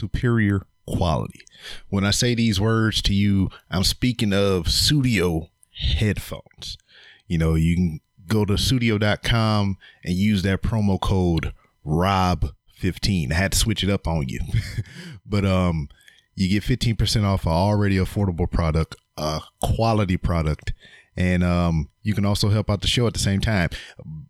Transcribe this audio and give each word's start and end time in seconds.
superior 0.00 0.66
quality. 0.86 1.40
When 1.88 2.04
I 2.04 2.10
say 2.10 2.34
these 2.34 2.60
words 2.60 3.02
to 3.02 3.14
you, 3.14 3.50
I'm 3.70 3.84
speaking 3.84 4.32
of 4.32 4.66
Sudio 4.66 5.50
headphones. 5.72 6.76
You 7.26 7.38
know, 7.38 7.54
you 7.54 7.76
can 7.76 8.00
go 8.26 8.44
to 8.44 8.54
sudio.com 8.54 9.76
and 10.04 10.14
use 10.14 10.42
that 10.42 10.62
promo 10.62 11.00
code 11.00 11.52
ROB15. 11.86 13.32
I 13.32 13.34
had 13.34 13.52
to 13.52 13.58
switch 13.58 13.84
it 13.84 13.90
up 13.90 14.06
on 14.06 14.28
you. 14.28 14.40
but 15.26 15.44
um 15.44 15.88
you 16.36 16.48
get 16.48 16.62
15% 16.62 17.24
off 17.24 17.44
an 17.44 17.52
already 17.52 17.96
affordable 17.96 18.50
product, 18.50 18.96
a 19.18 19.42
quality 19.62 20.16
product, 20.16 20.72
and 21.16 21.44
um 21.44 21.88
you 22.02 22.14
can 22.14 22.24
also 22.24 22.48
help 22.48 22.70
out 22.70 22.80
the 22.80 22.88
show 22.88 23.06
at 23.06 23.12
the 23.12 23.18
same 23.18 23.40
time. 23.40 23.70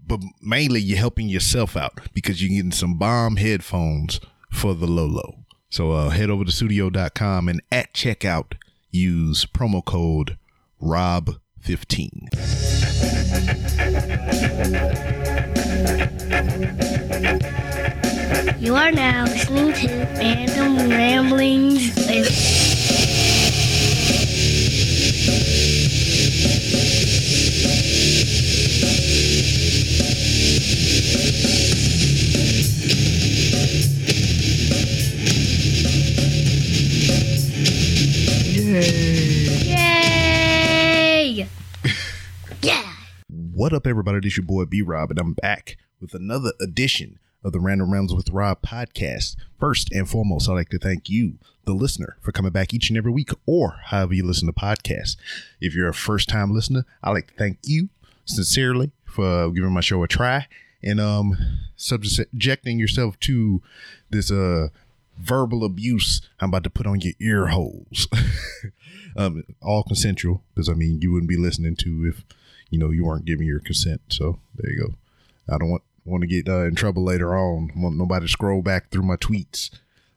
But 0.07 0.21
mainly 0.43 0.81
you're 0.81 0.99
helping 0.99 1.29
yourself 1.29 1.77
out 1.77 2.01
because 2.13 2.43
you're 2.43 2.57
getting 2.57 2.73
some 2.73 2.99
bomb 2.99 3.37
headphones 3.37 4.21
for 4.51 4.75
the 4.75 4.87
low 4.87 5.07
low. 5.07 5.40
So 5.71 5.93
uh, 5.93 6.09
head 6.11 6.31
over 6.31 6.45
to 6.45 6.51
sudio.com 6.51 7.49
and 7.49 7.63
at 7.71 7.95
checkout 7.95 8.55
use 8.91 9.47
promo 9.47 9.85
code 9.85 10.37
ROB15. 10.83 12.29
You 18.61 18.75
are 18.75 18.91
now 18.91 19.25
listening 19.25 19.73
to 19.73 19.89
Random 20.19 20.91
Ramblings 20.91 21.95
with 38.71 39.67
Yay! 39.67 41.47
Yeah! 42.63 42.93
What 43.29 43.73
up, 43.73 43.87
everybody? 43.87 44.21
This 44.21 44.37
your 44.37 44.47
boy 44.47 44.65
B 44.67 44.83
Rob, 44.83 45.11
and 45.11 45.19
I'm 45.19 45.33
back 45.33 45.77
with 46.01 46.15
another 46.15 46.53
edition 46.61 47.19
of 47.43 47.53
the 47.53 47.59
Random 47.59 47.93
Rounds 47.93 48.15
with 48.15 48.29
Rob 48.31 48.63
podcast. 48.63 49.35
First 49.59 49.91
and 49.93 50.09
foremost, 50.09 50.49
I'd 50.49 50.55
like 50.55 50.69
to 50.69 50.79
thank 50.79 51.09
you, 51.09 51.39
the 51.65 51.73
listener, 51.73 52.17
for 52.21 52.31
coming 52.33 52.53
back 52.53 52.73
each 52.73 52.91
and 52.91 52.97
every 52.97 53.11
week 53.11 53.31
or 53.47 53.81
however 53.87 54.15
you 54.15 54.25
listen 54.25 54.47
to 54.47 54.53
podcasts. 54.53 55.17
If 55.61 55.75
you're 55.75 55.89
a 55.89 55.95
first 55.95 56.29
time 56.29 56.55
listener, 56.55 56.85
I'd 57.03 57.11
like 57.11 57.29
to 57.29 57.35
thank 57.35 57.59
you 57.65 57.89
sincerely 58.25 58.93
for 59.05 59.51
giving 59.51 59.73
my 59.73 59.81
show 59.81 60.03
a 60.05 60.09
try 60.09 60.47
and 60.83 61.01
um 61.01 61.37
subjecting 61.77 62.79
yourself 62.79 63.19
to 63.21 63.63
this 64.11 64.31
uh 64.31 64.69
verbal 65.21 65.65
abuse 65.65 66.21
I'm 66.41 66.51
about 66.51 66.65
to 66.65 66.71
put 66.71 66.87
on 66.87 67.01
your 67.01 67.15
ear 67.21 67.49
holes. 67.49 68.09
um, 69.17 69.45
all 69.63 69.83
consensual, 69.83 70.43
because 70.55 70.69
I 70.69 70.75
mean 70.75 71.01
you 71.01 71.13
wouldn't 71.13 71.29
be 71.29 71.37
listening 71.37 71.77
to 71.77 72.07
if 72.07 72.25
you 72.71 72.79
know 72.79 72.91
you 72.91 73.05
weren't 73.05 73.25
giving 73.25 73.47
your 73.47 73.61
consent. 73.61 74.01
So 74.09 74.39
there 74.57 74.73
you 74.73 74.79
go. 74.79 74.95
I 75.55 75.59
don't 75.59 75.71
want 75.71 75.83
want 76.05 76.23
to 76.23 76.27
get 76.27 76.49
uh, 76.49 76.65
in 76.65 76.75
trouble 76.75 77.05
later 77.05 77.37
on. 77.37 77.71
I 77.77 77.81
want 77.81 77.97
nobody 77.97 78.27
to 78.27 78.33
scroll 78.33 78.63
back 78.63 78.91
through 78.91 79.03
my 79.03 79.17
tweets 79.17 79.71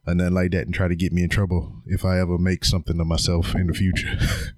and 0.06 0.18
nothing 0.18 0.34
like 0.34 0.52
that 0.52 0.66
and 0.66 0.74
try 0.74 0.88
to 0.88 0.96
get 0.96 1.14
me 1.14 1.24
in 1.24 1.30
trouble 1.30 1.72
if 1.86 2.04
I 2.04 2.20
ever 2.20 2.38
make 2.38 2.66
something 2.66 3.00
of 3.00 3.08
myself 3.08 3.56
in 3.56 3.68
the 3.68 3.74
future. 3.74 4.18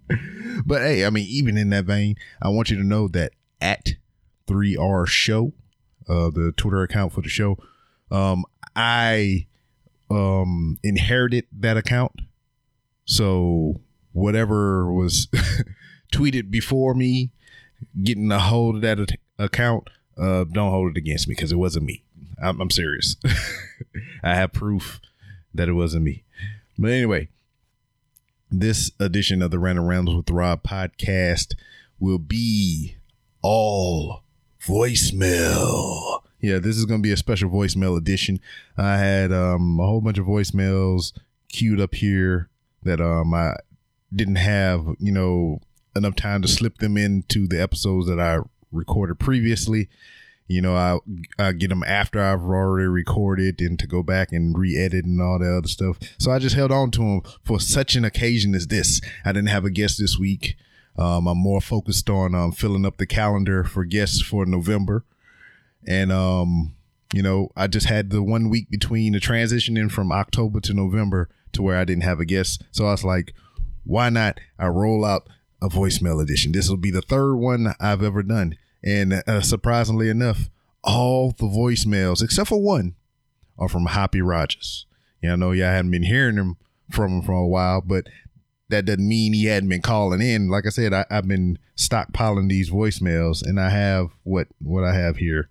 but 0.65 0.81
hey, 0.81 1.05
I 1.05 1.09
mean, 1.09 1.27
even 1.29 1.57
in 1.57 1.69
that 1.69 1.85
vein, 1.85 2.15
I 2.41 2.49
want 2.49 2.69
you 2.69 2.77
to 2.77 2.83
know 2.83 3.07
that 3.09 3.33
at 3.61 3.95
3R 4.47 5.07
Show, 5.07 5.53
uh, 6.07 6.29
the 6.29 6.53
Twitter 6.55 6.81
account 6.81 7.13
for 7.13 7.21
the 7.21 7.29
show, 7.29 7.57
um, 8.11 8.45
I 8.75 9.47
um, 10.09 10.77
inherited 10.83 11.45
that 11.59 11.77
account. 11.77 12.21
So 13.05 13.81
whatever 14.13 14.91
was 14.91 15.27
tweeted 16.13 16.49
before 16.49 16.93
me 16.93 17.31
getting 18.01 18.31
a 18.31 18.39
hold 18.39 18.77
of 18.77 18.81
that 18.81 19.17
account, 19.37 19.89
uh, 20.17 20.45
don't 20.45 20.71
hold 20.71 20.91
it 20.91 20.97
against 20.97 21.27
me 21.27 21.35
because 21.35 21.51
it 21.51 21.57
wasn't 21.57 21.85
me. 21.85 22.03
I'm, 22.41 22.59
I'm 22.61 22.69
serious. 22.69 23.15
I 24.23 24.35
have 24.35 24.53
proof 24.53 24.99
that 25.53 25.69
it 25.69 25.73
wasn't 25.73 26.03
me. 26.03 26.23
But 26.77 26.91
anyway, 26.91 27.29
this 28.51 28.91
edition 28.99 29.41
of 29.41 29.51
the 29.51 29.59
Random 29.59 29.85
Rounds 29.85 30.13
with 30.13 30.29
Rob 30.29 30.63
podcast 30.63 31.55
will 31.99 32.19
be 32.19 32.95
all 33.41 34.23
voicemail. 34.61 36.21
Yeah, 36.45 36.59
this 36.59 36.77
is 36.77 36.85
going 36.85 36.99
to 37.01 37.03
be 37.03 37.11
a 37.11 37.17
special 37.17 37.49
voicemail 37.49 37.97
edition. 37.97 38.39
I 38.77 38.97
had 38.97 39.31
um, 39.31 39.79
a 39.79 39.85
whole 39.85 40.01
bunch 40.01 40.19
of 40.19 40.27
voicemails 40.27 41.11
queued 41.49 41.81
up 41.81 41.95
here 41.95 42.49
that 42.83 43.01
um 43.01 43.33
I 43.33 43.55
didn't 44.13 44.35
have, 44.35 44.85
you 44.99 45.11
know, 45.11 45.59
enough 45.95 46.15
time 46.15 46.41
to 46.43 46.47
slip 46.47 46.77
them 46.77 46.97
into 46.97 47.47
the 47.47 47.59
episodes 47.61 48.07
that 48.07 48.19
I 48.19 48.39
recorded 48.71 49.19
previously. 49.19 49.89
You 50.47 50.61
know, 50.61 50.75
I 50.75 50.99
I 51.39 51.51
get 51.53 51.69
them 51.69 51.83
after 51.83 52.21
I've 52.21 52.43
already 52.43 52.87
recorded 52.87 53.59
and 53.59 53.79
to 53.79 53.87
go 53.87 54.03
back 54.03 54.31
and 54.31 54.55
re-edit 54.55 55.03
and 55.05 55.19
all 55.19 55.39
that 55.39 55.57
other 55.57 55.67
stuff. 55.67 55.97
So 56.19 56.31
I 56.31 56.37
just 56.37 56.55
held 56.55 56.71
on 56.71 56.91
to 56.91 56.99
them 56.99 57.21
for 57.43 57.59
such 57.59 57.95
an 57.95 58.05
occasion 58.05 58.53
as 58.53 58.67
this. 58.67 59.01
I 59.25 59.31
didn't 59.31 59.49
have 59.49 59.65
a 59.65 59.71
guest 59.71 59.97
this 59.99 60.19
week. 60.19 60.57
Um, 60.97 61.27
I'm 61.27 61.39
more 61.39 61.61
focused 61.61 62.09
on 62.09 62.35
um, 62.35 62.51
filling 62.51 62.85
up 62.85 62.97
the 62.97 63.07
calendar 63.07 63.63
for 63.63 63.83
guests 63.83 64.21
for 64.21 64.45
November, 64.45 65.03
and 65.87 66.11
um, 66.11 66.75
you 67.13 67.21
know, 67.21 67.49
I 67.55 67.67
just 67.67 67.87
had 67.87 68.09
the 68.09 68.21
one 68.21 68.49
week 68.49 68.69
between 68.69 69.13
the 69.13 69.19
transitioning 69.19 69.91
from 69.91 70.11
October 70.11 70.59
to 70.61 70.73
November 70.73 71.29
to 71.53 71.61
where 71.61 71.77
I 71.77 71.85
didn't 71.85 72.03
have 72.03 72.19
a 72.19 72.25
guest. 72.25 72.63
So 72.71 72.85
I 72.85 72.91
was 72.91 73.03
like, 73.03 73.33
why 73.85 74.09
not? 74.09 74.39
I 74.59 74.67
roll 74.67 75.05
out 75.05 75.27
a 75.61 75.69
voicemail 75.69 76.21
edition. 76.21 76.51
This 76.51 76.69
will 76.69 76.77
be 76.77 76.91
the 76.91 77.01
third 77.01 77.35
one 77.35 77.73
I've 77.79 78.03
ever 78.03 78.23
done. 78.23 78.57
And 78.83 79.23
uh, 79.27 79.41
surprisingly 79.41 80.09
enough, 80.09 80.49
all 80.83 81.31
the 81.31 81.45
voicemails, 81.45 82.23
except 82.23 82.49
for 82.49 82.61
one, 82.61 82.95
are 83.57 83.69
from 83.69 83.85
Hoppy 83.85 84.21
Rogers. 84.21 84.85
Yeah, 85.21 85.33
I 85.33 85.35
know 85.37 85.51
y'all 85.51 85.67
haven't 85.67 85.91
been 85.91 86.03
hearing 86.03 86.35
him 86.35 86.57
from 86.91 87.19
him 87.19 87.21
for 87.21 87.31
a 87.31 87.47
while, 87.47 87.81
but 87.81 88.07
that 88.69 88.85
doesn't 88.85 89.07
mean 89.07 89.33
he 89.33 89.45
hadn't 89.45 89.69
been 89.69 89.81
calling 89.81 90.21
in. 90.21 90.49
Like 90.49 90.65
I 90.65 90.69
said, 90.69 90.93
I, 90.93 91.05
I've 91.09 91.27
been 91.27 91.57
stockpiling 91.77 92.49
these 92.49 92.69
voicemails, 92.69 93.41
and 93.41 93.59
I 93.59 93.69
have 93.69 94.09
what 94.23 94.47
what 94.59 94.83
I 94.83 94.93
have 94.93 95.17
here 95.17 95.49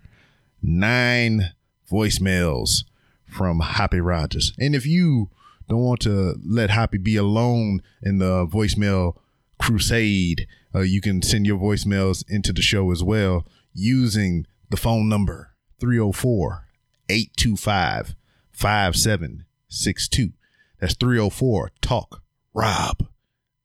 nine 0.64 1.52
voicemails 1.90 2.84
from 3.26 3.60
Hoppy 3.60 4.00
Rogers. 4.00 4.52
And 4.58 4.74
if 4.74 4.86
you 4.86 5.30
don't 5.68 5.82
want 5.82 6.00
to 6.00 6.36
let 6.44 6.70
Hoppy 6.70 6.98
be 6.98 7.16
alone 7.16 7.82
in 8.02 8.18
the 8.18 8.46
voicemail 8.46 9.16
crusade, 9.58 10.46
uh, 10.74 10.80
you 10.80 11.00
can 11.00 11.22
send 11.22 11.46
your 11.46 11.58
voicemails 11.58 12.24
into 12.28 12.52
the 12.52 12.62
show 12.62 12.90
as 12.90 13.02
well 13.02 13.46
using 13.72 14.46
the 14.70 14.76
phone 14.76 15.08
number 15.08 15.54
304 15.80 16.66
825 17.08 18.14
5762. 18.52 20.32
That's 20.80 20.94
304 20.94 21.72
Talk 21.80 22.22
Rob. 22.52 23.06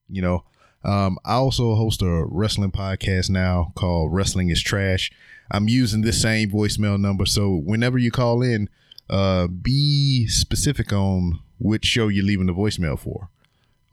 You 0.07 0.21
know, 0.21 0.43
um, 0.83 1.17
I 1.25 1.33
also 1.33 1.75
host 1.75 2.01
a 2.01 2.25
wrestling 2.25 2.71
podcast 2.71 3.29
now 3.29 3.71
called 3.75 4.13
Wrestling 4.13 4.49
is 4.49 4.61
Trash. 4.61 5.11
I'm 5.51 5.67
using 5.67 6.01
this 6.01 6.21
same 6.21 6.51
voicemail 6.51 6.99
number. 6.99 7.25
So 7.25 7.55
whenever 7.55 7.97
you 7.97 8.11
call 8.11 8.41
in, 8.41 8.69
uh, 9.09 9.47
be 9.47 10.27
specific 10.27 10.93
on 10.93 11.39
which 11.57 11.85
show 11.85 12.07
you're 12.07 12.25
leaving 12.25 12.45
the 12.45 12.53
voicemail 12.53 12.97
for, 12.97 13.29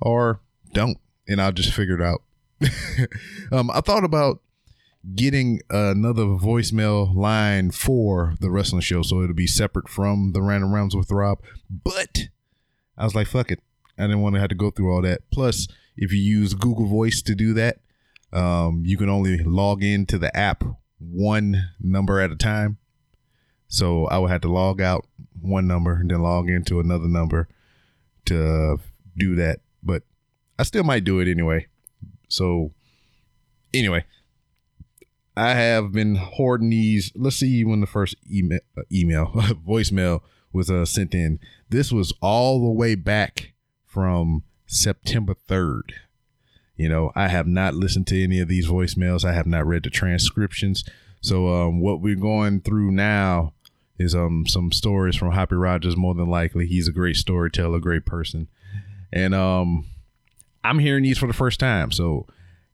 or 0.01 0.41
don't, 0.73 0.99
and 1.27 1.41
I'll 1.41 1.53
just 1.53 1.73
figure 1.73 2.01
it 2.01 2.03
out. 2.03 2.23
um, 3.53 3.71
I 3.71 3.81
thought 3.81 4.05
about 4.05 4.41
getting 5.15 5.61
another 5.71 6.25
voicemail 6.25 7.15
line 7.15 7.71
for 7.71 8.35
the 8.41 8.51
wrestling 8.51 8.83
show, 8.83 9.03
so 9.03 9.23
it'll 9.23 9.35
be 9.35 9.47
separate 9.47 9.89
from 9.89 10.33
the 10.33 10.43
Random 10.43 10.73
Rounds 10.73 10.95
with 10.95 11.11
Rob. 11.11 11.39
But 11.71 12.29
I 12.99 13.05
was 13.05 13.15
like, 13.15 13.27
fuck 13.27 13.51
it, 13.51 13.61
I 13.99 14.03
didn't 14.03 14.21
want 14.21 14.35
to 14.35 14.41
have 14.41 14.51
to 14.51 14.55
go 14.55 14.71
through 14.71 14.93
all 14.93 15.03
that. 15.03 15.23
Plus, 15.31 15.67
if 15.97 16.13
you 16.13 16.21
use 16.21 16.55
Google 16.55 16.87
Voice 16.87 17.23
to 17.23 17.35
do 17.35 17.55
that, 17.55 17.79
um, 18.33 18.83
you 18.85 18.99
can 18.99 19.09
only 19.09 19.39
log 19.39 19.83
into 19.83 20.19
the 20.19 20.35
app 20.37 20.63
one 20.99 21.71
number 21.81 22.21
at 22.21 22.31
a 22.31 22.37
time. 22.37 22.79
So 23.69 24.07
I 24.07 24.19
would 24.19 24.31
have 24.31 24.43
to 24.43 24.53
log 24.53 24.81
out 24.81 25.07
one 25.41 25.67
number 25.67 25.95
and 25.95 26.11
then 26.11 26.23
log 26.23 26.49
into 26.49 26.81
another 26.81 27.09
number 27.09 27.49
to 28.27 28.79
do 29.17 29.35
that. 29.37 29.61
But 29.83 30.03
I 30.59 30.63
still 30.63 30.85
might 30.85 31.05
do 31.05 31.21
it 31.21 31.29
anyway. 31.29 31.67
So 32.29 32.73
anyway, 33.75 34.05
I 35.37 35.55
have 35.55 35.93
been 35.93 36.17
hoarding 36.17 36.71
these. 36.71 37.13
Let's 37.15 37.37
see 37.37 37.65
when 37.65 37.81
the 37.81 37.87
first 37.87 38.17
email, 38.31 38.61
uh, 38.77 38.83
email 38.93 39.27
voicemail 39.67 40.23
was 40.53 40.71
uh, 40.71 40.85
sent 40.85 41.15
in. 41.15 41.39
This 41.69 41.93
was 41.93 42.13
all 42.23 42.61
the 42.61 42.73
way 42.73 42.95
back 42.95 43.53
from 43.85 44.45
September 44.67 45.35
3rd. 45.49 45.93
You 46.77 46.89
know, 46.89 47.11
I 47.15 47.29
have 47.29 47.47
not 47.47 47.75
listened 47.75 48.07
to 48.09 48.23
any 48.23 48.39
of 48.41 48.49
these 48.49 48.69
voicemails. 48.69 49.25
I 49.25 49.33
have 49.33 49.47
not 49.47 49.67
read 49.67 49.85
the 49.85 49.91
transcriptions. 49.91 50.85
So, 51.23 51.49
um, 51.49 51.81
what 51.81 52.01
we're 52.01 52.17
going 52.17 52.61
through 52.61 52.91
now 52.93 53.53
is 53.99 54.15
um 54.15 54.47
some 54.47 54.73
stories 54.73 55.17
from 55.17 55.33
Happy 55.33 55.55
Rogers. 55.55 55.97
More 55.97 56.15
than 56.15 56.29
likely, 56.29 56.67
he's 56.67 56.89
a 56.89 56.93
great 56.93 57.17
storyteller, 57.17 57.81
great 57.81 58.05
person, 58.05 58.49
and 59.13 59.35
um 59.35 59.87
I'm 60.63 60.79
hearing 60.81 61.05
these 61.05 61.19
for 61.19 61.27
the 61.27 61.33
first 61.33 61.61
time, 61.61 61.91
so 61.93 62.27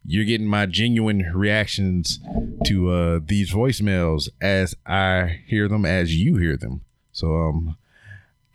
you're 0.05 0.25
getting 0.25 0.47
my 0.49 0.67
genuine 0.67 1.31
reactions 1.33 2.19
to 2.67 2.91
uh 2.91 3.21
these 3.25 3.53
voicemails 3.53 4.29
as 4.41 4.75
I 4.85 5.43
hear 5.47 5.69
them, 5.69 5.85
as 5.85 6.17
you 6.17 6.37
hear 6.37 6.57
them. 6.57 6.81
So 7.13 7.37
um 7.37 7.77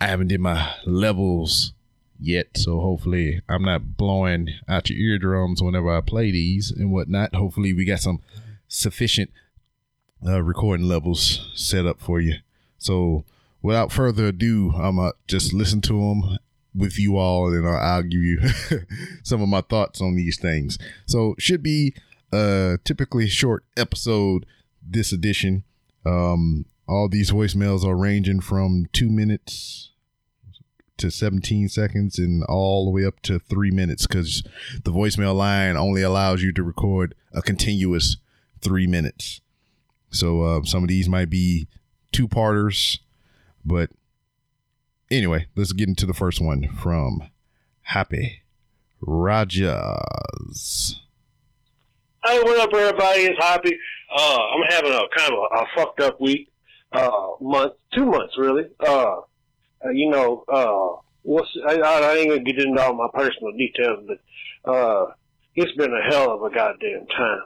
I 0.01 0.07
haven't 0.07 0.27
did 0.27 0.41
my 0.41 0.73
levels 0.85 1.71
yet, 2.19 2.57
so 2.57 2.79
hopefully 2.79 3.41
I'm 3.47 3.63
not 3.63 3.97
blowing 3.97 4.49
out 4.67 4.89
your 4.89 4.99
eardrums 4.99 5.61
whenever 5.61 5.95
I 5.95 6.01
play 6.01 6.31
these 6.31 6.71
and 6.71 6.91
whatnot. 6.91 7.35
Hopefully 7.35 7.73
we 7.73 7.85
got 7.85 7.99
some 7.99 8.21
sufficient 8.67 9.31
uh, 10.25 10.41
recording 10.41 10.87
levels 10.87 11.49
set 11.53 11.85
up 11.85 11.99
for 11.99 12.19
you. 12.19 12.35
So 12.77 13.23
without 13.61 13.91
further 13.91 14.27
ado, 14.27 14.73
I'm 14.75 14.97
gonna 14.97 15.13
just 15.27 15.53
listen 15.53 15.81
to 15.81 15.93
them 15.93 16.37
with 16.75 16.99
you 16.99 17.17
all, 17.17 17.53
and 17.53 17.67
I'll, 17.67 17.77
I'll 17.77 18.03
give 18.03 18.21
you 18.21 18.39
some 19.23 19.41
of 19.41 19.49
my 19.49 19.61
thoughts 19.61 20.01
on 20.01 20.15
these 20.15 20.39
things. 20.39 20.77
So 21.05 21.35
should 21.37 21.63
be 21.63 21.93
a 22.31 22.77
typically 22.83 23.27
short 23.27 23.63
episode 23.75 24.45
this 24.81 25.11
edition. 25.11 25.63
Um, 26.05 26.65
all 26.87 27.09
these 27.09 27.31
voicemails 27.31 27.83
are 27.83 27.97
ranging 27.97 28.39
from 28.39 28.87
two 28.93 29.09
minutes 29.09 29.91
to 30.97 31.11
17 31.11 31.69
seconds 31.69 32.17
and 32.17 32.43
all 32.43 32.85
the 32.85 32.91
way 32.91 33.05
up 33.05 33.21
to 33.21 33.39
three 33.39 33.71
minutes 33.71 34.07
because 34.07 34.43
the 34.83 34.91
voicemail 34.91 35.35
line 35.35 35.75
only 35.75 36.01
allows 36.01 36.41
you 36.41 36.51
to 36.53 36.63
record 36.63 37.15
a 37.33 37.41
continuous 37.41 38.17
three 38.61 38.87
minutes. 38.87 39.41
So 40.09 40.41
uh, 40.41 40.63
some 40.63 40.83
of 40.83 40.89
these 40.89 41.07
might 41.09 41.29
be 41.29 41.67
two 42.11 42.27
parters, 42.27 42.99
but 43.65 43.89
anyway, 45.11 45.47
let's 45.55 45.73
get 45.73 45.87
into 45.89 46.05
the 46.05 46.13
first 46.13 46.41
one 46.41 46.67
from 46.69 47.23
Happy 47.81 48.41
Rogers. 49.01 49.71
Hey, 52.25 52.41
what 52.41 52.59
up, 52.59 52.73
everybody? 52.73 53.21
It's 53.21 53.39
Happy. 53.39 53.77
Uh, 54.15 54.37
I'm 54.37 54.63
having 54.69 54.91
a 54.91 55.01
kind 55.15 55.33
of 55.33 55.39
a, 55.39 55.55
a 55.55 55.65
fucked 55.75 55.99
up 56.01 56.19
week, 56.19 56.51
uh, 56.91 57.11
month, 57.41 57.73
two 57.93 58.05
months 58.05 58.37
really. 58.37 58.63
Uh, 58.79 59.17
uh, 59.85 59.89
you 59.89 60.09
know, 60.09 60.43
uh, 60.47 61.01
what's, 61.23 61.49
I, 61.67 61.79
I 61.79 62.15
ain't 62.15 62.29
gonna 62.29 62.43
get 62.43 62.59
into 62.59 62.81
all 62.81 62.93
my 62.93 63.07
personal 63.13 63.51
details, 63.53 64.05
but, 64.07 64.71
uh, 64.71 65.05
it's 65.55 65.71
been 65.75 65.91
a 65.91 66.11
hell 66.11 66.31
of 66.31 66.43
a 66.43 66.53
goddamn 66.53 67.07
time. 67.07 67.41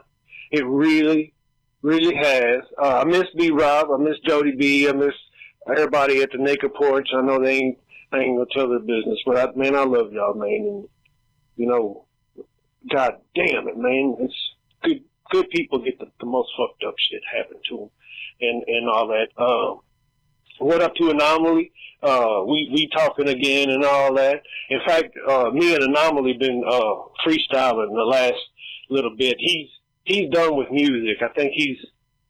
It 0.50 0.66
really, 0.66 1.32
really 1.80 2.14
has. 2.14 2.60
Uh, 2.78 2.98
I 3.00 3.04
miss 3.04 3.24
B 3.36 3.50
Rob. 3.50 3.88
I 3.90 3.96
miss 3.96 4.18
Jody 4.26 4.52
B. 4.54 4.86
I 4.86 4.92
miss 4.92 5.14
everybody 5.66 6.22
at 6.22 6.30
the 6.30 6.38
Naked 6.38 6.74
Porch. 6.74 7.08
I 7.16 7.22
know 7.22 7.42
they 7.42 7.56
ain't, 7.56 7.78
I 8.12 8.18
ain't 8.18 8.36
gonna 8.36 8.46
tell 8.54 8.68
their 8.68 8.80
business, 8.80 9.18
but 9.24 9.38
I, 9.38 9.46
man, 9.56 9.74
I 9.74 9.84
love 9.84 10.12
y'all, 10.12 10.34
man. 10.34 10.50
And, 10.50 10.88
you 11.56 11.66
know, 11.66 12.04
god 12.90 13.14
damn 13.34 13.68
it, 13.68 13.78
man. 13.78 14.16
It's 14.20 14.34
good, 14.82 15.04
good 15.30 15.48
people 15.48 15.78
get 15.78 15.98
the, 15.98 16.06
the 16.20 16.26
most 16.26 16.50
fucked 16.58 16.84
up 16.86 16.94
shit 16.98 17.22
happen 17.34 17.56
to 17.70 17.76
them 17.78 17.90
and, 18.42 18.62
and 18.66 18.88
all 18.90 19.08
that. 19.08 19.28
Um, 19.42 19.80
what 20.58 20.82
up 20.82 20.94
to 20.96 21.10
Anomaly? 21.10 21.72
Uh, 22.02 22.42
we, 22.46 22.68
we 22.72 22.88
talking 22.92 23.28
again 23.28 23.70
and 23.70 23.84
all 23.84 24.14
that. 24.14 24.42
In 24.70 24.80
fact, 24.84 25.16
uh, 25.28 25.50
me 25.50 25.74
and 25.74 25.84
Anomaly 25.84 26.34
been, 26.34 26.64
uh, 26.66 26.94
freestyling 27.24 27.94
the 27.94 28.04
last 28.04 28.40
little 28.90 29.14
bit. 29.16 29.36
He's, 29.38 29.68
he's 30.04 30.30
done 30.30 30.56
with 30.56 30.70
music. 30.70 31.22
I 31.22 31.28
think 31.32 31.52
he's, 31.54 31.78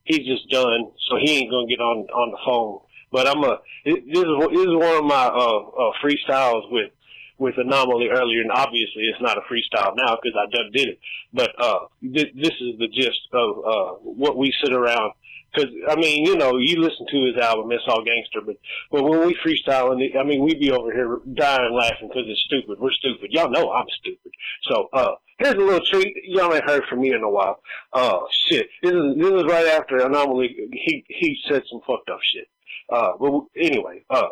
he's 0.05 0.27
just 0.27 0.49
done, 0.51 0.91
so 1.09 1.17
he 1.21 1.39
ain't 1.39 1.51
gonna 1.51 1.67
get 1.67 1.81
on, 1.81 2.07
on 2.09 2.33
the 2.33 2.39
phone. 2.45 2.81
But 3.11 3.27
I'm 3.27 3.43
a, 3.45 3.59
this 3.85 3.97
is, 3.97 4.11
this 4.13 4.67
is 4.67 4.77
one 4.77 4.97
of 4.97 5.05
my, 5.05 5.27
uh, 5.27 5.59
uh, 5.59 5.93
freestyles 6.05 6.71
with, 6.71 6.91
with 7.39 7.55
Anomaly 7.57 8.09
earlier, 8.09 8.43
and 8.43 8.53
obviously 8.53 9.05
it's 9.05 9.23
not 9.23 9.39
a 9.39 9.43
freestyle 9.43 9.95
now 9.97 10.19
because 10.23 10.37
I 10.37 10.51
done 10.55 10.71
did 10.73 10.89
it. 10.89 10.99
But, 11.33 11.51
uh, 11.59 11.87
th- 12.03 12.35
this 12.35 12.53
is 12.61 12.79
the 12.79 12.89
gist 12.89 13.21
of, 13.33 13.59
uh, 13.59 13.93
what 14.03 14.37
we 14.37 14.53
sit 14.63 14.73
around 14.75 15.13
because 15.53 15.71
I 15.89 15.97
mean, 15.97 16.25
you 16.25 16.37
know, 16.37 16.57
you 16.57 16.81
listen 16.81 17.07
to 17.11 17.27
his 17.27 17.37
album, 17.37 17.71
it's 17.73 17.85
all 17.87 18.05
gangster, 18.05 18.41
but 18.45 18.57
but 18.91 19.03
when 19.03 19.27
we 19.27 19.37
freestyle, 19.45 19.93
and 19.93 20.03
I 20.19 20.23
mean, 20.23 20.45
we 20.45 20.55
be 20.55 20.71
over 20.71 20.93
here 20.93 21.19
dying 21.35 21.75
laughing 21.75 22.09
because 22.09 22.25
it's 22.27 22.43
stupid. 22.47 22.79
We're 22.81 22.93
stupid. 22.93 23.31
Y'all 23.33 23.51
know 23.51 23.71
I'm 23.73 23.87
stupid. 24.01 24.33
So 24.71 24.89
uh, 24.93 25.15
here's 25.39 25.55
a 25.55 25.59
little 25.59 25.85
treat. 25.91 26.17
Y'all 26.25 26.53
ain't 26.55 26.69
heard 26.69 26.85
from 26.89 27.01
me 27.01 27.13
in 27.13 27.23
a 27.23 27.31
while. 27.31 27.61
Uh, 27.93 28.21
shit. 28.49 28.69
This 28.83 28.93
is 28.93 29.17
this 29.19 29.33
is 29.33 29.45
right 29.45 29.67
after 29.67 29.99
anomaly. 29.99 30.57
He 30.73 31.05
he 31.09 31.39
said 31.49 31.63
some 31.71 31.81
fucked 31.87 32.09
up 32.09 32.21
shit. 32.23 32.49
Uh, 32.91 33.13
but 33.19 33.33
anyway, 33.57 34.05
uh. 34.11 34.29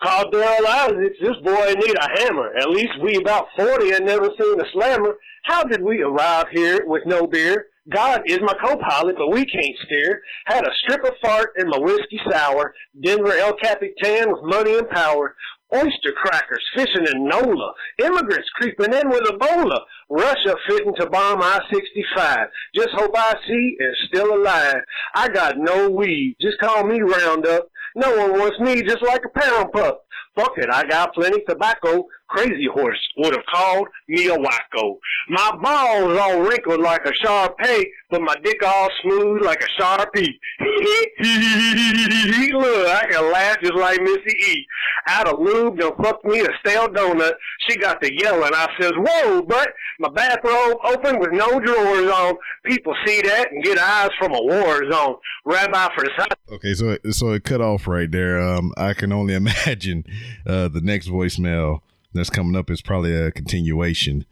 Called 0.00 0.32
Darryl 0.32 0.64
Isaacs, 0.64 1.16
this 1.20 1.36
boy 1.42 1.72
need 1.76 1.96
a 1.98 2.20
hammer. 2.20 2.52
At 2.56 2.70
least 2.70 2.92
we 3.02 3.16
about 3.16 3.48
40 3.56 3.90
and 3.94 4.06
never 4.06 4.28
seen 4.38 4.60
a 4.60 4.70
slammer. 4.72 5.16
How 5.42 5.64
did 5.64 5.82
we 5.82 6.02
arrive 6.02 6.46
here 6.52 6.86
with 6.86 7.02
no 7.04 7.26
beer? 7.26 7.66
God 7.90 8.22
is 8.26 8.40
my 8.40 8.54
co-pilot, 8.62 9.16
but 9.16 9.32
we 9.32 9.46
can't 9.46 9.76
steer. 9.86 10.22
Had 10.46 10.66
a 10.66 10.70
strip 10.82 11.04
of 11.04 11.14
fart 11.22 11.52
in 11.58 11.68
my 11.68 11.78
whiskey 11.78 12.20
sour. 12.30 12.74
Denver 13.02 13.32
El 13.32 13.54
Capitan 13.54 14.30
with 14.30 14.42
money 14.42 14.76
and 14.78 14.88
power. 14.90 15.34
Oyster 15.74 16.12
crackers 16.16 16.64
fishing 16.74 17.06
in 17.12 17.28
NOLA. 17.28 17.72
Immigrants 17.98 18.48
creeping 18.54 18.92
in 18.92 19.08
with 19.10 19.22
Ebola. 19.24 19.80
Russia 20.10 20.54
fitting 20.68 20.94
to 20.98 21.08
bomb 21.10 21.42
I-65. 21.42 22.46
Just 22.74 22.88
hope 22.92 23.12
I 23.14 23.34
see 23.46 23.76
is 23.78 23.96
still 24.08 24.34
alive. 24.34 24.82
I 25.14 25.28
got 25.28 25.58
no 25.58 25.90
weed. 25.90 26.36
Just 26.40 26.58
call 26.58 26.84
me 26.84 27.00
Roundup. 27.00 27.68
No 27.94 28.16
one 28.16 28.38
wants 28.38 28.58
me 28.60 28.82
just 28.82 29.02
like 29.02 29.22
a 29.24 29.38
pound 29.38 29.72
pup. 29.72 30.04
Fuck 30.36 30.52
it, 30.56 30.70
I 30.70 30.84
got 30.84 31.14
plenty 31.14 31.42
tobacco. 31.48 32.06
Crazy 32.28 32.66
Horse 32.72 32.98
would 33.16 33.34
have 33.34 33.44
called 33.50 33.88
me 34.06 34.26
a 34.28 34.36
wacko. 34.36 34.98
My 35.30 35.56
balls 35.62 36.18
all 36.18 36.40
wrinkled 36.40 36.80
like 36.80 37.04
a 37.06 37.12
Shar-Pei, 37.14 37.90
but 38.10 38.20
my 38.20 38.34
dick 38.42 38.62
all 38.64 38.88
smooth 39.02 39.42
like 39.42 39.62
a 39.62 39.82
Sharpie. 39.82 40.38
Look, 42.52 42.88
I 42.88 43.06
can 43.10 43.32
laugh 43.32 43.56
just 43.62 43.74
like 43.74 44.00
Missy 44.02 44.36
E. 44.46 44.66
Out 45.06 45.28
of 45.28 45.38
lube, 45.40 45.78
done 45.78 45.92
fucked 46.02 46.24
me 46.24 46.40
a 46.40 46.48
stale 46.60 46.88
donut. 46.88 47.32
She 47.66 47.76
got 47.76 48.00
to 48.02 48.14
yelling. 48.14 48.52
I 48.54 48.68
says, 48.78 48.92
whoa, 48.96 49.42
but 49.42 49.70
my 49.98 50.08
bathrobe 50.10 50.78
open 50.84 51.18
with 51.18 51.32
no 51.32 51.58
drawers 51.60 52.10
on. 52.10 52.36
People 52.64 52.94
see 53.06 53.22
that 53.22 53.52
and 53.52 53.64
get 53.64 53.78
eyes 53.78 54.10
from 54.18 54.34
a 54.34 54.42
war 54.42 54.82
zone. 54.90 55.16
Rabbi 55.44 55.88
for 55.94 56.04
the 56.04 56.10
side. 56.16 56.34
Okay, 56.52 56.74
so 56.74 56.96
so 57.10 57.32
it 57.32 57.44
cut 57.44 57.60
off 57.60 57.86
right 57.86 58.10
there. 58.10 58.40
Um, 58.40 58.72
I 58.76 58.92
can 58.94 59.12
only 59.12 59.34
imagine 59.42 60.04
uh, 60.46 60.68
the 60.68 60.80
next 60.82 61.08
voicemail 61.08 61.80
that's 62.18 62.30
coming 62.30 62.56
up 62.56 62.70
is 62.70 62.82
probably 62.82 63.14
a 63.14 63.30
continuation. 63.30 64.24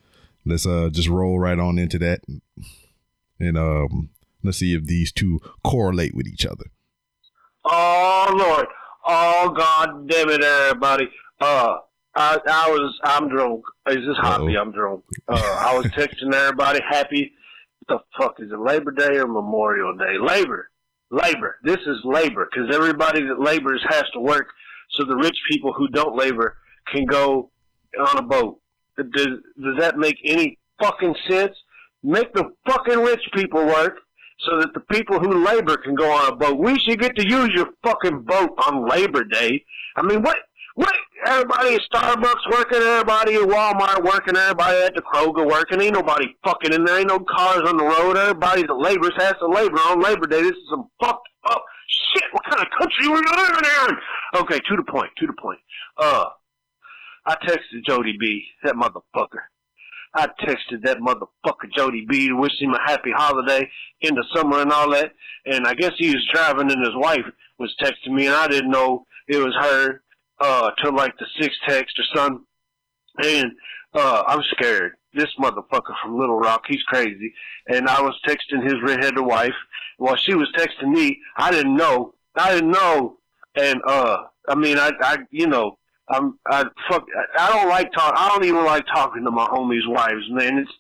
Let's 0.45 0.67
uh 0.67 0.91
just 0.93 1.09
roll 1.09 1.39
right 1.39 1.59
on 1.59 1.79
into 1.79 1.99
that, 1.99 2.21
and 3.41 3.59
um 3.59 4.11
let's 4.43 4.59
see 4.59 4.75
if 4.75 4.85
these 4.85 5.13
two 5.13 5.41
correlate 5.65 6.15
with 6.15 6.27
each 6.27 6.47
other. 6.47 6.67
Oh 7.65 8.33
Lord! 8.37 8.67
Oh 9.05 9.51
God 9.57 10.09
damn 10.09 10.29
it, 10.31 10.43
everybody! 10.43 11.09
Uh, 11.41 11.79
I 12.15 12.39
I 12.47 12.71
was 12.71 12.99
I'm 13.03 13.29
drunk. 13.29 13.65
Is 13.89 14.07
this 14.07 14.17
happy? 14.23 14.57
I'm 14.57 14.73
drunk. 14.73 15.05
Uh, 15.29 15.65
I 15.67 15.77
was 15.77 15.87
texting 15.87 16.33
everybody 16.33 16.81
happy. 16.89 17.33
What 17.87 18.05
the 18.17 18.23
fuck 18.23 18.41
is 18.41 18.53
it? 18.53 18.59
Labor 18.59 18.93
Day 18.93 19.19
or 19.19 19.27
Memorial 19.27 19.97
Day? 19.97 20.17
Labor, 20.21 20.71
labor. 21.11 21.57
This 21.63 21.79
is 21.79 21.99
labor 22.05 22.49
because 22.51 22.75
everybody 22.75 23.23
that 23.23 23.41
labors 23.41 23.85
has 23.89 24.05
to 24.13 24.21
work, 24.21 24.49
so 24.91 25.05
the 25.05 25.17
rich 25.17 25.37
people 25.51 25.73
who 25.73 25.89
don't 25.89 26.17
labor 26.17 26.57
can 26.93 27.05
go 27.05 27.51
on 27.99 28.19
a 28.19 28.23
boat. 28.23 28.61
Does 28.97 29.27
does 29.63 29.77
that 29.79 29.99
make 29.99 30.17
any 30.25 30.59
fucking 30.81 31.15
sense? 31.29 31.53
Make 32.03 32.33
the 32.35 32.51
fucking 32.67 32.99
rich 33.01 33.23
people 33.35 33.67
work 33.67 33.99
so 34.41 34.59
that 34.61 34.73
the 34.75 34.81
people 34.81 35.19
who 35.19 35.45
labor 35.45 35.77
can 35.77 35.95
go 35.95 36.11
on 36.11 36.33
a 36.33 36.37
boat. 36.37 36.59
We 36.59 36.79
should 36.81 37.01
get 37.01 37.17
to 37.17 37.27
use 37.27 37.51
your 37.55 37.69
fucking 37.83 38.23
boat 38.23 38.51
on 38.67 38.89
Labor 38.89 39.25
Day. 39.25 39.65
I 39.97 40.03
mean, 40.03 40.23
what? 40.23 40.37
What? 40.75 40.93
Everybody 41.27 41.75
at 41.75 41.81
Starbucks 41.91 42.51
working, 42.53 42.79
everybody 42.83 43.35
at 43.37 43.49
Walmart 43.49 44.05
working, 44.05 44.37
everybody 44.37 44.77
at 44.83 44.95
the 44.95 45.01
Kroger 45.01 45.47
working. 45.47 45.81
Ain't 45.81 45.95
nobody 45.95 46.27
fucking 46.45 46.75
in 46.75 46.85
there. 46.85 46.99
Ain't 46.99 47.09
no 47.09 47.19
cars 47.19 47.63
on 47.67 47.79
the 47.79 47.85
road. 47.85 48.19
Everybody 48.19 48.63
that 48.63 48.75
labors 48.75 49.15
has 49.17 49.35
to 49.41 49.47
labor 49.47 49.79
on 49.79 50.03
Labor 50.03 50.27
Day. 50.27 50.43
This 50.43 50.53
is 50.53 50.69
some 50.69 50.89
fucked 51.01 51.27
up 51.49 51.65
shit. 51.89 52.25
What 52.33 52.45
kind 52.45 52.61
of 52.63 52.69
country 52.79 53.07
are 53.07 53.11
we're 53.11 53.43
living 53.43 53.71
in? 53.89 54.41
Okay, 54.41 54.59
to 54.59 54.77
the 54.77 54.85
point. 54.85 55.11
To 55.17 55.27
the 55.27 55.33
point. 55.41 55.59
Uh, 55.97 56.27
I 57.27 57.35
texted 57.45 57.85
Jody 57.85 58.17
B, 58.19 58.45
that 58.63 58.75
motherfucker. 58.77 59.43
I 60.15 60.29
texted 60.47 60.83
that 60.85 60.99
motherfucker 60.99 61.71
Jody 61.77 62.07
B 62.09 62.29
to 62.29 62.37
wish 62.37 62.53
him 62.61 62.73
a 62.73 62.81
happy 62.89 63.11
holiday 63.15 63.69
in 64.01 64.15
the 64.15 64.25
summer 64.35 64.61
and 64.61 64.73
all 64.73 64.91
that. 64.93 65.13
And 65.45 65.67
I 65.67 65.75
guess 65.75 65.93
he 65.99 66.15
was 66.15 66.27
driving 66.33 66.71
and 66.71 66.85
his 66.85 66.95
wife 66.95 67.27
was 67.59 67.75
texting 67.83 68.15
me 68.15 68.27
and 68.27 68.35
I 68.35 68.49
didn't 68.49 68.71
know 68.71 69.07
it 69.29 69.39
was 69.39 69.55
her, 69.61 70.03
uh, 70.41 70.71
till 70.83 70.95
like 70.95 71.19
the 71.19 71.27
sixth 71.41 71.59
text 71.67 71.99
or 71.99 72.05
something. 72.15 72.45
And, 73.23 73.53
uh, 73.93 74.23
I'm 74.27 74.43
scared. 74.53 74.93
This 75.13 75.29
motherfucker 75.41 75.95
from 76.03 76.19
Little 76.19 76.39
Rock, 76.39 76.65
he's 76.69 76.83
crazy. 76.85 77.35
And 77.69 77.89
I 77.89 78.01
was 78.01 78.15
texting 78.27 78.63
his 78.63 78.77
redheaded 78.83 79.19
wife. 79.19 79.55
While 79.99 80.17
she 80.17 80.35
was 80.35 80.49
texting 80.57 80.93
me, 80.93 81.19
I 81.37 81.51
didn't 81.51 81.75
know, 81.75 82.15
I 82.37 82.55
didn't 82.55 82.71
know, 82.71 83.17
and 83.57 83.81
uh, 83.87 84.25
I 84.47 84.55
mean, 84.55 84.79
I, 84.79 84.93
I, 85.01 85.19
you 85.31 85.47
know, 85.47 85.79
I'm, 86.09 86.39
I 86.47 86.65
fuck, 86.89 87.05
I 87.39 87.49
don't 87.51 87.69
like 87.69 87.93
talk. 87.93 88.15
I 88.17 88.29
don't 88.29 88.45
even 88.45 88.65
like 88.65 88.87
talking 88.87 89.25
to 89.25 89.31
my 89.31 89.47
homies' 89.47 89.89
wives, 89.89 90.25
man. 90.31 90.59
It's, 90.59 90.71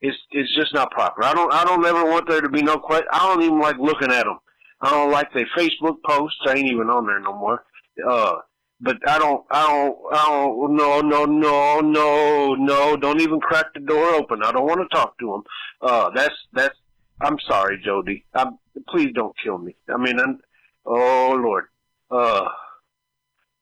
it's, 0.00 0.16
it's 0.30 0.56
just 0.56 0.72
not 0.74 0.90
proper. 0.92 1.24
I 1.24 1.34
don't, 1.34 1.52
I 1.52 1.64
don't 1.64 1.84
ever 1.84 2.04
want 2.04 2.28
there 2.28 2.40
to 2.40 2.48
be 2.48 2.62
no 2.62 2.78
question. 2.78 3.08
I 3.12 3.26
don't 3.26 3.42
even 3.42 3.60
like 3.60 3.78
looking 3.78 4.12
at 4.12 4.24
them. 4.24 4.38
I 4.80 4.90
don't 4.90 5.10
like 5.10 5.32
their 5.32 5.48
Facebook 5.56 5.96
posts. 6.06 6.38
I 6.46 6.54
ain't 6.54 6.70
even 6.70 6.88
on 6.88 7.06
there 7.06 7.18
no 7.18 7.36
more. 7.36 7.64
Uh, 8.08 8.36
but 8.80 8.96
I 9.08 9.18
don't, 9.18 9.44
I 9.50 9.66
don't, 9.66 9.98
I 10.12 10.24
don't, 10.28 10.76
no, 10.76 11.00
no, 11.00 11.24
no, 11.24 11.80
no, 11.80 12.54
no, 12.54 12.96
don't 12.96 13.20
even 13.20 13.40
crack 13.40 13.66
the 13.74 13.80
door 13.80 14.14
open. 14.14 14.44
I 14.44 14.52
don't 14.52 14.66
want 14.66 14.80
to 14.80 14.96
talk 14.96 15.18
to 15.18 15.32
them. 15.32 15.42
Uh, 15.82 16.10
that's, 16.14 16.34
that's, 16.52 16.76
I'm 17.20 17.38
sorry, 17.48 17.82
Jody. 17.84 18.24
I'm, 18.34 18.58
please 18.88 19.10
don't 19.14 19.34
kill 19.42 19.58
me. 19.58 19.74
I 19.92 19.96
mean, 19.96 20.20
I'm, 20.20 20.38
oh 20.86 21.36
Lord. 21.42 21.64
Uh, 22.10 22.48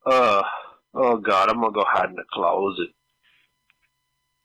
uh, 0.04 0.42
oh 0.96 1.18
God, 1.18 1.48
I'm 1.48 1.60
gonna 1.60 1.72
go 1.72 1.84
hide 1.86 2.10
in 2.10 2.16
the 2.16 2.24
closet. 2.32 2.88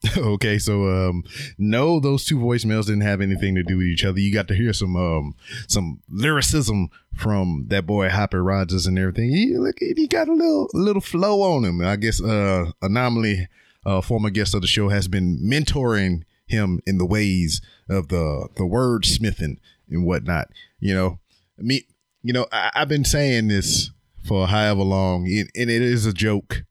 okay, 0.17 0.57
so 0.57 0.87
um 0.87 1.23
no, 1.57 1.99
those 1.99 2.25
two 2.25 2.37
voicemails 2.37 2.85
didn't 2.85 3.01
have 3.01 3.21
anything 3.21 3.53
to 3.55 3.63
do 3.63 3.77
with 3.77 3.85
each 3.85 4.03
other. 4.03 4.19
You 4.19 4.33
got 4.33 4.47
to 4.47 4.55
hear 4.55 4.73
some 4.73 4.95
um 4.95 5.35
some 5.67 6.01
lyricism 6.09 6.89
from 7.13 7.65
that 7.67 7.85
boy 7.85 8.09
Hopper 8.09 8.43
Rogers 8.43 8.87
and 8.87 8.97
everything. 8.97 9.29
He 9.29 9.57
look 9.57 9.77
he 9.79 10.07
got 10.07 10.27
a 10.27 10.33
little 10.33 10.69
little 10.73 11.01
flow 11.01 11.41
on 11.41 11.63
him. 11.63 11.81
I 11.81 11.97
guess 11.97 12.21
uh 12.21 12.71
anomaly 12.81 13.47
uh 13.85 14.01
former 14.01 14.31
guest 14.31 14.55
of 14.55 14.61
the 14.61 14.67
show 14.67 14.89
has 14.89 15.07
been 15.07 15.39
mentoring 15.43 16.23
him 16.47 16.81
in 16.87 16.97
the 16.97 17.05
ways 17.05 17.61
of 17.87 18.07
the 18.07 18.49
the 18.55 18.63
wordsmithing 18.63 19.57
and 19.89 20.05
whatnot. 20.05 20.49
You 20.79 20.95
know, 20.95 21.19
me 21.57 21.83
you 22.23 22.33
know, 22.33 22.47
I, 22.51 22.71
I've 22.73 22.89
been 22.89 23.05
saying 23.05 23.49
this 23.49 23.91
for 24.23 24.47
however 24.47 24.81
long, 24.81 25.25
and 25.25 25.49
it 25.55 25.69
is 25.69 26.05
a 26.05 26.13
joke, 26.13 26.63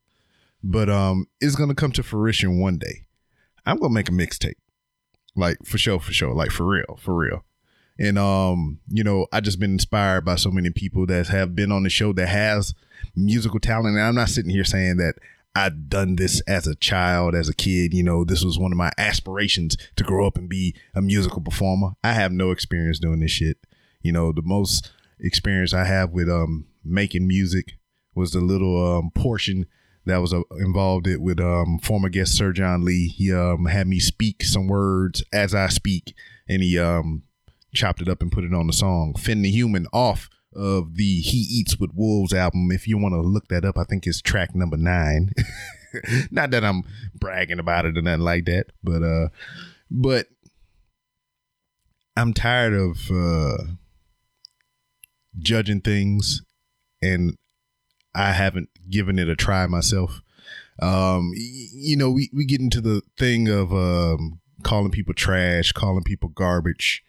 but 0.62 0.88
um, 0.88 1.26
it's 1.40 1.56
gonna 1.56 1.74
come 1.74 1.92
to 1.92 2.02
fruition 2.02 2.60
one 2.60 2.78
day. 2.78 3.06
I'm 3.66 3.78
gonna 3.78 3.94
make 3.94 4.08
a 4.08 4.12
mixtape, 4.12 4.54
like 5.36 5.58
for 5.64 5.78
sure, 5.78 6.00
for 6.00 6.12
sure, 6.12 6.34
like 6.34 6.50
for 6.50 6.66
real, 6.66 6.98
for 7.00 7.14
real. 7.14 7.44
And 7.98 8.18
um, 8.18 8.80
you 8.88 9.04
know, 9.04 9.26
I 9.32 9.40
just 9.40 9.60
been 9.60 9.72
inspired 9.72 10.24
by 10.24 10.36
so 10.36 10.50
many 10.50 10.70
people 10.70 11.06
that 11.06 11.28
have 11.28 11.54
been 11.54 11.70
on 11.70 11.82
the 11.82 11.90
show 11.90 12.12
that 12.14 12.28
has 12.28 12.74
musical 13.14 13.60
talent. 13.60 13.96
And 13.96 14.04
I'm 14.04 14.14
not 14.14 14.30
sitting 14.30 14.50
here 14.50 14.64
saying 14.64 14.96
that 14.96 15.16
I've 15.54 15.88
done 15.88 16.16
this 16.16 16.40
as 16.42 16.66
a 16.66 16.74
child, 16.76 17.34
as 17.34 17.48
a 17.48 17.54
kid. 17.54 17.92
You 17.92 18.02
know, 18.02 18.24
this 18.24 18.42
was 18.42 18.58
one 18.58 18.72
of 18.72 18.78
my 18.78 18.90
aspirations 18.96 19.76
to 19.96 20.04
grow 20.04 20.26
up 20.26 20.38
and 20.38 20.48
be 20.48 20.74
a 20.94 21.02
musical 21.02 21.42
performer. 21.42 21.90
I 22.02 22.12
have 22.12 22.32
no 22.32 22.52
experience 22.52 22.98
doing 22.98 23.20
this 23.20 23.32
shit. 23.32 23.58
You 24.00 24.12
know, 24.12 24.32
the 24.32 24.42
most 24.42 24.90
experience 25.18 25.74
I 25.74 25.84
have 25.84 26.10
with 26.10 26.30
um 26.30 26.66
making 26.84 27.26
music 27.26 27.78
was 28.14 28.32
the 28.32 28.40
little 28.40 28.98
um 28.98 29.10
portion 29.14 29.66
that 30.06 30.18
was 30.18 30.32
uh, 30.32 30.42
involved 30.58 31.06
it 31.06 31.20
with 31.20 31.40
um, 31.40 31.78
former 31.78 32.08
guest 32.08 32.36
Sir 32.36 32.52
John 32.52 32.84
Lee. 32.84 33.08
He 33.08 33.32
um, 33.32 33.66
had 33.66 33.86
me 33.86 33.98
speak 33.98 34.42
some 34.42 34.66
words 34.66 35.22
as 35.32 35.54
I 35.54 35.68
speak, 35.68 36.14
and 36.48 36.62
he 36.62 36.78
um, 36.78 37.22
chopped 37.74 38.00
it 38.00 38.08
up 38.08 38.22
and 38.22 38.32
put 38.32 38.44
it 38.44 38.54
on 38.54 38.66
the 38.66 38.72
song 38.72 39.14
"Fend 39.14 39.44
the 39.44 39.50
Human" 39.50 39.86
off 39.92 40.28
of 40.54 40.96
the 40.96 41.20
He 41.20 41.38
Eats 41.38 41.78
with 41.78 41.90
Wolves 41.94 42.32
album. 42.32 42.70
If 42.72 42.88
you 42.88 42.98
want 42.98 43.14
to 43.14 43.20
look 43.20 43.48
that 43.48 43.64
up, 43.64 43.78
I 43.78 43.84
think 43.84 44.06
it's 44.06 44.20
track 44.20 44.54
number 44.54 44.76
nine. 44.76 45.32
Not 46.30 46.50
that 46.50 46.64
I'm 46.64 46.82
bragging 47.14 47.58
about 47.58 47.84
it 47.84 47.98
or 47.98 48.02
nothing 48.02 48.20
like 48.20 48.46
that, 48.46 48.66
but 48.82 49.02
uh, 49.02 49.28
but 49.90 50.28
I'm 52.16 52.32
tired 52.32 52.72
of 52.72 53.10
uh, 53.10 53.64
judging 55.38 55.80
things 55.80 56.42
and 57.02 57.36
I 58.14 58.32
haven't 58.32 58.68
given 58.88 59.18
it 59.18 59.28
a 59.28 59.36
try 59.36 59.66
myself. 59.66 60.22
Um, 60.80 61.32
you 61.34 61.96
know, 61.96 62.10
we, 62.10 62.30
we 62.32 62.44
get 62.44 62.60
into 62.60 62.80
the 62.80 63.02
thing 63.18 63.48
of 63.48 63.72
um, 63.72 64.40
calling 64.62 64.90
people 64.90 65.14
trash, 65.14 65.72
calling 65.72 66.04
people 66.04 66.30
garbage 66.30 67.04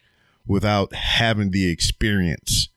without 0.46 0.94
having 0.94 1.52
the 1.52 1.70
experience 1.70 2.70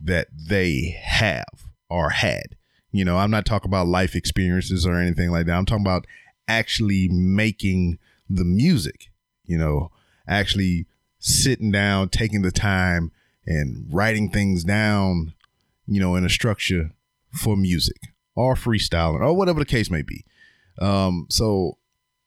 that 0.00 0.28
they 0.32 0.98
have 1.02 1.68
or 1.88 2.10
had. 2.10 2.56
You 2.92 3.04
know, 3.04 3.18
I'm 3.18 3.30
not 3.30 3.46
talking 3.46 3.70
about 3.70 3.86
life 3.86 4.14
experiences 4.14 4.86
or 4.86 4.96
anything 4.96 5.30
like 5.30 5.46
that. 5.46 5.56
I'm 5.56 5.66
talking 5.66 5.84
about 5.84 6.06
actually 6.48 7.08
making 7.08 7.98
the 8.28 8.44
music, 8.44 9.10
you 9.44 9.58
know, 9.58 9.90
actually 10.26 10.86
sitting 11.18 11.70
down, 11.70 12.08
taking 12.08 12.42
the 12.42 12.50
time 12.50 13.12
and 13.46 13.86
writing 13.90 14.30
things 14.30 14.64
down, 14.64 15.34
you 15.90 16.00
know, 16.00 16.14
in 16.14 16.24
a 16.24 16.30
structure 16.30 16.92
for 17.32 17.56
music 17.56 17.96
or 18.36 18.54
freestyling 18.54 19.20
or 19.20 19.34
whatever 19.34 19.58
the 19.58 19.66
case 19.66 19.90
may 19.90 20.02
be. 20.02 20.24
Um, 20.80 21.26
so 21.28 21.78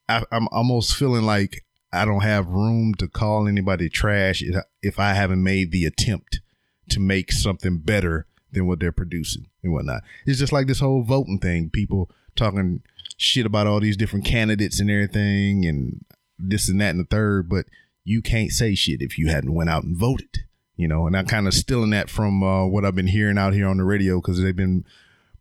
I, 0.10 0.24
I'm 0.32 0.50
almost 0.52 0.96
feeling 0.96 1.24
like 1.24 1.64
I 1.92 2.04
don't 2.04 2.24
have 2.24 2.48
room 2.48 2.94
to 2.96 3.08
call 3.08 3.48
anybody 3.48 3.88
trash 3.90 4.44
if 4.82 5.00
I 5.00 5.14
haven't 5.14 5.42
made 5.42 5.72
the 5.72 5.86
attempt 5.86 6.42
to 6.90 7.00
make 7.00 7.32
something 7.32 7.78
better 7.78 8.28
than 8.52 8.68
what 8.68 8.82
they're 8.82 8.92
producing 8.92 9.48
and 9.64 9.72
whatnot. 9.72 10.04
It's 10.26 10.40
just 10.40 10.52
like 10.52 10.68
this 10.68 10.82
whole 10.82 11.04
voting 11.04 11.40
thing. 11.40 11.70
People 11.70 12.12
talking 12.36 12.82
shit 13.18 13.46
about 13.46 13.66
all 13.66 13.80
these 13.80 13.98
different 13.98 14.26
candidates 14.26 14.82
and 14.82 14.92
everything 14.92 15.66
and 15.66 16.04
this 16.38 16.68
and 16.68 16.82
that 16.82 16.90
and 16.90 17.00
the 17.00 17.06
third, 17.06 17.48
but 17.48 17.68
you 18.04 18.22
can't 18.22 18.52
say 18.52 18.76
shit 18.76 19.02
if 19.02 19.18
you 19.18 19.30
hadn't 19.30 19.54
went 19.54 19.70
out 19.70 19.84
and 19.84 19.98
voted 19.98 20.44
you 20.76 20.88
know, 20.88 21.08
and 21.08 21.16
I'm 21.16 21.26
kind 21.26 21.48
of 21.48 21.54
stealing 21.54 21.92
that 21.92 22.10
from 22.10 22.44
uh, 22.44 22.66
what 22.66 22.86
I've 22.86 22.96
been 22.96 23.08
hearing 23.08 23.38
out 23.38 23.54
here 23.54 23.68
on 23.68 23.78
the 23.78 23.84
radio 23.84 24.20
because 24.20 24.42
they've 24.42 24.56
been 24.56 24.86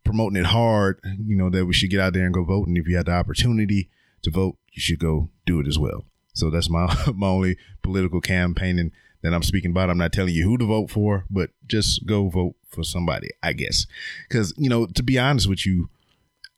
promoting 0.03 0.37
it 0.37 0.47
hard, 0.47 0.99
you 1.25 1.35
know, 1.35 1.49
that 1.49 1.65
we 1.65 1.73
should 1.73 1.89
get 1.89 1.99
out 1.99 2.13
there 2.13 2.25
and 2.25 2.33
go 2.33 2.43
vote. 2.43 2.67
And 2.67 2.77
if 2.77 2.87
you 2.87 2.97
have 2.97 3.05
the 3.05 3.13
opportunity 3.13 3.89
to 4.21 4.31
vote, 4.31 4.57
you 4.71 4.81
should 4.81 4.99
go 4.99 5.29
do 5.45 5.59
it 5.59 5.67
as 5.67 5.79
well. 5.79 6.05
So 6.33 6.49
that's 6.49 6.69
my, 6.69 6.93
my 7.15 7.27
only 7.27 7.57
political 7.81 8.21
campaigning 8.21 8.91
that 9.21 9.33
I'm 9.33 9.43
speaking 9.43 9.71
about. 9.71 9.89
I'm 9.89 9.97
not 9.97 10.13
telling 10.13 10.33
you 10.33 10.43
who 10.43 10.57
to 10.57 10.65
vote 10.65 10.91
for, 10.91 11.25
but 11.29 11.51
just 11.65 12.05
go 12.05 12.29
vote 12.29 12.55
for 12.67 12.83
somebody, 12.83 13.29
I 13.41 13.53
guess. 13.53 13.85
Because, 14.27 14.53
you 14.57 14.69
know, 14.69 14.85
to 14.85 15.03
be 15.03 15.17
honest 15.17 15.47
with 15.47 15.65
you, 15.65 15.89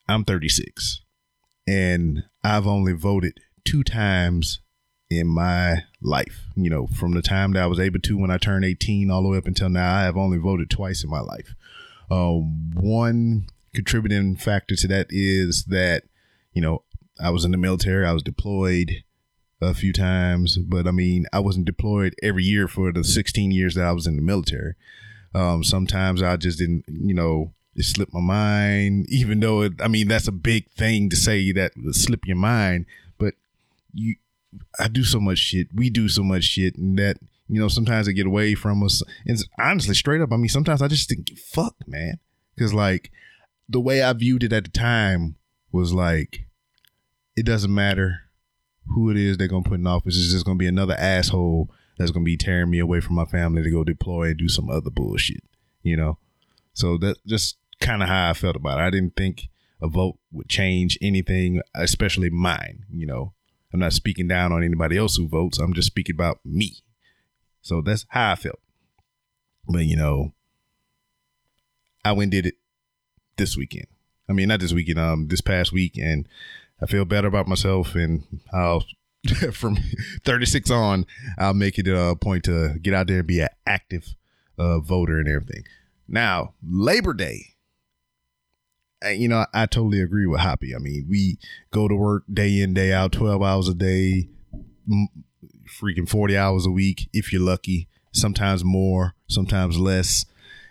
I'm 0.08 0.24
36 0.24 1.02
and 1.68 2.24
I've 2.44 2.68
only 2.68 2.94
voted 2.94 3.40
two 3.64 3.84
times 3.84 4.60
in 5.10 5.28
my 5.28 5.84
life. 6.02 6.46
You 6.56 6.70
know, 6.70 6.88
from 6.88 7.14
the 7.14 7.22
time 7.22 7.54
that 7.54 7.64
I 7.64 7.68
was 7.68 7.80
able 7.80 8.00
to 8.00 8.18
when 8.18 8.32
I 8.32 8.38
turned 8.38 8.66
18 8.66 9.12
all 9.12 9.24
the 9.24 9.30
way 9.30 9.38
up 9.38 9.48
until 9.48 9.70
now, 9.70 9.96
I 9.96 10.04
have 10.04 10.18
only 10.18 10.38
voted 10.38 10.70
twice 10.70 11.04
in 11.04 11.10
my 11.10 11.22
life. 11.22 11.56
Uh, 12.10 12.34
one 12.34 13.48
contributing 13.74 14.36
factor 14.36 14.76
to 14.76 14.88
that 14.88 15.08
is 15.10 15.66
that, 15.66 16.04
you 16.54 16.62
know, 16.62 16.84
I 17.20 17.30
was 17.30 17.46
in 17.46 17.52
the 17.52 17.58
military, 17.58 18.06
I 18.06 18.14
was 18.14 18.24
deployed 18.24 19.04
a 19.62 19.74
few 19.74 19.94
times, 19.94 20.58
but 20.58 20.88
I 20.88 20.92
mean, 20.92 21.26
I 21.32 21.40
wasn't 21.40 21.66
deployed 21.66 22.16
every 22.22 22.44
year 22.44 22.68
for 22.68 22.92
the 22.92 23.04
16 23.04 23.52
years 23.52 23.76
that 23.76 23.86
I 23.86 23.92
was 23.92 24.08
in 24.08 24.16
the 24.16 24.22
military. 24.22 24.76
Um, 25.34 25.64
sometimes 25.64 26.22
I 26.22 26.38
just 26.38 26.60
didn't, 26.60 26.86
you 26.88 27.14
know, 27.14 27.54
it 27.76 27.84
slipped 27.84 28.14
my 28.14 28.22
mind, 28.22 29.06
even 29.10 29.40
though 29.40 29.62
it, 29.62 29.74
I 29.82 29.88
mean, 29.88 30.08
that's 30.08 30.28
a 30.28 30.34
big 30.34 30.70
thing 30.72 31.10
to 31.10 31.16
say 31.16 31.52
that 31.52 31.74
slip 31.92 32.26
your 32.26 32.38
mind, 32.38 32.86
but 33.18 33.34
you, 33.94 34.16
I 34.80 34.88
do 34.88 35.04
so 35.04 35.20
much 35.20 35.38
shit. 35.38 35.68
We 35.74 35.90
do 35.90 36.10
so 36.10 36.24
much 36.24 36.44
shit, 36.44 36.78
and 36.78 36.98
that 37.00 37.18
you 37.48 37.60
know 37.60 37.68
sometimes 37.68 38.08
they 38.08 38.14
get 38.14 38.28
away 38.28 38.56
from 38.56 38.84
us. 38.84 39.02
And 39.26 39.38
honestly, 39.60 39.96
straight 39.96 40.22
up, 40.22 40.32
I 40.32 40.38
mean, 40.38 40.50
sometimes 40.50 40.82
I 40.82 40.88
just 40.88 41.10
think, 41.10 41.38
fuck, 41.38 41.76
man, 41.88 42.20
because 42.56 42.74
like 42.74 43.12
the 43.68 43.80
way 43.80 44.02
I 44.02 44.14
viewed 44.14 44.44
it 44.44 44.54
at 44.54 44.66
the 44.66 44.70
time 44.70 45.36
was 45.72 45.94
like, 45.94 46.48
it 47.36 47.46
doesn't 47.46 47.74
matter 47.74 48.22
who 48.88 49.10
it 49.10 49.18
is 49.18 49.38
they're 49.38 49.48
gonna 49.48 49.64
put 49.64 49.80
in 49.80 49.88
office. 49.88 50.18
It's 50.18 50.32
just 50.32 50.46
gonna 50.46 50.58
be 50.58 50.68
another 50.68 50.96
asshole 50.96 51.70
that's 51.98 52.12
gonna 52.12 52.26
be 52.26 52.38
tearing 52.38 52.70
me 52.70 52.80
away 52.80 53.00
from 53.00 53.16
my 53.16 53.26
family 53.26 53.64
to 53.64 53.72
go 53.72 53.84
deploy 53.84 54.30
and 54.30 54.38
do 54.38 54.50
some 54.50 54.70
other 54.70 54.90
bullshit, 54.90 55.44
you 55.82 55.98
know. 55.98 56.18
So 56.74 56.98
that 57.00 57.18
just 57.26 57.58
kind 57.80 58.04
of 58.04 58.10
how 58.10 58.30
I 58.30 58.34
felt 58.34 58.56
about 58.56 58.80
it. 58.80 58.84
I 58.84 58.90
didn't 58.90 59.16
think 59.16 59.50
a 59.82 59.88
vote 59.88 60.18
would 60.32 60.50
change 60.50 60.98
anything, 61.02 61.62
especially 61.74 62.30
mine, 62.30 62.86
you 62.92 63.06
know. 63.06 63.34
I'm 63.76 63.80
not 63.80 63.92
speaking 63.92 64.30
down 64.30 64.54
on 64.54 64.64
anybody 64.64 64.98
else 64.98 65.18
who 65.18 65.28
votes. 65.28 65.60
I'm 65.60 65.74
just 65.74 65.88
speaking 65.88 66.16
about 66.16 66.40
me. 66.46 66.78
So 67.62 67.82
that's 67.82 68.06
how 68.08 68.32
I 68.32 68.36
felt. 68.36 68.62
But 69.68 69.84
you 69.84 69.98
know, 69.98 70.32
I 72.06 72.14
went 72.14 72.32
did 72.32 72.46
it 72.46 72.54
this 73.36 73.58
weekend. 73.58 73.88
I 74.30 74.32
mean, 74.32 74.48
not 74.48 74.62
this 74.62 74.72
weekend, 74.72 74.98
um, 74.98 75.28
this 75.28 75.42
past 75.42 75.74
week, 75.74 75.98
and 75.98 76.26
I 76.82 76.86
feel 76.86 77.04
better 77.04 77.28
about 77.28 77.50
myself. 77.50 77.96
And 77.96 78.24
I'll 78.54 78.86
from 79.52 79.78
36 80.24 80.72
on, 80.72 81.06
I'll 81.38 81.54
make 81.54 81.78
it 81.78 81.90
a 81.90 82.16
point 82.16 82.46
to 82.46 82.80
get 82.82 82.94
out 82.94 83.08
there 83.08 83.20
and 83.20 83.28
be 83.28 83.42
an 83.42 83.50
active 83.68 84.16
uh, 84.58 84.80
voter 84.80 85.20
and 85.20 85.28
everything. 85.28 85.66
Now, 86.08 86.54
Labor 86.66 87.14
Day 87.14 87.55
you 89.12 89.28
know, 89.28 89.46
I 89.54 89.66
totally 89.66 90.02
agree 90.02 90.26
with 90.26 90.42
Hoppy. 90.42 90.76
I 90.76 90.80
mean, 90.80 91.06
we 91.10 91.38
go 91.72 91.88
to 91.88 91.96
work 91.96 92.24
day 92.32 92.60
in, 92.62 92.74
day 92.74 92.94
out, 92.94 93.12
12 93.12 93.42
hours 93.42 93.68
a 93.68 93.74
day, 93.74 94.30
freaking 95.80 96.08
40 96.08 96.38
hours 96.38 96.66
a 96.66 96.72
week, 96.72 97.10
if 97.14 97.32
you're 97.32 97.42
lucky, 97.42 97.88
sometimes 98.12 98.64
more, 98.64 99.14
sometimes 99.28 99.78
less. 99.78 100.26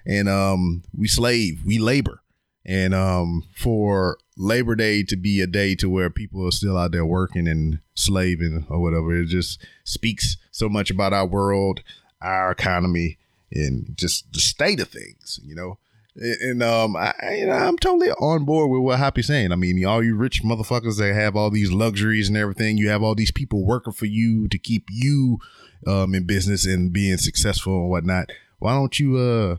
and 0.07 0.29
um, 0.29 0.83
we 0.97 1.09
slave, 1.09 1.63
we 1.65 1.79
labor, 1.79 2.23
and 2.67 2.95
um, 2.95 3.45
for 3.55 4.19
Labor 4.37 4.75
Day 4.75 5.03
to 5.05 5.17
be 5.17 5.41
a 5.41 5.47
day 5.47 5.75
to 5.77 5.89
where 5.89 6.11
people 6.11 6.47
are 6.47 6.53
still 6.53 6.77
out 6.77 6.93
there 6.93 7.07
working 7.07 7.47
and 7.47 7.79
slaving 7.95 8.67
or 8.69 8.81
whatever, 8.81 9.15
it 9.17 9.27
just 9.27 9.65
speaks 9.85 10.37
so 10.51 10.69
much 10.69 10.91
about 10.91 11.13
our 11.13 11.27
world, 11.27 11.83
our 12.21 12.51
economy, 12.51 13.19
and 13.53 13.97
just 13.97 14.33
the 14.33 14.41
state 14.41 14.81
of 14.81 14.89
things, 14.89 15.41
you 15.45 15.55
know. 15.55 15.79
And 16.17 16.63
um, 16.63 16.95
I, 16.97 17.13
you 17.39 17.47
know, 17.47 17.53
I'm 17.53 17.77
totally 17.77 18.11
on 18.11 18.45
board 18.45 18.71
with 18.71 18.83
what 18.83 18.99
Happy's 18.99 19.27
saying. 19.27 19.51
I 19.51 19.57
mean, 19.57 19.85
all 19.85 20.03
you 20.03 20.15
rich 20.15 20.45
motherfuckers 20.45 20.99
that 20.99 21.13
have 21.13 21.35
all 21.35 21.51
these 21.51 21.73
luxuries 21.73 22.29
and 22.29 22.37
everything, 22.37 22.79
you 22.79 22.89
have 22.89 23.03
all 23.03 23.17
these 23.17 23.33
people 23.33 23.67
working 23.67 23.93
for 23.93 24.07
you 24.07 24.47
to 24.49 24.59
keep 24.59 24.89
you 24.91 25.39
um 25.87 26.15
in 26.15 26.25
business 26.25 26.65
and 26.65 26.93
being 26.93 27.17
successful 27.17 27.81
and 27.81 27.91
whatnot. 27.91 28.31
Why 28.59 28.75
don't 28.75 28.99
you 28.99 29.19
uh 29.19 29.57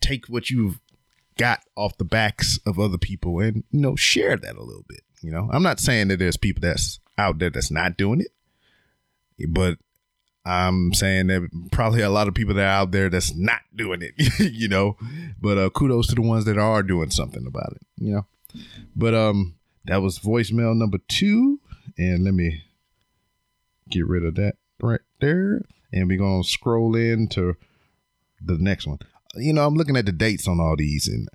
take 0.00 0.26
what 0.26 0.48
you've 0.48 0.78
got 1.36 1.60
off 1.76 1.98
the 1.98 2.04
backs 2.04 2.58
of 2.64 2.78
other 2.78 2.98
people 2.98 3.40
and 3.40 3.64
you 3.70 3.80
know 3.80 3.96
share 3.96 4.36
that 4.36 4.56
a 4.56 4.62
little 4.62 4.84
bit? 4.88 5.02
You 5.22 5.32
know, 5.32 5.50
I'm 5.52 5.62
not 5.62 5.80
saying 5.80 6.08
that 6.08 6.18
there's 6.18 6.36
people 6.36 6.60
that's 6.60 7.00
out 7.18 7.38
there 7.38 7.50
that's 7.50 7.70
not 7.70 7.96
doing 7.96 8.20
it, 8.20 9.52
but 9.52 9.78
I'm 10.44 10.94
saying 10.94 11.26
that 11.26 11.48
probably 11.70 12.00
a 12.02 12.10
lot 12.10 12.28
of 12.28 12.34
people 12.34 12.54
that 12.54 12.62
are 12.62 12.80
out 12.82 12.92
there 12.92 13.10
that's 13.10 13.34
not 13.34 13.60
doing 13.74 14.00
it, 14.02 14.14
you 14.52 14.68
know. 14.68 14.96
But 15.40 15.58
uh, 15.58 15.70
kudos 15.70 16.08
to 16.08 16.14
the 16.14 16.22
ones 16.22 16.44
that 16.46 16.58
are 16.58 16.82
doing 16.82 17.10
something 17.10 17.46
about 17.46 17.72
it, 17.72 17.82
you 17.98 18.12
know. 18.12 18.26
But 18.96 19.14
um, 19.14 19.56
that 19.84 20.02
was 20.02 20.18
voicemail 20.18 20.76
number 20.76 20.98
two, 21.08 21.60
and 21.98 22.24
let 22.24 22.34
me 22.34 22.62
get 23.90 24.06
rid 24.06 24.24
of 24.24 24.34
that 24.36 24.56
right 24.80 25.00
there, 25.20 25.62
and 25.92 26.08
we're 26.08 26.18
gonna 26.18 26.44
scroll 26.44 26.96
into 26.96 27.56
the 28.40 28.56
next 28.58 28.86
one. 28.86 28.98
You 29.36 29.52
know, 29.52 29.66
I'm 29.66 29.74
looking 29.74 29.96
at 29.96 30.06
the 30.06 30.12
dates 30.12 30.48
on 30.48 30.58
all 30.58 30.76
these, 30.76 31.06
and 31.06 31.28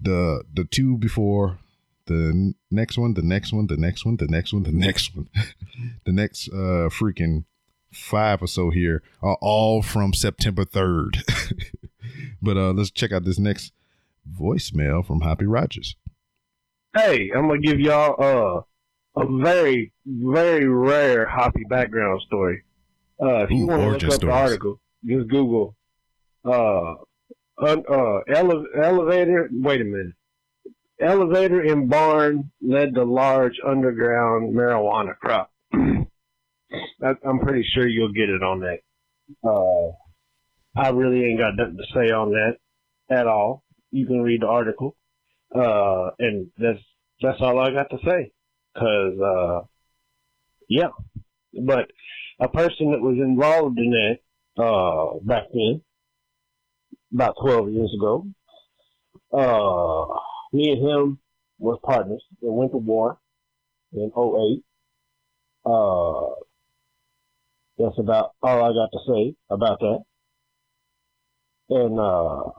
the 0.00 0.44
the 0.52 0.64
two 0.64 0.96
before 0.96 1.58
the 2.06 2.54
next 2.70 2.96
one, 2.96 3.14
the 3.14 3.22
next 3.22 3.52
one, 3.52 3.66
the 3.66 3.76
next 3.76 4.04
one, 4.04 4.16
the 4.16 4.26
next 4.26 4.52
one, 4.52 4.62
the 4.62 4.72
next 4.72 5.14
one, 5.14 5.28
the 6.06 6.12
next 6.12 6.48
uh 6.48 6.88
freaking 6.88 7.44
five 7.92 8.42
or 8.42 8.46
so 8.46 8.70
here 8.70 9.02
are 9.22 9.38
all 9.40 9.82
from 9.82 10.12
September 10.12 10.64
3rd. 10.64 11.22
but 12.42 12.56
uh 12.56 12.72
let's 12.72 12.90
check 12.90 13.12
out 13.12 13.24
this 13.24 13.38
next 13.38 13.72
voicemail 14.38 15.04
from 15.04 15.22
Happy 15.22 15.46
Rogers. 15.46 15.96
Hey, 16.94 17.30
I'm 17.34 17.48
gonna 17.48 17.60
give 17.60 17.80
y'all 17.80 18.16
uh, 19.16 19.20
a 19.20 19.26
very, 19.42 19.92
very 20.06 20.66
rare 20.66 21.26
Hoppy 21.26 21.64
background 21.68 22.22
story. 22.26 22.64
Uh, 23.20 23.44
if 23.44 23.50
you 23.50 23.66
want 23.66 23.82
to 23.82 23.88
look 23.88 24.04
up 24.04 24.12
stories. 24.12 24.20
the 24.20 24.30
article, 24.30 24.80
just 25.04 25.28
Google 25.28 25.76
uh, 26.44 26.94
un, 27.58 27.84
uh, 27.90 28.18
ele- 28.28 28.66
elevator. 28.76 29.48
Wait 29.52 29.80
a 29.80 29.84
minute. 29.84 30.14
Elevator 31.00 31.62
in 31.62 31.88
barn 31.88 32.50
led 32.60 32.94
to 32.94 33.04
large 33.04 33.60
underground 33.64 34.54
marijuana 34.54 35.16
crop. 35.18 35.50
I'm 37.02 37.38
pretty 37.40 37.64
sure 37.74 37.86
you'll 37.86 38.12
get 38.12 38.28
it 38.28 38.42
on 38.42 38.60
that. 38.60 38.78
Uh, 39.44 39.92
I 40.78 40.90
really 40.90 41.24
ain't 41.24 41.38
got 41.38 41.56
nothing 41.56 41.76
to 41.76 41.84
say 41.94 42.12
on 42.12 42.30
that 42.30 42.56
at 43.10 43.26
all. 43.26 43.62
You 43.90 44.06
can 44.06 44.22
read 44.22 44.42
the 44.42 44.46
article. 44.46 44.96
Uh, 45.54 46.10
and 46.18 46.50
that's, 46.58 46.80
that's 47.22 47.38
all 47.40 47.58
I 47.58 47.70
got 47.70 47.90
to 47.90 47.98
say. 48.04 48.32
Cause, 48.76 49.20
uh, 49.20 49.66
yeah. 50.68 50.88
But 51.64 51.90
a 52.40 52.48
person 52.48 52.92
that 52.92 53.00
was 53.00 53.16
involved 53.18 53.78
in 53.78 53.90
that, 53.90 54.62
uh, 54.62 55.18
back 55.22 55.44
then, 55.52 55.82
about 57.12 57.36
12 57.40 57.70
years 57.70 57.94
ago, 57.96 58.26
uh, 59.32 60.06
me 60.52 60.70
and 60.70 60.88
him 60.88 61.18
was 61.58 61.78
partners 61.82 62.22
and 62.42 62.54
went 62.54 62.72
to 62.72 62.78
war 62.78 63.18
in 63.92 64.10
08. 64.16 64.64
Uh, 65.64 66.34
that's 67.78 67.98
about 67.98 68.32
all 68.42 68.64
I 68.64 68.72
got 68.72 68.90
to 68.92 68.98
say 69.06 69.34
about 69.50 69.78
that. 69.80 70.02
And, 71.70 72.00
uh, 72.00 72.50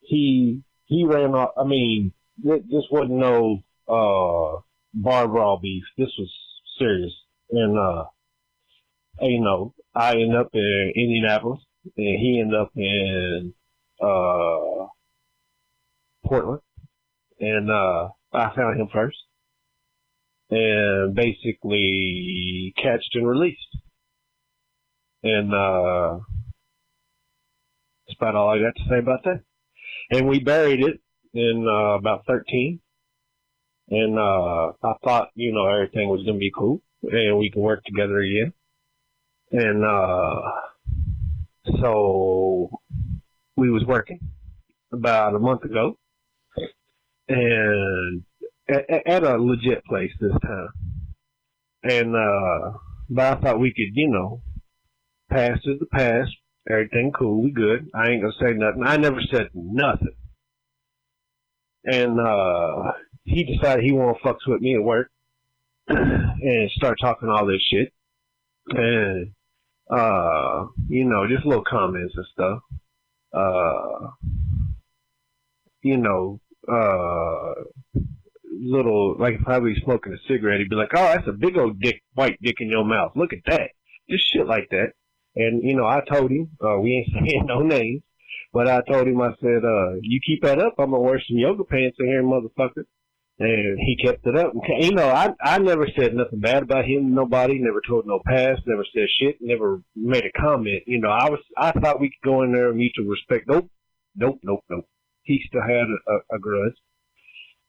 he, 0.00 0.62
he 0.86 1.04
ran 1.04 1.34
off, 1.34 1.50
I 1.56 1.64
mean, 1.64 2.12
th- 2.42 2.64
this 2.70 2.84
wasn't 2.90 3.18
no, 3.18 3.62
uh, 3.88 4.60
bar 4.94 5.28
brawl 5.28 5.58
beef. 5.62 5.84
This 5.98 6.10
was 6.18 6.32
serious. 6.78 7.12
And, 7.50 7.78
uh, 7.78 8.04
you 9.20 9.40
know, 9.40 9.74
I 9.94 10.12
ended 10.12 10.36
up 10.36 10.50
in 10.52 10.92
Indianapolis 10.94 11.60
and 11.84 11.92
he 11.96 12.40
ended 12.40 12.58
up 12.58 12.72
in, 12.76 13.54
uh, 14.00 14.86
Portland. 16.24 16.62
And, 17.38 17.70
uh, 17.70 18.08
I 18.32 18.54
found 18.54 18.80
him 18.80 18.88
first 18.92 19.16
and 20.50 21.14
basically 21.14 22.74
catched 22.76 23.14
and 23.14 23.26
released. 23.26 23.76
And, 25.26 25.52
uh, 25.52 26.18
that's 28.06 28.16
about 28.20 28.36
all 28.36 28.50
I 28.50 28.58
got 28.58 28.76
to 28.76 28.88
say 28.88 28.98
about 28.98 29.24
that. 29.24 29.40
And 30.10 30.28
we 30.28 30.38
buried 30.38 30.80
it 30.80 31.00
in, 31.34 31.66
uh, 31.68 31.96
about 31.98 32.24
13. 32.26 32.80
And, 33.88 34.18
uh, 34.18 34.72
I 34.82 34.92
thought, 35.04 35.30
you 35.34 35.52
know, 35.52 35.66
everything 35.66 36.08
was 36.08 36.22
going 36.24 36.36
to 36.36 36.40
be 36.40 36.52
cool 36.56 36.80
and 37.02 37.38
we 37.38 37.50
could 37.50 37.60
work 37.60 37.84
together 37.84 38.18
again. 38.20 38.52
And, 39.50 39.84
uh, 39.84 40.42
so 41.80 42.70
we 43.56 43.70
was 43.70 43.84
working 43.84 44.20
about 44.92 45.34
a 45.34 45.38
month 45.38 45.64
ago 45.64 45.98
and 47.28 48.22
at, 48.68 49.06
at 49.06 49.24
a 49.24 49.36
legit 49.36 49.84
place 49.84 50.12
this 50.20 50.32
time. 50.42 50.68
And, 51.82 52.14
uh, 52.14 52.78
but 53.08 53.24
I 53.24 53.40
thought 53.40 53.60
we 53.60 53.70
could, 53.70 53.94
you 53.94 54.08
know, 54.08 54.42
past 55.30 55.60
is 55.64 55.78
the 55.78 55.86
past. 55.86 56.30
Everything 56.68 57.12
cool. 57.16 57.42
We 57.42 57.50
good. 57.52 57.88
I 57.94 58.10
ain't 58.10 58.22
gonna 58.22 58.34
say 58.40 58.52
nothing. 58.54 58.82
I 58.84 58.96
never 58.96 59.20
said 59.30 59.48
nothing. 59.54 60.14
And, 61.84 62.20
uh, 62.20 62.92
he 63.24 63.44
decided 63.44 63.84
he 63.84 63.92
wanna 63.92 64.18
fucks 64.24 64.46
with 64.46 64.60
me 64.60 64.74
at 64.74 64.82
work 64.82 65.10
and 65.88 66.70
start 66.72 66.98
talking 67.00 67.28
all 67.28 67.46
this 67.46 67.62
shit. 67.70 67.92
And, 68.68 69.32
uh, 69.88 70.66
you 70.88 71.04
know, 71.04 71.28
just 71.28 71.46
little 71.46 71.64
comments 71.64 72.14
and 72.16 72.26
stuff. 72.32 72.58
Uh, 73.32 74.10
you 75.82 75.96
know, 75.96 76.40
uh, 76.68 77.54
little, 78.50 79.16
like 79.18 79.34
if 79.34 79.46
I 79.46 79.58
was 79.58 79.76
smoking 79.84 80.14
a 80.14 80.28
cigarette, 80.28 80.58
he'd 80.58 80.70
be 80.70 80.76
like, 80.76 80.90
oh, 80.94 81.02
that's 81.02 81.28
a 81.28 81.32
big 81.32 81.56
old 81.56 81.80
dick, 81.80 82.02
white 82.14 82.38
dick 82.42 82.56
in 82.58 82.70
your 82.70 82.84
mouth. 82.84 83.12
Look 83.14 83.32
at 83.32 83.44
that. 83.46 83.70
Just 84.10 84.24
shit 84.32 84.46
like 84.46 84.68
that. 84.70 84.92
And, 85.36 85.62
you 85.62 85.76
know, 85.76 85.86
I 85.86 86.00
told 86.10 86.30
him, 86.30 86.50
uh, 86.64 86.78
we 86.78 86.94
ain't 86.94 87.08
saying 87.12 87.46
no 87.46 87.60
names, 87.60 88.02
but 88.52 88.68
I 88.68 88.80
told 88.90 89.06
him, 89.06 89.20
I 89.20 89.30
said, 89.40 89.64
uh, 89.64 89.94
you 90.00 90.20
keep 90.26 90.42
that 90.42 90.58
up, 90.58 90.74
I'm 90.78 90.90
gonna 90.90 91.02
wear 91.02 91.22
some 91.28 91.38
yoga 91.38 91.64
pants 91.64 91.98
in 92.00 92.06
here, 92.06 92.22
motherfucker. 92.22 92.84
And 93.38 93.78
he 93.78 93.98
kept 94.02 94.26
it 94.26 94.34
up. 94.34 94.54
You 94.80 94.92
know, 94.92 95.10
I, 95.10 95.34
I 95.42 95.58
never 95.58 95.86
said 95.94 96.14
nothing 96.14 96.40
bad 96.40 96.62
about 96.62 96.86
him, 96.86 97.14
nobody, 97.14 97.58
never 97.58 97.82
told 97.86 98.06
no 98.06 98.18
past, 98.26 98.62
never 98.66 98.84
said 98.94 99.08
shit, 99.20 99.36
never 99.42 99.82
made 99.94 100.24
a 100.24 100.40
comment. 100.40 100.84
You 100.86 101.00
know, 101.00 101.10
I 101.10 101.28
was, 101.28 101.40
I 101.58 101.72
thought 101.72 102.00
we 102.00 102.08
could 102.08 102.26
go 102.26 102.42
in 102.44 102.52
there 102.52 102.70
and 102.70 102.78
mutual 102.78 103.04
respect. 103.04 103.46
Nope. 103.46 103.68
Nope, 104.14 104.40
nope, 104.42 104.64
nope. 104.70 104.88
He 105.24 105.42
still 105.46 105.60
had 105.60 105.84
a, 105.84 106.12
a, 106.12 106.36
a 106.36 106.38
grudge. 106.38 106.76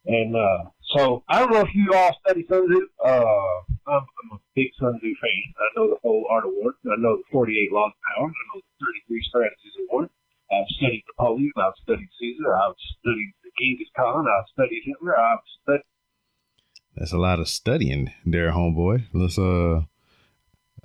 And, 0.06 0.38
uh, 0.38 0.69
so 0.95 1.23
I 1.28 1.39
don't 1.39 1.52
know 1.52 1.62
if 1.62 1.73
you 1.76 1.93
all 1.93 2.15
study 2.26 2.45
Sun 2.47 2.67
Tzu. 2.67 2.88
Uh, 3.04 3.10
I'm, 3.88 4.04
I'm 4.04 4.30
a 4.34 4.39
big 4.56 4.67
Sun 4.80 5.00
Tzu 5.00 5.13
fan. 5.21 5.43
I 5.60 5.67
know 5.76 5.89
the 5.89 6.00
whole 6.02 6.26
art 6.30 6.45
of 6.45 6.52
war. 6.56 6.73
I 6.86 6.95
know 6.97 7.17
the 7.17 7.23
48 7.32 7.71
laws 7.71 7.91
of 7.91 8.02
power. 8.15 8.28
I 8.28 8.43
know 8.56 8.62
the 8.62 8.86
33 9.10 9.23
strategies 9.28 9.76
of 9.80 9.86
war. 9.91 10.10
I've 10.52 10.67
studied 10.80 11.04
Napoleon. 11.08 11.52
I've 11.58 11.73
studied 11.84 12.10
Caesar. 12.19 12.56
I've 12.56 12.80
studied 13.00 13.34
the 13.43 13.52
Genghis 13.60 13.89
Khan. 13.95 14.26
I've 14.28 14.47
studied 14.54 14.82
Hitler. 14.86 15.19
I've 15.19 15.39
studied 15.63 15.84
That's 16.95 17.12
a 17.12 17.17
lot 17.17 17.39
of 17.39 17.50
studying 17.50 18.12
there, 18.26 18.52
homeboy. 18.52 19.08
Let's 19.13 19.38
uh 19.38 19.82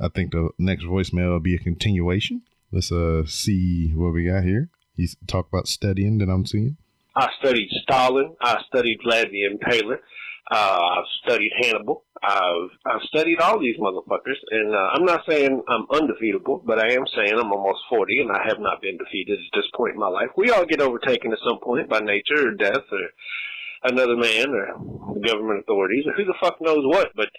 I 0.00 0.08
think 0.08 0.32
the 0.32 0.50
next 0.58 0.84
voicemail 0.84 1.30
will 1.30 1.40
be 1.40 1.54
a 1.54 1.58
continuation. 1.58 2.42
Let's 2.72 2.90
uh 2.90 3.24
see 3.26 3.92
what 3.94 4.12
we 4.12 4.24
got 4.24 4.42
here. 4.42 4.68
He's 4.94 5.16
talk 5.26 5.46
about 5.48 5.68
studying 5.68 6.18
that 6.18 6.28
I'm 6.28 6.44
seeing. 6.44 6.76
I 7.14 7.29
studied 7.40 7.68
Stalin. 7.83 8.35
I 8.40 8.62
studied 8.68 8.98
Vlad 9.05 9.31
the 9.31 9.44
Impaler. 9.51 9.98
Uh, 10.51 10.81
I've 10.98 11.05
studied 11.25 11.53
Hannibal. 11.62 12.05
I've 12.22 12.70
I've 12.87 13.03
studied 13.03 13.40
all 13.40 13.59
these 13.59 13.79
motherfuckers, 13.79 14.38
and 14.51 14.75
uh, 14.75 14.88
I'm 14.94 15.05
not 15.05 15.22
saying 15.29 15.62
I'm 15.68 15.87
undefeatable, 15.90 16.62
but 16.64 16.79
I 16.79 16.92
am 16.92 17.05
saying 17.16 17.33
I'm 17.33 17.53
almost 17.53 17.81
40, 17.88 18.20
and 18.20 18.31
I 18.31 18.46
have 18.46 18.59
not 18.61 18.83
been 18.83 18.96
defeated 18.96 19.38
at 19.38 19.57
this 19.57 19.70
point 19.75 19.94
in 19.94 20.01
my 20.01 20.09
life. 20.09 20.29
We 20.37 20.51
all 20.51 20.66
get 20.66 20.81
overtaken 20.81 21.33
at 21.33 21.38
some 21.46 21.59
point 21.61 21.88
by 21.88 22.01
nature 22.01 22.48
or 22.48 22.53
death 22.53 22.85
or 22.90 23.09
another 23.85 24.16
man 24.16 24.51
or 24.51 25.20
government 25.27 25.61
authorities 25.61 26.05
or 26.07 26.12
who 26.12 26.25
the 26.25 26.35
fuck 26.40 26.61
knows 26.61 26.85
what. 26.87 27.09
But 27.14 27.31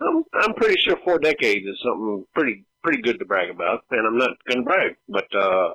I'm 0.00 0.24
I'm 0.34 0.54
pretty 0.54 0.80
sure 0.80 0.96
four 1.04 1.18
decades 1.18 1.66
is 1.66 1.80
something 1.84 2.24
pretty 2.34 2.64
pretty 2.82 3.02
good 3.02 3.18
to 3.18 3.24
brag 3.24 3.50
about, 3.50 3.84
and 3.90 4.06
I'm 4.06 4.18
not 4.18 4.30
gonna 4.48 4.62
brag, 4.62 4.96
but 5.08 5.34
uh, 5.34 5.74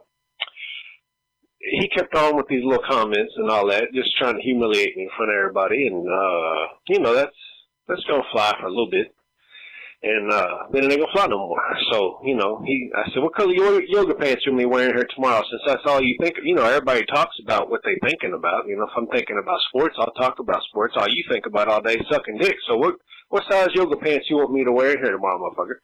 he 1.71 1.87
kept 1.89 2.15
on 2.15 2.35
with 2.35 2.47
these 2.47 2.63
little 2.63 2.83
comments 2.87 3.33
and 3.37 3.49
all 3.49 3.67
that, 3.69 3.93
just 3.93 4.15
trying 4.17 4.35
to 4.35 4.41
humiliate 4.41 4.95
me 4.95 5.03
in 5.03 5.09
front 5.17 5.31
of 5.31 5.37
everybody. 5.37 5.87
And 5.87 6.07
uh, 6.07 6.67
you 6.87 6.99
know, 6.99 7.13
that's 7.13 7.35
that's 7.87 8.03
gonna 8.05 8.23
fly 8.31 8.53
for 8.59 8.67
a 8.67 8.69
little 8.69 8.89
bit, 8.89 9.13
and 10.03 10.31
uh, 10.31 10.57
then 10.71 10.85
it 10.85 10.91
ain't 10.91 11.01
gonna 11.01 11.13
fly 11.13 11.27
no 11.27 11.37
more. 11.37 11.61
So 11.91 12.21
you 12.23 12.35
know, 12.35 12.61
he, 12.65 12.91
I 12.95 13.09
said, 13.13 13.23
what 13.23 13.35
color 13.35 13.53
yoga, 13.53 13.85
yoga 13.87 14.13
pants 14.15 14.43
you 14.45 14.51
gonna 14.51 14.63
be 14.63 14.65
wearing 14.65 14.95
here 14.95 15.07
tomorrow? 15.15 15.43
Since 15.49 15.61
that's 15.65 15.85
all 15.85 16.01
you 16.01 16.15
think. 16.21 16.35
You 16.43 16.55
know, 16.55 16.65
everybody 16.65 17.05
talks 17.05 17.35
about 17.43 17.69
what 17.69 17.81
they 17.83 17.97
thinking 18.07 18.33
about. 18.33 18.67
You 18.67 18.77
know, 18.77 18.83
if 18.83 18.95
I'm 18.95 19.07
thinking 19.07 19.39
about 19.41 19.59
sports, 19.69 19.95
I'll 19.99 20.13
talk 20.13 20.39
about 20.39 20.63
sports. 20.69 20.93
All 20.97 21.09
you 21.09 21.23
think 21.29 21.45
about 21.45 21.67
all 21.67 21.81
day 21.81 21.97
sucking 22.11 22.37
dick. 22.39 22.55
So 22.67 22.77
what 22.77 22.95
what 23.29 23.43
size 23.49 23.69
yoga 23.73 23.97
pants 23.97 24.27
you 24.29 24.37
want 24.37 24.53
me 24.53 24.63
to 24.63 24.71
wear 24.71 24.97
here 24.97 25.11
tomorrow, 25.11 25.39
motherfucker? 25.39 25.79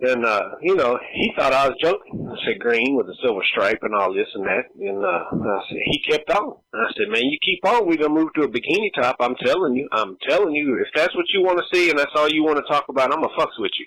And 0.00 0.26
uh, 0.26 0.50
you 0.60 0.74
know, 0.74 0.98
he 1.12 1.32
thought 1.36 1.52
I 1.52 1.68
was 1.68 1.78
joking. 1.80 2.28
I 2.28 2.34
said 2.44 2.58
green 2.58 2.96
with 2.96 3.06
a 3.06 3.14
silver 3.22 3.42
stripe 3.52 3.78
and 3.82 3.94
all 3.94 4.12
this 4.12 4.26
and 4.34 4.44
that. 4.44 4.64
And 4.78 5.04
uh, 5.04 5.48
I 5.48 5.60
said 5.68 5.78
he 5.84 6.02
kept 6.02 6.30
on. 6.30 6.56
I 6.74 6.90
said, 6.96 7.08
man, 7.08 7.22
you 7.24 7.38
keep 7.44 7.64
on. 7.64 7.86
We're 7.86 7.98
gonna 7.98 8.14
move 8.14 8.32
to 8.34 8.42
a 8.42 8.48
bikini 8.48 8.90
top. 9.00 9.16
I'm 9.20 9.36
telling 9.36 9.76
you. 9.76 9.88
I'm 9.92 10.16
telling 10.28 10.54
you. 10.54 10.80
If 10.80 10.88
that's 10.94 11.14
what 11.14 11.26
you 11.32 11.42
want 11.42 11.58
to 11.58 11.76
see 11.76 11.90
and 11.90 11.98
that's 11.98 12.10
all 12.16 12.28
you 12.28 12.42
want 12.42 12.56
to 12.56 12.72
talk 12.72 12.86
about, 12.88 13.12
I'm 13.12 13.22
gonna 13.22 13.36
fucks 13.38 13.58
with 13.58 13.70
you. 13.78 13.86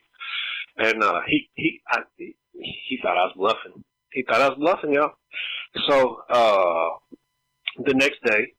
And 0.78 1.04
uh, 1.04 1.20
he 1.28 1.50
he 1.56 1.82
I, 1.90 2.00
he 2.16 2.36
he 2.54 3.00
thought 3.04 3.18
I 3.18 3.26
was 3.26 3.34
bluffing. 3.36 3.84
He 4.14 4.24
thought 4.24 4.42
I 4.42 4.50
was 4.50 4.58
bluffing, 4.58 4.94
y'all. 4.94 5.12
So 5.90 6.22
uh, 6.30 6.90
the 7.84 7.94
next 7.94 8.24
day, 8.24 8.54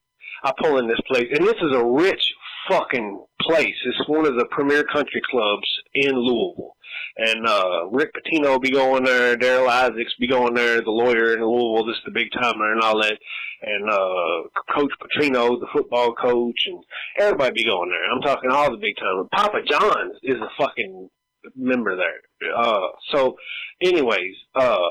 I 0.44 0.52
pull 0.61 0.78
in 0.78 0.87
this 0.87 1.00
place, 1.06 1.26
and 1.32 1.46
this 1.46 1.56
is 1.56 1.74
a 1.74 1.84
rich 1.84 2.22
fucking 2.68 3.24
place. 3.40 3.74
It's 3.85 4.09
one 4.09 4.26
of 4.26 4.37
the 4.37 4.46
premier 4.50 4.85
country 4.85 5.22
clubs 5.31 5.68
in 5.94 6.12
Louisville. 6.14 6.74
And 7.16 7.46
uh 7.46 7.87
Rick 7.90 8.12
Pitino 8.14 8.61
be 8.61 8.70
going 8.70 9.04
there, 9.04 9.37
Darryl 9.37 9.68
Isaacs 9.68 10.14
be 10.20 10.28
going 10.28 10.54
there, 10.54 10.81
the 10.81 10.90
lawyer 10.90 11.35
in 11.35 11.40
Louisville, 11.40 11.87
this 11.87 11.96
is 11.96 12.02
the 12.04 12.12
big 12.12 12.31
timer 12.33 12.72
and 12.72 12.81
all 12.81 13.00
that. 13.02 13.18
And 13.62 13.90
uh 13.90 14.48
Coach 14.74 14.92
Petrino, 15.00 15.59
the 15.59 15.66
football 15.72 16.14
coach, 16.14 16.61
and 16.66 16.83
everybody 17.18 17.62
be 17.62 17.68
going 17.68 17.90
there. 17.90 18.11
I'm 18.11 18.22
talking 18.22 18.50
all 18.50 18.70
the 18.70 18.76
big 18.76 18.94
timers. 18.96 19.26
Papa 19.33 19.59
John's 19.68 20.16
is 20.22 20.37
a 20.40 20.50
fucking 20.59 21.09
member 21.57 21.96
there. 21.96 22.54
Uh 22.57 22.88
so 23.12 23.37
anyways, 23.83 24.35
uh 24.54 24.90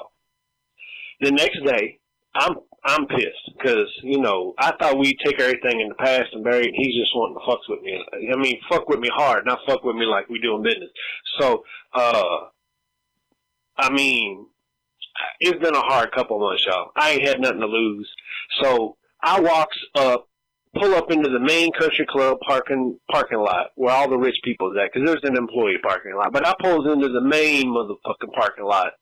the 1.21 1.31
next 1.31 1.63
day 1.65 1.99
I'm 2.37 2.55
I'm 2.83 3.07
pissed 3.07 3.51
because 3.57 3.91
you 4.03 4.19
know 4.19 4.53
I 4.57 4.71
thought 4.79 4.97
we'd 4.97 5.19
take 5.25 5.39
everything 5.41 5.81
in 5.81 5.89
the 5.89 5.95
past 5.95 6.29
and 6.33 6.43
bury 6.43 6.67
it. 6.67 6.73
He's 6.75 6.95
just 6.95 7.15
wanting 7.15 7.37
to 7.37 7.45
fuck 7.45 7.59
with 7.67 7.81
me. 7.81 8.03
I 8.31 8.35
mean, 8.37 8.59
fuck 8.69 8.87
with 8.87 8.99
me 8.99 9.09
hard, 9.13 9.45
not 9.45 9.59
fuck 9.67 9.83
with 9.83 9.95
me 9.95 10.05
like 10.05 10.29
we 10.29 10.39
doing 10.39 10.63
business. 10.63 10.89
So, 11.39 11.63
uh, 11.93 12.37
I 13.77 13.91
mean, 13.91 14.47
it's 15.39 15.59
been 15.59 15.75
a 15.75 15.81
hard 15.81 16.11
couple 16.13 16.39
months, 16.39 16.65
y'all. 16.65 16.91
I 16.95 17.11
ain't 17.11 17.27
had 17.27 17.41
nothing 17.41 17.59
to 17.59 17.67
lose. 17.67 18.09
So 18.61 18.95
I 19.21 19.39
walks 19.41 19.77
up, 19.95 20.29
pull 20.75 20.93
up 20.93 21.11
into 21.11 21.29
the 21.29 21.39
main 21.39 21.71
country 21.73 22.05
club 22.07 22.37
parking 22.47 22.99
parking 23.11 23.39
lot 23.39 23.71
where 23.75 23.93
all 23.93 24.09
the 24.09 24.17
rich 24.17 24.37
people 24.43 24.71
is 24.71 24.77
at, 24.81 24.91
because 24.93 25.07
there's 25.07 25.29
an 25.29 25.37
employee 25.37 25.79
parking 25.83 26.15
lot. 26.15 26.31
But 26.31 26.47
I 26.47 26.53
pulls 26.61 26.87
into 26.91 27.09
the 27.09 27.21
main 27.21 27.67
motherfucking 27.67 28.33
parking 28.33 28.65
lot 28.65 28.93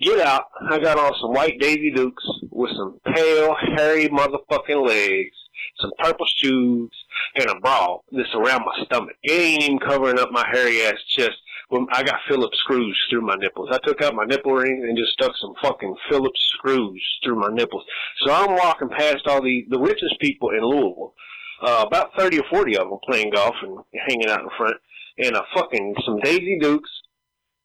get 0.00 0.20
out. 0.20 0.44
I 0.70 0.78
got 0.78 0.98
on 0.98 1.12
some 1.20 1.32
white 1.32 1.58
Daisy 1.60 1.92
Dukes 1.94 2.24
with 2.50 2.70
some 2.76 3.00
pale, 3.12 3.54
hairy 3.76 4.08
motherfucking 4.08 4.86
legs, 4.86 5.36
some 5.80 5.92
purple 5.98 6.26
shoes, 6.36 6.90
and 7.36 7.46
a 7.46 7.54
bra 7.60 7.98
that's 8.12 8.34
around 8.34 8.64
my 8.64 8.84
stomach. 8.84 9.16
It 9.22 9.32
ain't 9.32 9.62
even 9.64 9.78
covering 9.78 10.18
up 10.18 10.30
my 10.30 10.46
hairy 10.52 10.82
ass 10.82 11.02
chest. 11.08 11.36
When 11.70 11.86
I 11.92 12.02
got 12.02 12.20
Phillips 12.28 12.58
screws 12.58 13.00
through 13.08 13.22
my 13.22 13.36
nipples. 13.36 13.70
I 13.72 13.78
took 13.84 14.02
out 14.02 14.14
my 14.14 14.26
nipple 14.26 14.52
ring 14.52 14.84
and 14.86 14.98
just 14.98 15.12
stuck 15.12 15.32
some 15.40 15.54
fucking 15.62 15.96
Phillips 16.10 16.40
screws 16.58 17.02
through 17.24 17.40
my 17.40 17.48
nipples. 17.48 17.84
So 18.20 18.32
I'm 18.32 18.54
walking 18.54 18.90
past 18.90 19.26
all 19.26 19.42
the 19.42 19.64
the 19.70 19.80
richest 19.80 20.20
people 20.20 20.50
in 20.50 20.62
Louisville. 20.62 21.14
Uh, 21.62 21.84
about 21.86 22.10
thirty 22.18 22.38
or 22.38 22.44
forty 22.50 22.76
of 22.76 22.88
them 22.88 22.98
playing 23.08 23.30
golf 23.30 23.54
and 23.62 23.78
hanging 24.06 24.28
out 24.28 24.42
in 24.42 24.50
front, 24.58 24.76
and 25.18 25.34
a 25.34 25.42
fucking 25.54 25.94
some 26.04 26.20
Daisy 26.20 26.58
Dukes, 26.60 26.90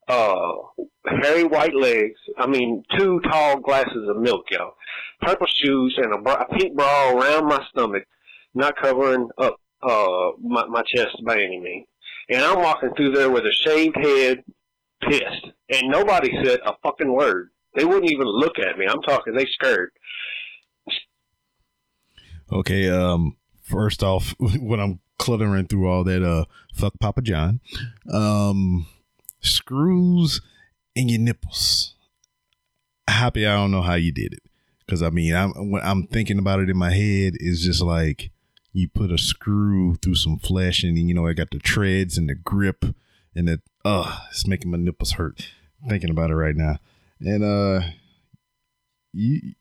uh, 0.10 0.54
hairy 1.06 1.44
white 1.44 1.76
legs. 1.76 2.20
I 2.38 2.48
mean, 2.48 2.84
two 2.98 3.22
tall 3.22 3.60
glasses 3.60 4.10
of 4.10 4.18
milk, 4.18 4.46
yo. 4.50 4.74
Purple 5.22 5.48
shoes 5.48 5.98
and 5.98 6.14
a, 6.14 6.18
bra, 6.18 6.34
a 6.34 6.58
pink 6.58 6.76
bra 6.76 7.12
around 7.12 7.48
my 7.48 7.64
stomach, 7.72 8.04
not 8.54 8.76
covering 8.82 9.30
up 9.38 9.58
uh 9.82 10.32
my, 10.42 10.66
my 10.66 10.84
chest 10.94 11.16
by 11.26 11.36
any 11.36 11.60
means. 11.60 11.88
And 12.30 12.42
I'm 12.42 12.60
walking 12.60 12.94
through 12.96 13.14
there 13.14 13.30
with 13.30 13.44
a 13.46 13.52
shaved 13.52 13.96
head, 13.96 14.44
pissed, 15.02 15.48
and 15.70 15.90
nobody 15.90 16.32
said 16.44 16.60
a 16.66 16.74
fucking 16.84 17.12
word. 17.12 17.50
They 17.76 17.86
wouldn't 17.86 18.12
even 18.12 18.28
look 18.28 18.60
at 18.60 18.78
me. 18.78 18.86
I'm 18.90 19.02
talking. 19.02 19.36
They 19.36 19.46
scared. 19.46 19.92
Okay, 22.52 22.90
um, 22.90 23.38
first 23.62 24.04
off, 24.04 24.34
when 24.40 24.80
I'm 24.80 25.00
cluttering 25.18 25.68
through 25.68 25.88
all 25.88 26.04
that, 26.04 26.24
uh, 26.24 26.46
fuck 26.74 26.94
Papa 27.00 27.22
John, 27.22 27.60
um, 28.12 28.88
screws 29.42 30.42
in 30.96 31.10
your 31.10 31.20
nipples. 31.20 31.96
Happy, 33.08 33.46
I 33.46 33.56
don't 33.56 33.72
know 33.72 33.82
how 33.82 33.96
you 33.96 34.12
did 34.12 34.34
it, 34.34 34.44
because 34.86 35.02
I 35.02 35.10
mean, 35.10 35.36
I'm 35.36 35.72
when 35.72 35.82
I'm 35.84 36.08
thinking 36.08 36.40
about 36.40 36.60
it 36.60 36.70
in 36.70 36.78
my 36.78 36.92
head, 36.92 37.34
it's 37.40 37.62
just 37.62 37.82
like 37.82 38.32
you 38.72 38.88
put 38.88 39.12
a 39.12 39.18
screw 39.18 39.96
through 39.96 40.16
some 40.16 40.38
flesh, 40.38 40.84
and 40.84 40.98
you 40.98 41.14
know, 41.14 41.28
I 41.28 41.34
got 41.34 41.52
the 41.52 41.60
treads 41.60 42.18
and 42.18 42.30
the 42.30 42.36
grip, 42.36 42.86
and 43.36 43.48
the 43.48 43.62
uh, 43.84 44.20
it's 44.30 44.48
making 44.48 44.72
my 44.72 44.78
nipples 44.78 45.14
hurt 45.14 45.48
thinking 45.88 46.10
about 46.10 46.30
it 46.30 46.36
right 46.36 46.56
now, 46.56 46.78
and 47.20 47.44
uh, 47.44 47.88
you 49.14 49.54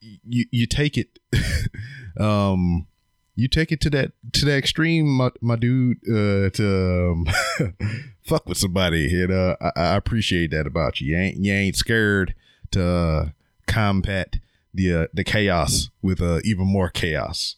you 0.00 0.46
you 0.50 0.66
take 0.66 0.96
it 0.96 1.18
um 2.18 2.86
you 3.34 3.48
take 3.48 3.72
it 3.72 3.80
to 3.80 3.90
that 3.90 4.12
to 4.32 4.44
that 4.44 4.56
extreme 4.58 5.06
my, 5.08 5.30
my 5.40 5.56
dude 5.56 5.98
uh 6.08 6.50
to 6.50 7.10
um, 7.12 7.26
fuck 8.26 8.46
with 8.46 8.58
somebody 8.58 9.22
and 9.22 9.32
uh 9.32 9.56
I, 9.60 9.70
I 9.80 9.96
appreciate 9.96 10.50
that 10.50 10.66
about 10.66 11.00
you. 11.00 11.14
You 11.14 11.22
ain't 11.22 11.36
you 11.38 11.52
ain't 11.52 11.76
scared 11.76 12.34
to 12.72 12.84
uh, 12.84 13.28
combat 13.66 14.36
the 14.74 14.94
uh, 14.94 15.06
the 15.12 15.24
chaos 15.24 15.90
with 16.02 16.20
uh 16.20 16.40
even 16.44 16.66
more 16.66 16.88
chaos. 16.90 17.56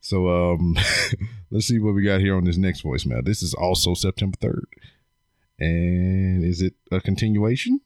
So 0.00 0.28
um 0.28 0.76
let's 1.50 1.66
see 1.66 1.78
what 1.78 1.94
we 1.94 2.04
got 2.04 2.20
here 2.20 2.36
on 2.36 2.44
this 2.44 2.56
next 2.58 2.84
voicemail. 2.84 3.24
This 3.24 3.42
is 3.42 3.54
also 3.54 3.94
september 3.94 4.36
3rd 4.38 4.64
and 5.58 6.44
is 6.44 6.60
it 6.60 6.74
a 6.92 7.00
continuation? 7.00 7.80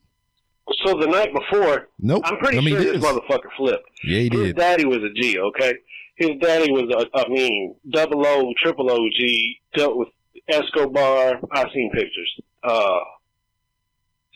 So 0.85 0.99
the 0.99 1.07
night 1.07 1.31
before, 1.35 1.89
nope. 1.99 2.23
I'm 2.25 2.39
pretty 2.39 2.59
I 2.59 2.61
mean, 2.61 2.75
sure 2.81 2.93
this 2.93 3.05
motherfucker 3.05 3.51
flipped. 3.57 3.89
yeah 4.05 4.19
he 4.21 4.29
did. 4.29 4.39
His 4.39 4.47
did. 4.49 4.57
daddy 4.57 4.85
was 4.85 4.99
a 4.99 5.11
G, 5.21 5.39
okay? 5.39 5.75
His 6.21 6.37
daddy 6.39 6.71
was 6.71 6.85
a, 6.95 7.19
I 7.19 7.27
mean, 7.31 7.77
double 7.91 8.27
O, 8.27 8.53
triple 8.63 8.91
O 8.91 9.09
G, 9.17 9.59
dealt 9.75 9.97
with 9.97 10.09
Escobar. 10.49 11.41
I've 11.51 11.71
seen 11.73 11.91
pictures. 11.95 12.41
Uh, 12.63 13.01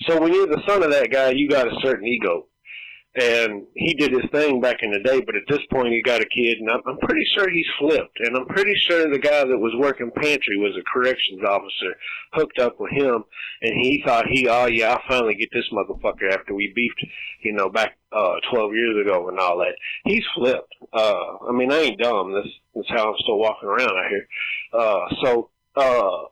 so 0.06 0.18
when 0.18 0.32
you're 0.32 0.46
the 0.46 0.62
son 0.66 0.82
of 0.82 0.90
that 0.92 1.12
guy, 1.12 1.32
you 1.32 1.46
got 1.46 1.68
a 1.68 1.76
certain 1.82 2.08
ego. 2.08 2.46
And 3.16 3.66
he 3.76 3.94
did 3.94 4.10
his 4.10 4.28
thing 4.32 4.60
back 4.60 4.78
in 4.82 4.90
the 4.90 4.98
day, 4.98 5.20
but 5.20 5.36
at 5.36 5.44
this 5.48 5.64
point 5.70 5.92
he 5.92 6.02
got 6.02 6.20
a 6.20 6.26
kid, 6.26 6.58
and 6.58 6.68
I'm, 6.68 6.80
I'm 6.84 6.98
pretty 6.98 7.24
sure 7.32 7.48
he's 7.48 7.66
flipped. 7.78 8.18
And 8.18 8.36
I'm 8.36 8.46
pretty 8.46 8.74
sure 8.74 9.08
the 9.08 9.20
guy 9.20 9.44
that 9.44 9.58
was 9.58 9.72
working 9.78 10.10
pantry 10.10 10.56
was 10.56 10.76
a 10.76 10.82
corrections 10.82 11.42
officer, 11.44 11.94
hooked 12.32 12.58
up 12.58 12.80
with 12.80 12.90
him, 12.90 13.24
and 13.62 13.72
he 13.80 14.02
thought 14.04 14.26
he, 14.26 14.48
oh 14.48 14.66
yeah, 14.66 14.94
I'll 14.94 15.02
finally 15.08 15.36
get 15.36 15.50
this 15.52 15.68
motherfucker 15.72 16.32
after 16.32 16.54
we 16.54 16.72
beefed, 16.74 17.06
you 17.42 17.52
know, 17.52 17.68
back 17.68 17.96
uh 18.12 18.34
12 18.50 18.74
years 18.74 19.06
ago 19.06 19.28
and 19.28 19.38
all 19.38 19.58
that. 19.58 19.76
He's 20.04 20.24
flipped. 20.34 20.74
Uh, 20.92 21.36
I 21.48 21.52
mean, 21.52 21.72
I 21.72 21.78
ain't 21.78 22.00
dumb. 22.00 22.32
This 22.32 22.50
is 22.74 22.86
how 22.88 23.10
I'm 23.12 23.18
still 23.20 23.38
walking 23.38 23.68
around 23.68 23.90
out 23.90 24.10
here. 24.10 24.28
Uh, 24.72 25.14
so, 25.22 25.50
uh, 25.76 26.24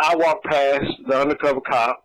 I 0.00 0.16
walked 0.16 0.44
past 0.44 0.84
the 1.06 1.20
undercover 1.20 1.60
cop. 1.60 2.04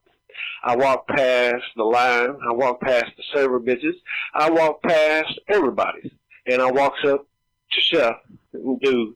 I 0.64 0.76
walk 0.76 1.08
past 1.08 1.64
the 1.76 1.84
line. 1.84 2.38
I 2.48 2.54
walk 2.54 2.82
past 2.82 3.12
the 3.18 3.24
server 3.34 3.60
bitches. 3.60 3.96
I 4.34 4.50
walk 4.50 4.82
past 4.84 5.40
everybody. 5.48 6.12
And 6.46 6.62
I 6.62 6.72
walks 6.72 7.00
up 7.06 7.28
to 7.72 7.82
Chef, 7.82 8.16
dude, 8.54 9.16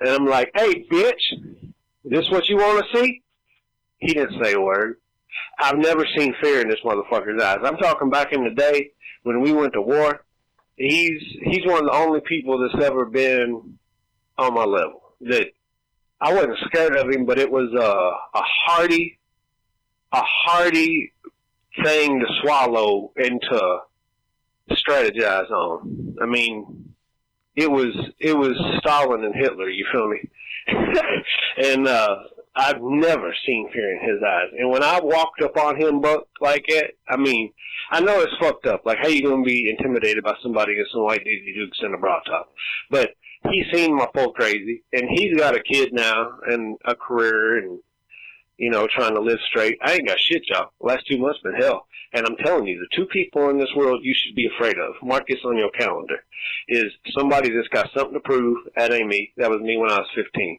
and 0.00 0.10
I'm 0.10 0.26
like, 0.26 0.50
hey, 0.54 0.84
bitch, 0.84 1.20
this 2.04 2.30
what 2.30 2.48
you 2.48 2.56
want 2.56 2.84
to 2.84 2.98
see? 2.98 3.22
He 3.98 4.14
didn't 4.14 4.42
say 4.42 4.52
a 4.52 4.60
word. 4.60 4.98
I've 5.58 5.78
never 5.78 6.06
seen 6.16 6.34
fear 6.40 6.60
in 6.60 6.68
this 6.68 6.80
motherfucker's 6.84 7.42
eyes. 7.42 7.58
I'm 7.64 7.76
talking 7.76 8.10
back 8.10 8.32
in 8.32 8.44
the 8.44 8.50
day 8.50 8.92
when 9.24 9.40
we 9.40 9.52
went 9.52 9.72
to 9.72 9.82
war. 9.82 10.24
He's 10.76 11.20
he's 11.42 11.66
one 11.66 11.84
of 11.84 11.86
the 11.86 11.96
only 11.96 12.20
people 12.20 12.58
that's 12.58 12.84
ever 12.84 13.04
been 13.04 13.78
on 14.36 14.54
my 14.54 14.64
level. 14.64 15.02
That 15.22 15.48
I 16.20 16.32
wasn't 16.32 16.58
scared 16.66 16.96
of 16.96 17.10
him, 17.10 17.26
but 17.26 17.38
it 17.38 17.50
was 17.50 17.72
a 17.72 18.38
a 18.38 18.42
hearty, 18.64 19.18
a 20.12 20.22
hearty 20.22 21.12
thing 21.84 22.20
to 22.20 22.26
swallow 22.42 23.12
and 23.16 23.40
to 23.40 23.78
strategize 24.70 25.50
on. 25.50 26.16
I 26.20 26.26
mean, 26.26 26.94
it 27.56 27.70
was 27.70 27.94
it 28.18 28.36
was 28.36 28.56
Stalin 28.78 29.24
and 29.24 29.34
Hitler. 29.34 29.68
You 29.68 29.86
feel 29.92 30.08
me? 30.08 30.20
and 31.64 31.88
uh, 31.88 32.16
I've 32.54 32.80
never 32.80 33.34
seen 33.46 33.70
fear 33.72 33.92
in 33.92 34.08
his 34.08 34.22
eyes. 34.22 34.50
And 34.58 34.70
when 34.70 34.82
I 34.82 35.00
walked 35.00 35.42
up 35.42 35.56
on 35.56 35.80
him, 35.80 36.00
Buck, 36.00 36.26
like 36.40 36.64
that, 36.68 36.92
I 37.08 37.16
mean, 37.16 37.52
I 37.90 38.00
know 38.00 38.20
it's 38.20 38.36
fucked 38.40 38.66
up. 38.66 38.84
Like, 38.84 38.98
how 38.98 39.08
you 39.08 39.22
gonna 39.22 39.42
be 39.42 39.70
intimidated 39.70 40.24
by 40.24 40.34
somebody 40.42 40.72
in 40.72 40.84
some 40.92 41.04
white 41.04 41.24
Daisy 41.24 41.54
Dukes 41.54 41.78
in 41.82 41.94
a 41.94 41.98
bra 41.98 42.20
top? 42.20 42.52
But 42.90 43.10
he's 43.50 43.66
seen 43.72 43.96
my 43.96 44.08
full 44.14 44.32
crazy, 44.32 44.82
and 44.92 45.08
he's 45.08 45.36
got 45.36 45.56
a 45.56 45.62
kid 45.62 45.92
now 45.92 46.38
and 46.46 46.76
a 46.84 46.94
career, 46.94 47.58
and 47.58 47.78
you 48.58 48.70
know, 48.70 48.86
trying 48.86 49.14
to 49.14 49.20
live 49.20 49.38
straight. 49.48 49.78
I 49.82 49.94
ain't 49.94 50.06
got 50.08 50.18
shit, 50.18 50.42
y'all. 50.48 50.72
Last 50.80 51.06
two 51.06 51.18
months 51.18 51.40
been 51.42 51.54
hell. 51.54 51.86
And 52.12 52.26
I'm 52.26 52.36
telling 52.36 52.66
you, 52.66 52.78
the 52.78 52.96
two 52.96 53.06
people 53.06 53.50
in 53.50 53.58
this 53.58 53.74
world 53.76 54.00
you 54.02 54.14
should 54.14 54.34
be 54.34 54.48
afraid 54.54 54.76
of, 54.78 54.94
mark 55.02 55.26
this 55.28 55.38
on 55.44 55.58
your 55.58 55.70
calendar, 55.70 56.16
is 56.68 56.92
somebody 57.16 57.50
that's 57.50 57.68
got 57.68 57.90
something 57.94 58.14
to 58.14 58.20
prove. 58.20 58.58
That 58.76 58.92
ain't 58.92 59.08
me. 59.08 59.32
That 59.36 59.50
was 59.50 59.60
me 59.60 59.76
when 59.76 59.90
I 59.90 59.98
was 59.98 60.08
15 60.14 60.58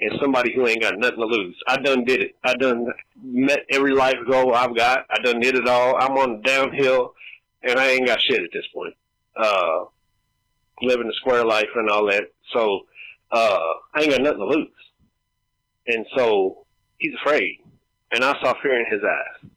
and 0.00 0.18
somebody 0.20 0.52
who 0.54 0.66
ain't 0.66 0.82
got 0.82 0.98
nothing 0.98 1.20
to 1.20 1.26
lose. 1.26 1.56
I 1.68 1.76
done 1.76 2.04
did 2.04 2.20
it. 2.20 2.36
I 2.42 2.54
done 2.54 2.88
met 3.22 3.60
every 3.70 3.92
life 3.92 4.16
goal 4.28 4.54
I've 4.54 4.76
got. 4.76 5.06
I 5.10 5.20
done 5.22 5.40
did 5.40 5.56
it 5.56 5.68
all. 5.68 5.96
I'm 5.96 6.16
on 6.18 6.42
downhill, 6.42 7.14
and 7.62 7.78
I 7.78 7.90
ain't 7.90 8.06
got 8.06 8.20
shit 8.20 8.42
at 8.42 8.50
this 8.52 8.66
point. 8.74 8.94
Uh, 9.36 9.84
living 10.82 11.06
the 11.06 11.14
square 11.14 11.44
life 11.44 11.68
and 11.76 11.88
all 11.88 12.06
that. 12.06 12.24
So 12.52 12.80
uh, 13.30 13.72
I 13.94 14.02
ain't 14.02 14.10
got 14.10 14.22
nothing 14.22 14.40
to 14.40 14.46
lose. 14.46 14.68
And 15.86 16.06
so 16.16 16.63
he's 17.04 17.14
afraid. 17.22 17.58
And 18.12 18.24
I 18.24 18.32
saw 18.40 18.54
fear 18.62 18.78
in 18.78 18.86
his 18.90 19.02
eyes. 19.02 19.50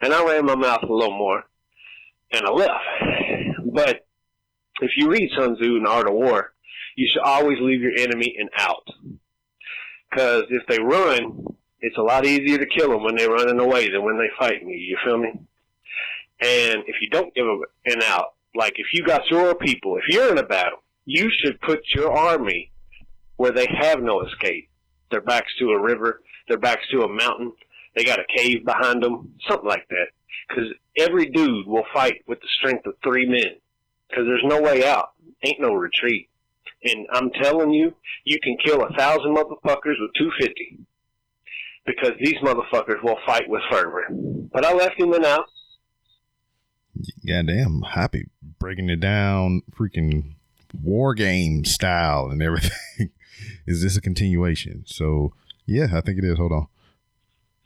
And 0.00 0.12
I 0.12 0.24
ran 0.24 0.46
my 0.46 0.54
mouth 0.54 0.82
a 0.82 0.92
little 0.92 1.16
more, 1.16 1.44
and 2.32 2.44
I 2.44 2.50
left. 2.50 2.84
But 3.72 4.06
if 4.80 4.90
you 4.96 5.08
read 5.08 5.30
Sun 5.36 5.56
Tzu 5.56 5.76
and 5.76 5.86
Art 5.86 6.08
of 6.08 6.14
War, 6.14 6.52
you 6.96 7.08
should 7.10 7.22
always 7.22 7.58
leave 7.60 7.80
your 7.80 7.96
enemy 7.98 8.34
in 8.38 8.48
out. 8.56 8.86
Because 10.10 10.44
if 10.50 10.66
they 10.68 10.78
run, 10.80 11.56
it's 11.80 11.96
a 11.96 12.02
lot 12.02 12.26
easier 12.26 12.58
to 12.58 12.66
kill 12.66 12.90
them 12.90 13.02
when 13.02 13.16
they're 13.16 13.30
running 13.30 13.60
away 13.60 13.90
than 13.90 14.04
when 14.04 14.18
they 14.18 14.30
fight 14.38 14.64
me. 14.64 14.74
You 14.74 14.96
feel 15.04 15.18
me? 15.18 15.32
And 16.40 16.82
if 16.86 16.96
you 17.00 17.08
don't 17.10 17.34
give 17.34 17.46
them 17.46 17.62
an 17.86 18.02
out, 18.02 18.34
like 18.54 18.74
if 18.76 18.86
you 18.92 19.04
got 19.04 19.30
your 19.30 19.54
people, 19.54 19.96
if 19.96 20.04
you're 20.08 20.30
in 20.30 20.38
a 20.38 20.46
battle, 20.46 20.78
you 21.04 21.30
should 21.30 21.60
put 21.60 21.80
your 21.94 22.12
army 22.12 22.72
where 23.36 23.52
they 23.52 23.66
have 23.80 24.02
no 24.02 24.22
escape. 24.22 24.70
Their 25.10 25.20
backs 25.20 25.52
to 25.58 25.70
a 25.70 25.80
river, 25.80 26.20
their 26.48 26.58
backs 26.58 26.82
to 26.92 27.02
a 27.02 27.08
mountain, 27.08 27.52
they 27.96 28.04
got 28.04 28.18
a 28.18 28.24
cave 28.36 28.64
behind 28.64 29.02
them, 29.02 29.34
something 29.48 29.68
like 29.68 29.86
that. 29.88 30.06
Because 30.48 30.70
every 30.98 31.26
dude 31.26 31.66
will 31.66 31.84
fight 31.92 32.22
with 32.26 32.40
the 32.40 32.48
strength 32.58 32.86
of 32.86 32.94
three 33.02 33.26
men. 33.26 33.56
Because 34.08 34.26
there's 34.26 34.44
no 34.44 34.60
way 34.60 34.86
out. 34.86 35.12
Ain't 35.44 35.60
no 35.60 35.74
retreat. 35.74 36.28
And 36.84 37.06
I'm 37.12 37.30
telling 37.42 37.70
you, 37.70 37.94
you 38.24 38.38
can 38.42 38.56
kill 38.64 38.82
a 38.82 38.92
thousand 38.96 39.34
motherfuckers 39.34 39.96
with 40.00 40.12
250 40.18 40.80
because 41.86 42.12
these 42.20 42.36
motherfuckers 42.42 43.02
will 43.02 43.18
fight 43.26 43.48
with 43.48 43.62
fervor. 43.70 44.06
But 44.52 44.64
I 44.64 44.72
left 44.72 45.00
him 45.00 45.12
in 45.14 45.24
out. 45.24 45.46
Goddamn, 47.26 47.82
happy 47.82 48.26
breaking 48.58 48.88
it 48.88 49.00
down, 49.00 49.62
freaking 49.70 50.34
war 50.82 51.14
game 51.14 51.64
style 51.64 52.28
and 52.30 52.42
everything. 52.42 53.10
is 53.66 53.82
this 53.82 53.96
a 53.96 54.00
continuation? 54.00 54.84
So 54.86 55.32
yeah, 55.66 55.86
I 55.92 56.00
think 56.00 56.18
it 56.18 56.24
is. 56.24 56.38
Hold 56.38 56.52
on. 56.52 56.66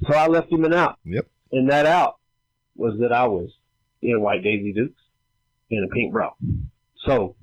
So 0.06 0.14
I 0.14 0.26
left 0.26 0.52
him 0.52 0.64
in 0.64 0.72
out. 0.72 0.98
Yep. 1.04 1.26
And 1.52 1.70
that 1.70 1.86
out 1.86 2.16
was 2.76 2.98
that 3.00 3.12
I 3.12 3.26
was 3.26 3.50
in 4.02 4.20
white 4.20 4.42
Daisy 4.42 4.72
Dukes 4.72 5.00
in 5.70 5.84
a 5.84 5.94
pink 5.94 6.12
bra. 6.12 6.30
So 7.04 7.34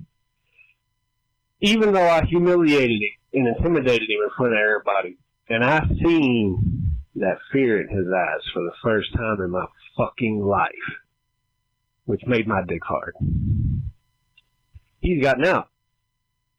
even 1.60 1.92
though 1.92 2.08
I 2.08 2.24
humiliated 2.24 3.00
him 3.02 3.46
and 3.46 3.56
intimidated 3.56 4.08
him 4.08 4.18
in 4.22 4.30
front 4.36 4.52
of 4.54 4.58
everybody, 4.58 5.18
and 5.48 5.64
I 5.64 5.86
seen 6.02 6.92
that 7.16 7.38
fear 7.52 7.80
in 7.80 7.88
his 7.88 8.06
eyes 8.06 8.40
for 8.52 8.62
the 8.62 8.72
first 8.82 9.12
time 9.14 9.40
in 9.40 9.50
my 9.50 9.66
fucking 9.96 10.44
life, 10.44 10.70
which 12.04 12.22
made 12.26 12.46
my 12.46 12.62
dick 12.66 12.82
hard. 12.84 13.14
He's 15.00 15.22
gotten 15.22 15.44
out. 15.44 15.68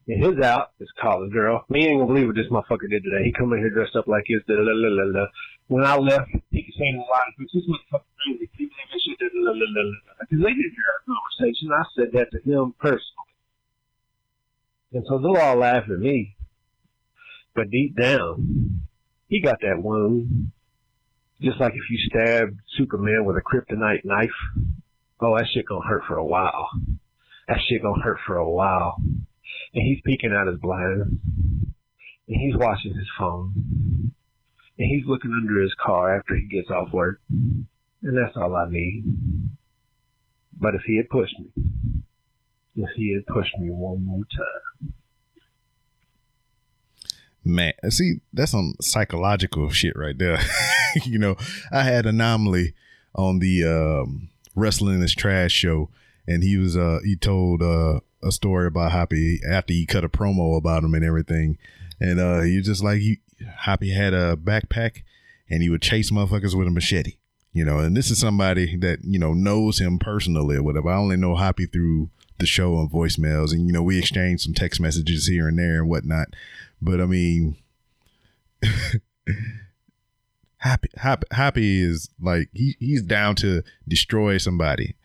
And 0.07 0.23
his 0.23 0.39
out 0.43 0.71
is 0.79 0.87
college 1.01 1.33
girl. 1.33 1.65
Me 1.69 1.85
ain't 1.85 1.99
gonna 1.99 2.07
believe 2.07 2.27
what 2.27 2.35
this 2.35 2.47
motherfucker 2.47 2.89
did 2.89 3.03
today. 3.03 3.25
He 3.25 3.33
come 3.33 3.51
in 3.51 3.59
here 3.59 3.69
dressed 3.69 3.95
up 3.95 4.07
like 4.07 4.23
his. 4.25 4.39
Da, 4.47 4.55
da, 4.55 4.63
da, 4.63 4.71
da, 4.71 5.11
da. 5.11 5.25
When 5.67 5.83
I 5.83 5.97
left, 5.97 6.31
he 6.49 6.63
could 6.63 6.73
say 6.79 6.95
lot 6.95 7.27
of 7.27 7.35
things. 7.35 7.51
This 7.53 7.67
motherfucker 7.67 8.07
crazy. 8.23 8.49
He 8.55 8.65
believe 8.71 8.89
this 8.93 9.03
shit. 9.03 9.19
Da, 9.19 9.27
da, 9.27 9.51
da. 9.51 9.83
Because 10.21 10.43
they 10.43 10.55
didn't 10.55 10.75
hear 10.79 10.87
our 10.87 11.03
conversation. 11.11 11.69
I 11.75 11.83
said 11.95 12.09
that 12.13 12.31
to 12.31 12.39
him 12.39 12.73
personally. 12.79 13.27
And 14.93 15.03
so 15.09 15.19
they'll 15.19 15.41
all 15.41 15.57
laugh 15.57 15.83
at 15.83 15.99
me. 15.99 16.37
But 17.53 17.69
deep 17.69 17.97
down, 17.97 18.83
he 19.27 19.41
got 19.41 19.59
that 19.61 19.81
wound. 19.83 20.51
Just 21.41 21.59
like 21.59 21.73
if 21.73 21.89
you 21.89 21.97
stabbed 22.09 22.59
Superman 22.77 23.25
with 23.25 23.35
a 23.35 23.41
kryptonite 23.41 24.05
knife. 24.05 24.29
Oh, 25.19 25.35
that 25.35 25.47
shit 25.53 25.65
gonna 25.65 25.85
hurt 25.85 26.03
for 26.07 26.15
a 26.15 26.25
while. 26.25 26.69
That 27.47 27.57
shit 27.67 27.81
gonna 27.81 28.01
hurt 28.01 28.19
for 28.25 28.37
a 28.37 28.49
while. 28.49 29.01
And 29.77 29.85
he's 29.85 30.01
peeking 30.03 30.33
out 30.33 30.47
his 30.47 30.59
blinds. 30.59 31.07
And 32.27 32.41
he's 32.41 32.57
watching 32.57 32.95
his 32.95 33.07
phone. 33.15 33.53
And 34.79 34.91
he's 34.91 35.05
looking 35.05 35.31
under 35.31 35.61
his 35.61 35.75
car 35.79 36.17
after 36.17 36.35
he 36.35 36.47
gets 36.47 36.71
off 36.71 36.91
work. 36.91 37.21
And 37.29 38.17
that's 38.17 38.35
all 38.35 38.55
I 38.55 38.67
need. 38.71 39.03
But 40.59 40.73
if 40.73 40.81
he 40.81 40.97
had 40.97 41.09
pushed 41.09 41.35
me, 41.39 41.51
if 42.75 42.89
he 42.95 43.13
had 43.13 43.27
pushed 43.27 43.55
me 43.59 43.69
one 43.69 44.03
more 44.03 44.23
time, 44.35 44.93
Man, 47.45 47.73
see, 47.91 48.15
that's 48.33 48.51
some 48.51 48.73
psychological 48.81 49.69
shit 49.69 49.95
right 49.95 50.17
there. 50.17 50.39
you 51.05 51.19
know, 51.19 51.35
I 51.71 51.83
had 51.83 52.07
Anomaly 52.07 52.73
on 53.15 53.39
the 53.39 53.63
um, 53.63 54.29
Wrestling 54.55 55.01
is 55.03 55.13
Trash 55.15 55.53
show, 55.53 55.89
and 56.27 56.43
he 56.43 56.57
was 56.57 56.75
uh 56.75 56.99
he 57.05 57.15
told 57.15 57.61
uh 57.61 58.01
a 58.23 58.31
story 58.31 58.67
about 58.67 58.91
Happy 58.91 59.39
after 59.47 59.73
he 59.73 59.85
cut 59.85 60.03
a 60.03 60.09
promo 60.09 60.57
about 60.57 60.83
him 60.83 60.93
and 60.93 61.05
everything. 61.05 61.57
And 61.99 62.19
uh 62.19 62.41
was 62.43 62.65
just 62.65 62.83
like 62.83 62.99
he 62.99 63.19
Happy 63.59 63.91
had 63.91 64.13
a 64.13 64.35
backpack 64.35 65.03
and 65.49 65.61
he 65.61 65.69
would 65.69 65.81
chase 65.81 66.11
motherfuckers 66.11 66.55
with 66.55 66.67
a 66.67 66.71
machete. 66.71 67.17
You 67.53 67.65
know, 67.65 67.79
and 67.79 67.97
this 67.97 68.11
is 68.11 68.19
somebody 68.19 68.75
that, 68.77 68.99
you 69.03 69.17
know, 69.17 69.33
knows 69.33 69.79
him 69.79 69.97
personally 69.97 70.57
or 70.57 70.63
whatever. 70.63 70.89
I 70.89 70.97
only 70.97 71.17
know 71.17 71.35
Happy 71.35 71.65
through 71.65 72.09
the 72.37 72.45
show 72.45 72.77
and 72.77 72.91
voicemails 72.91 73.51
and 73.51 73.65
you 73.65 73.73
know, 73.73 73.81
we 73.81 73.97
exchange 73.97 74.41
some 74.41 74.53
text 74.53 74.79
messages 74.79 75.27
here 75.27 75.47
and 75.47 75.57
there 75.57 75.79
and 75.79 75.89
whatnot. 75.89 76.27
But 76.81 77.01
I 77.01 77.05
mean, 77.05 77.57
happy, 80.57 80.89
happy, 80.97 81.27
happy 81.31 81.81
is 81.81 82.09
like 82.21 82.49
he 82.53 82.75
he's 82.79 83.01
down 83.01 83.35
to 83.37 83.63
destroy 83.87 84.37
somebody 84.37 84.95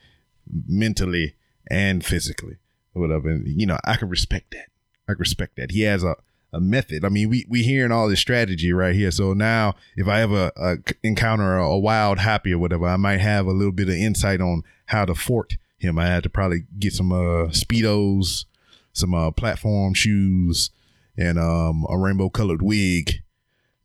mentally 0.66 1.35
and 1.68 2.05
physically, 2.05 2.57
whatever. 2.93 3.31
And, 3.31 3.47
you 3.47 3.67
know, 3.67 3.79
I 3.85 3.97
can 3.97 4.09
respect 4.09 4.51
that. 4.53 4.67
I 5.09 5.13
can 5.13 5.21
respect 5.21 5.57
that. 5.57 5.71
He 5.71 5.83
has 5.83 6.05
a 6.05 6.17
a 6.53 6.61
method. 6.61 7.05
I 7.05 7.09
mean, 7.09 7.31
we 7.31 7.47
we 7.49 7.63
hearing 7.63 7.93
all 7.93 8.09
this 8.09 8.21
strategy 8.21 8.73
right 8.73 8.95
here. 8.95 9.11
So 9.11 9.33
now, 9.33 9.75
if 9.97 10.07
I 10.07 10.21
ever 10.21 10.53
uh, 10.57 10.77
encounter 11.03 11.57
a, 11.57 11.67
a 11.67 11.79
wild 11.79 12.19
happy 12.19 12.53
or 12.53 12.59
whatever, 12.59 12.87
I 12.87 12.97
might 12.97 13.21
have 13.21 13.47
a 13.47 13.53
little 13.53 13.73
bit 13.73 13.89
of 13.89 13.95
insight 13.95 14.41
on 14.41 14.63
how 14.87 15.07
to 15.07 15.15
fort 15.15 15.57
him. 15.79 15.99
I 15.99 16.07
had 16.07 16.23
to 16.25 16.29
probably 16.29 16.65
get 16.79 16.93
some 16.93 17.11
uh, 17.11 17.49
speedos, 17.49 18.45
some 18.93 19.15
uh, 19.15 19.31
platform 19.31 19.95
shoes, 19.95 20.71
and 21.17 21.39
um, 21.39 21.87
a 21.89 21.97
rainbow 21.97 22.29
colored 22.29 22.61
wig 22.61 23.23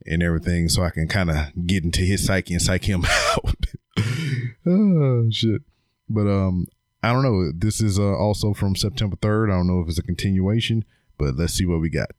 and 0.06 0.22
everything 0.22 0.68
so 0.68 0.82
I 0.82 0.90
can 0.90 1.08
kind 1.08 1.30
of 1.30 1.36
get 1.66 1.84
into 1.84 2.02
his 2.02 2.24
psyche 2.24 2.54
and 2.54 2.62
psych 2.62 2.84
him 2.84 3.04
out. 3.32 3.66
oh 4.66 5.28
shit. 5.30 5.62
But 6.08 6.26
um 6.26 6.66
I 7.02 7.12
don't 7.12 7.22
know. 7.22 7.52
This 7.54 7.80
is 7.80 7.98
uh, 7.98 8.16
also 8.16 8.52
from 8.54 8.74
September 8.74 9.16
3rd. 9.16 9.52
I 9.52 9.56
don't 9.56 9.66
know 9.68 9.80
if 9.80 9.88
it's 9.88 9.98
a 9.98 10.02
continuation, 10.02 10.84
but 11.16 11.36
let's 11.36 11.54
see 11.54 11.64
what 11.64 11.80
we 11.80 11.90
got. 11.90 12.10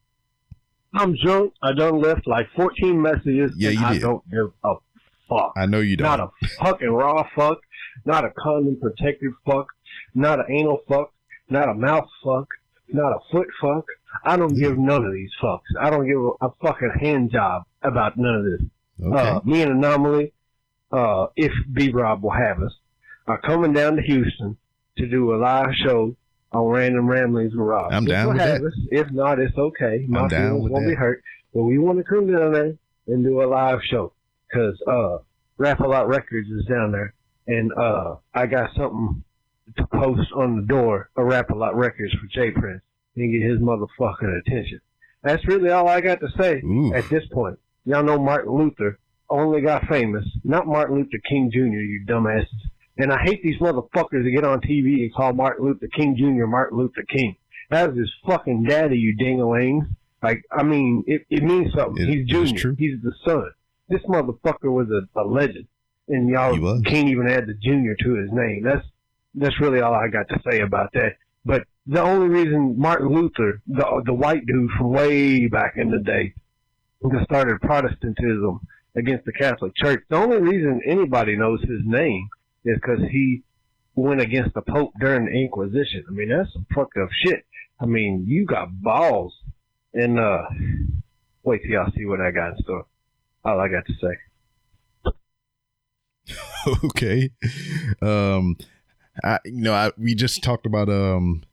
I'm 0.93 1.15
drunk. 1.23 1.53
I 1.61 1.73
done 1.73 2.01
left 2.01 2.25
like 2.27 2.47
14 2.55 2.99
messages. 3.01 3.51
Yeah, 3.57 3.69
and 3.71 3.79
you 3.79 3.85
I 3.85 3.93
did. 3.93 4.01
don't 4.01 4.29
give 4.31 4.51
a 4.63 4.75
fuck. 5.27 5.53
I 5.55 5.65
know 5.65 5.79
you 5.81 5.97
don't. 5.97 6.05
Not 6.07 6.19
a 6.19 6.47
fucking 6.63 6.89
raw 6.89 7.27
fuck. 7.35 7.59
Not 8.05 8.23
a 8.25 8.31
condom 8.39 8.77
protected 8.79 9.31
fuck. 9.45 9.67
Not 10.15 10.39
an 10.39 10.45
anal 10.49 10.79
fuck. 10.87 11.11
Not 11.49 11.69
a 11.69 11.73
mouth 11.73 12.07
fuck. 12.23 12.47
Not 12.87 13.11
a 13.11 13.19
foot 13.31 13.47
fuck. 13.61 13.85
I 14.23 14.37
don't 14.37 14.55
give 14.57 14.77
none 14.77 15.05
of 15.05 15.13
these 15.13 15.29
fucks. 15.43 15.59
I 15.79 15.89
don't 15.91 16.07
give 16.07 16.17
a, 16.17 16.47
a 16.47 16.51
fucking 16.61 16.93
hand 16.99 17.31
job 17.31 17.63
about 17.83 18.17
none 18.17 18.35
of 18.35 18.43
this. 18.45 18.61
okay. 19.05 19.29
Uh, 19.29 19.39
me 19.43 19.61
and 19.61 19.71
Anomaly, 19.73 20.33
uh, 20.91 21.27
if 21.35 21.51
B 21.71 21.91
Rob 21.91 22.23
will 22.23 22.31
have 22.31 22.63
us, 22.63 22.73
are 23.27 23.39
coming 23.41 23.73
down 23.73 23.97
to 23.97 24.01
Houston 24.01 24.57
to 24.99 25.07
do 25.07 25.33
a 25.33 25.38
live 25.38 25.73
show 25.83 26.15
on 26.51 26.65
Random 26.65 27.07
Ramblings 27.07 27.53
with 27.53 27.65
Rob. 27.65 27.91
I'm 27.91 28.05
down 28.05 28.29
with 28.29 28.38
that. 28.38 28.62
Us. 28.62 28.73
If 28.91 29.12
not, 29.12 29.39
it's 29.39 29.57
okay. 29.57 30.05
My 30.07 30.21
I'm 30.21 30.29
feelings 30.29 30.69
won't 30.69 30.85
that. 30.85 30.91
be 30.91 30.95
hurt. 30.95 31.23
But 31.53 31.63
we 31.63 31.77
want 31.77 31.97
to 31.97 32.03
come 32.03 32.31
down 32.31 32.53
there 32.53 32.73
and 33.07 33.23
do 33.23 33.41
a 33.41 33.47
live 33.47 33.79
show 33.89 34.13
because 34.47 34.79
uh, 34.88 35.17
Rap 35.57 35.79
a 35.79 35.88
Lot 35.88 36.07
Records 36.07 36.49
is 36.49 36.65
down 36.65 36.91
there, 36.91 37.13
and 37.47 37.71
uh, 37.73 38.15
I 38.33 38.45
got 38.45 38.69
something 38.75 39.23
to 39.77 39.88
post 39.88 40.31
on 40.35 40.55
the 40.55 40.67
door 40.67 41.09
of 41.15 41.25
Rap 41.25 41.49
a 41.49 41.55
Lot 41.55 41.75
Records 41.75 42.13
for 42.13 42.27
J. 42.27 42.51
Prince 42.51 42.81
and 43.15 43.31
get 43.31 43.49
his 43.49 43.59
motherfucking 43.59 44.39
attention. 44.39 44.79
That's 45.23 45.45
really 45.47 45.69
all 45.69 45.88
I 45.88 46.01
got 46.01 46.19
to 46.21 46.27
say 46.39 46.62
Ooh. 46.63 46.93
at 46.93 47.09
this 47.09 47.23
point. 47.31 47.59
y'all 47.85 48.03
know 48.03 48.17
Martin 48.17 48.53
Luther 48.53 48.99
only 49.29 49.62
got 49.62 49.85
famous, 49.88 50.25
not 50.43 50.65
Martin 50.65 50.97
Luther 50.97 51.19
King 51.27 51.51
Jr., 51.53 51.59
you 51.59 52.05
dumbasses. 52.07 52.47
And 52.99 53.12
I 53.13 53.21
hate 53.23 53.41
these 53.41 53.57
motherfuckers 53.59 54.23
that 54.23 54.31
get 54.33 54.43
on 54.43 54.59
TV 54.62 55.03
and 55.03 55.13
call 55.13 55.33
Martin 55.33 55.65
Luther 55.65 55.88
King 55.88 56.15
Jr. 56.17 56.45
Martin 56.45 56.77
Luther 56.77 57.03
King. 57.03 57.35
That 57.69 57.89
was 57.89 57.97
his 57.99 58.12
fucking 58.27 58.63
daddy, 58.63 58.97
you 58.97 59.15
dingalings. 59.15 59.88
Like, 60.21 60.43
I 60.51 60.63
mean, 60.63 61.03
it, 61.07 61.25
it 61.29 61.41
means 61.43 61.73
something. 61.73 62.03
It- 62.03 62.09
He's 62.09 62.27
junior. 62.27 62.75
He's 62.77 63.01
the 63.01 63.13
son. 63.25 63.49
This 63.88 64.01
motherfucker 64.03 64.71
was 64.71 64.88
a, 64.91 65.07
a 65.19 65.23
legend. 65.23 65.65
And 66.09 66.27
y'all 66.29 66.53
can't 66.83 67.07
even 67.07 67.27
add 67.29 67.47
the 67.47 67.53
junior 67.53 67.95
to 67.95 68.15
his 68.15 68.29
name. 68.31 68.63
That's 68.63 68.85
that's 69.35 69.59
really 69.62 69.79
all 69.79 69.93
I 69.93 70.07
got 70.07 70.27
to 70.29 70.39
say 70.49 70.62
about 70.62 70.91
that. 70.93 71.15
But 71.45 71.63
the 71.85 72.01
only 72.01 72.27
reason 72.27 72.77
Martin 72.79 73.09
Luther, 73.13 73.62
the 73.67 74.01
the 74.05 74.13
white 74.13 74.45
dude 74.47 74.71
from 74.71 74.89
way 74.91 75.47
back 75.47 75.77
in 75.77 75.91
the 75.91 75.99
day, 75.99 76.33
that 77.03 77.23
started 77.25 77.62
Protestantism 77.62 78.59
against 78.95 79.25
the 79.25 79.31
Catholic 79.33 79.75
Church, 79.75 80.03
the 80.09 80.15
only 80.17 80.38
reason 80.38 80.81
anybody 80.85 81.35
knows 81.38 81.62
his 81.62 81.81
name 81.85 82.27
is 82.65 82.75
because 82.75 82.99
he 83.11 83.43
went 83.95 84.21
against 84.21 84.53
the 84.53 84.61
Pope 84.61 84.93
during 84.99 85.25
the 85.25 85.31
Inquisition. 85.31 86.03
I 86.07 86.11
mean, 86.11 86.29
that's 86.29 86.51
some 86.53 86.65
fucked 86.73 86.97
up 86.97 87.09
shit. 87.25 87.45
I 87.79 87.85
mean, 87.85 88.25
you 88.27 88.45
got 88.45 88.69
balls. 88.81 89.33
And 89.93 90.19
uh, 90.19 90.43
wait 91.43 91.61
till 91.61 91.71
y'all 91.71 91.91
see 91.95 92.05
what 92.05 92.21
I 92.21 92.31
got 92.31 92.57
in 92.57 92.63
store. 92.63 92.85
All 93.43 93.59
I 93.59 93.67
got 93.67 93.85
to 93.85 93.93
say. 93.93 95.13
okay. 96.85 97.31
Um, 98.01 98.57
I, 99.23 99.39
you 99.45 99.61
know, 99.61 99.73
I, 99.73 99.91
we 99.97 100.15
just 100.15 100.43
talked 100.43 100.65
about 100.65 100.89
um, 100.89 101.43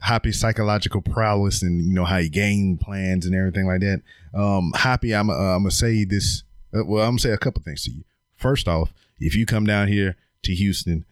Hoppy's 0.00 0.38
psychological 0.38 1.00
prowess 1.00 1.62
and 1.62 1.80
you 1.84 1.94
know 1.94 2.04
how 2.04 2.18
he 2.18 2.28
game 2.28 2.78
plans 2.78 3.24
and 3.24 3.34
everything 3.34 3.66
like 3.66 3.80
that. 3.80 4.02
Um, 4.34 4.72
Hoppy, 4.74 5.14
I'm 5.14 5.30
uh, 5.30 5.34
I'm 5.34 5.62
gonna 5.62 5.70
say 5.70 6.04
this. 6.04 6.42
Uh, 6.74 6.84
well, 6.84 7.04
I'm 7.04 7.12
gonna 7.12 7.20
say 7.20 7.30
a 7.30 7.38
couple 7.38 7.62
things 7.62 7.84
to 7.84 7.92
you. 7.92 8.04
First 8.36 8.68
off, 8.68 8.92
if 9.22 9.34
you 9.36 9.46
come 9.46 9.64
down 9.64 9.88
here 9.88 10.16
to 10.42 10.54
Houston, 10.54 11.04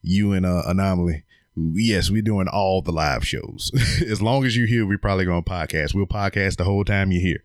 you 0.00 0.32
and 0.32 0.44
uh, 0.46 0.62
Anomaly. 0.66 1.24
Yes, 1.54 2.10
we're 2.10 2.22
doing 2.22 2.48
all 2.48 2.80
the 2.80 2.92
live 2.92 3.26
shows. 3.26 3.70
as 4.08 4.22
long 4.22 4.44
as 4.46 4.56
you're 4.56 4.66
here, 4.66 4.86
we're 4.86 4.96
probably 4.98 5.26
gonna 5.26 5.42
podcast. 5.42 5.94
We'll 5.94 6.06
podcast 6.06 6.56
the 6.56 6.64
whole 6.64 6.84
time 6.84 7.12
you're 7.12 7.20
here. 7.20 7.42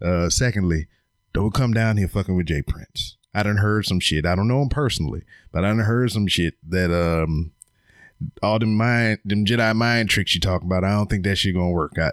Uh, 0.00 0.30
secondly, 0.30 0.86
don't 1.32 1.52
come 1.52 1.72
down 1.72 1.96
here 1.96 2.08
fucking 2.08 2.36
with 2.36 2.46
J. 2.46 2.62
Prince. 2.62 3.16
I 3.34 3.42
done 3.42 3.58
heard 3.58 3.86
some 3.86 4.00
shit. 4.00 4.24
I 4.24 4.34
don't 4.34 4.48
know 4.48 4.62
him 4.62 4.68
personally, 4.68 5.22
but 5.52 5.64
I 5.64 5.68
done 5.68 5.80
heard 5.80 6.10
some 6.12 6.26
shit 6.28 6.54
that 6.68 6.92
um 6.92 7.52
all 8.42 8.58
them 8.58 8.76
mind 8.76 9.18
them 9.24 9.44
Jedi 9.44 9.74
mind 9.74 10.10
tricks 10.10 10.34
you 10.34 10.40
talk 10.40 10.62
about. 10.62 10.84
I 10.84 10.90
don't 10.90 11.10
think 11.10 11.24
that 11.24 11.36
shit 11.36 11.54
gonna 11.54 11.70
work. 11.70 11.98
I- 11.98 12.10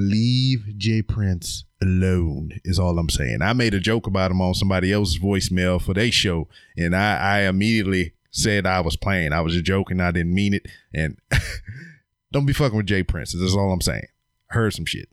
leave 0.00 0.74
J. 0.76 1.02
Prince 1.02 1.64
alone 1.82 2.52
is 2.64 2.78
all 2.78 2.98
I'm 2.98 3.08
saying. 3.08 3.42
I 3.42 3.52
made 3.52 3.74
a 3.74 3.80
joke 3.80 4.06
about 4.06 4.30
him 4.30 4.40
on 4.40 4.54
somebody 4.54 4.92
else's 4.92 5.18
voicemail 5.18 5.80
for 5.80 5.94
their 5.94 6.10
show, 6.10 6.48
and 6.76 6.94
I, 6.94 7.16
I 7.16 7.40
immediately 7.42 8.14
said 8.30 8.66
I 8.66 8.80
was 8.80 8.96
playing. 8.96 9.32
I 9.32 9.40
was 9.40 9.54
just 9.54 9.64
joking. 9.64 10.00
I 10.00 10.10
didn't 10.10 10.34
mean 10.34 10.54
it. 10.54 10.66
And 10.94 11.18
don't 12.32 12.46
be 12.46 12.52
fucking 12.52 12.76
with 12.76 12.86
J. 12.86 13.02
Prince. 13.02 13.32
That's 13.32 13.54
all 13.54 13.72
I'm 13.72 13.80
saying. 13.80 14.06
Heard 14.48 14.72
some 14.74 14.86
shit. 14.86 15.08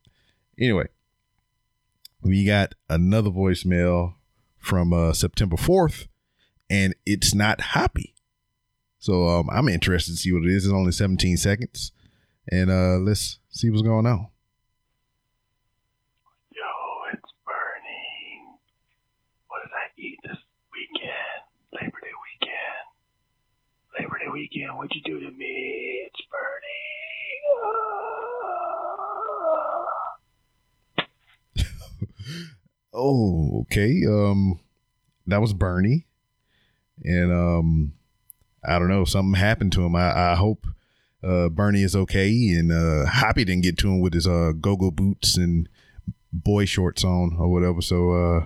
Anyway, 0.60 0.88
we 2.22 2.46
got 2.46 2.74
another 2.90 3.30
voicemail 3.30 4.16
from 4.58 4.94
uh, 4.94 5.14
September 5.14 5.56
4th, 5.56 6.08
and 6.70 6.96
it's 7.06 7.34
not 7.34 7.62
happy. 7.62 8.14
So 9.00 9.28
um, 9.28 9.50
I'm 9.52 9.70
interested 9.70 10.12
to 10.14 10.18
see 10.18 10.34
what 10.34 10.44
it 10.44 10.52
is. 10.52 10.66
It's 10.66 10.74
only 10.74 10.92
17 10.92 11.38
seconds. 11.38 11.92
And 12.50 12.72
uh, 12.72 12.98
let's 12.98 13.40
see 13.50 13.70
what's 13.70 13.82
going 13.82 14.06
on. 14.06 14.28
Yo, 16.52 16.64
it's 17.14 17.32
burning. 17.46 18.58
What 19.48 19.64
did 19.64 19.72
I 19.76 19.88
eat 19.98 20.20
this 20.24 20.38
weekend? 20.72 21.44
Labor 21.74 22.00
Day 22.02 22.16
weekend. 22.24 22.86
Labor 24.00 24.18
Day 24.20 24.27
weekend, 24.38 24.78
what'd 24.78 24.92
you 24.94 25.02
do 25.02 25.20
to 25.20 25.32
me? 25.32 26.06
It's 26.06 26.22
burning. 26.32 26.58
Oh, 33.00 33.60
okay. 33.62 34.02
Um, 34.08 34.60
that 35.28 35.40
was 35.40 35.54
Bernie, 35.54 36.08
and 37.04 37.32
um, 37.32 37.94
I 38.66 38.80
don't 38.80 38.90
know. 38.90 39.06
Something 39.06 39.40
happened 39.40 39.72
to 39.74 39.86
him. 39.86 39.96
I, 39.96 40.32
I 40.32 40.36
hope 40.36 40.66
uh, 41.24 41.50
Bernie 41.50 41.84
is 41.84 41.96
okay, 41.96 42.32
and 42.58 42.72
uh, 42.72 43.06
didn't 43.36 43.62
get 43.62 43.78
to 43.80 43.90
him 43.90 44.00
with 44.02 44.16
his 44.16 44.26
uh 44.26 44.54
go-go 44.60 44.90
boots 44.90 45.38
and 45.38 45.70
boy 46.34 46.66
shorts 46.66 47.04
on 47.04 47.36
or 47.38 47.52
whatever. 47.52 47.82
So, 47.82 48.14
uh, 48.14 48.46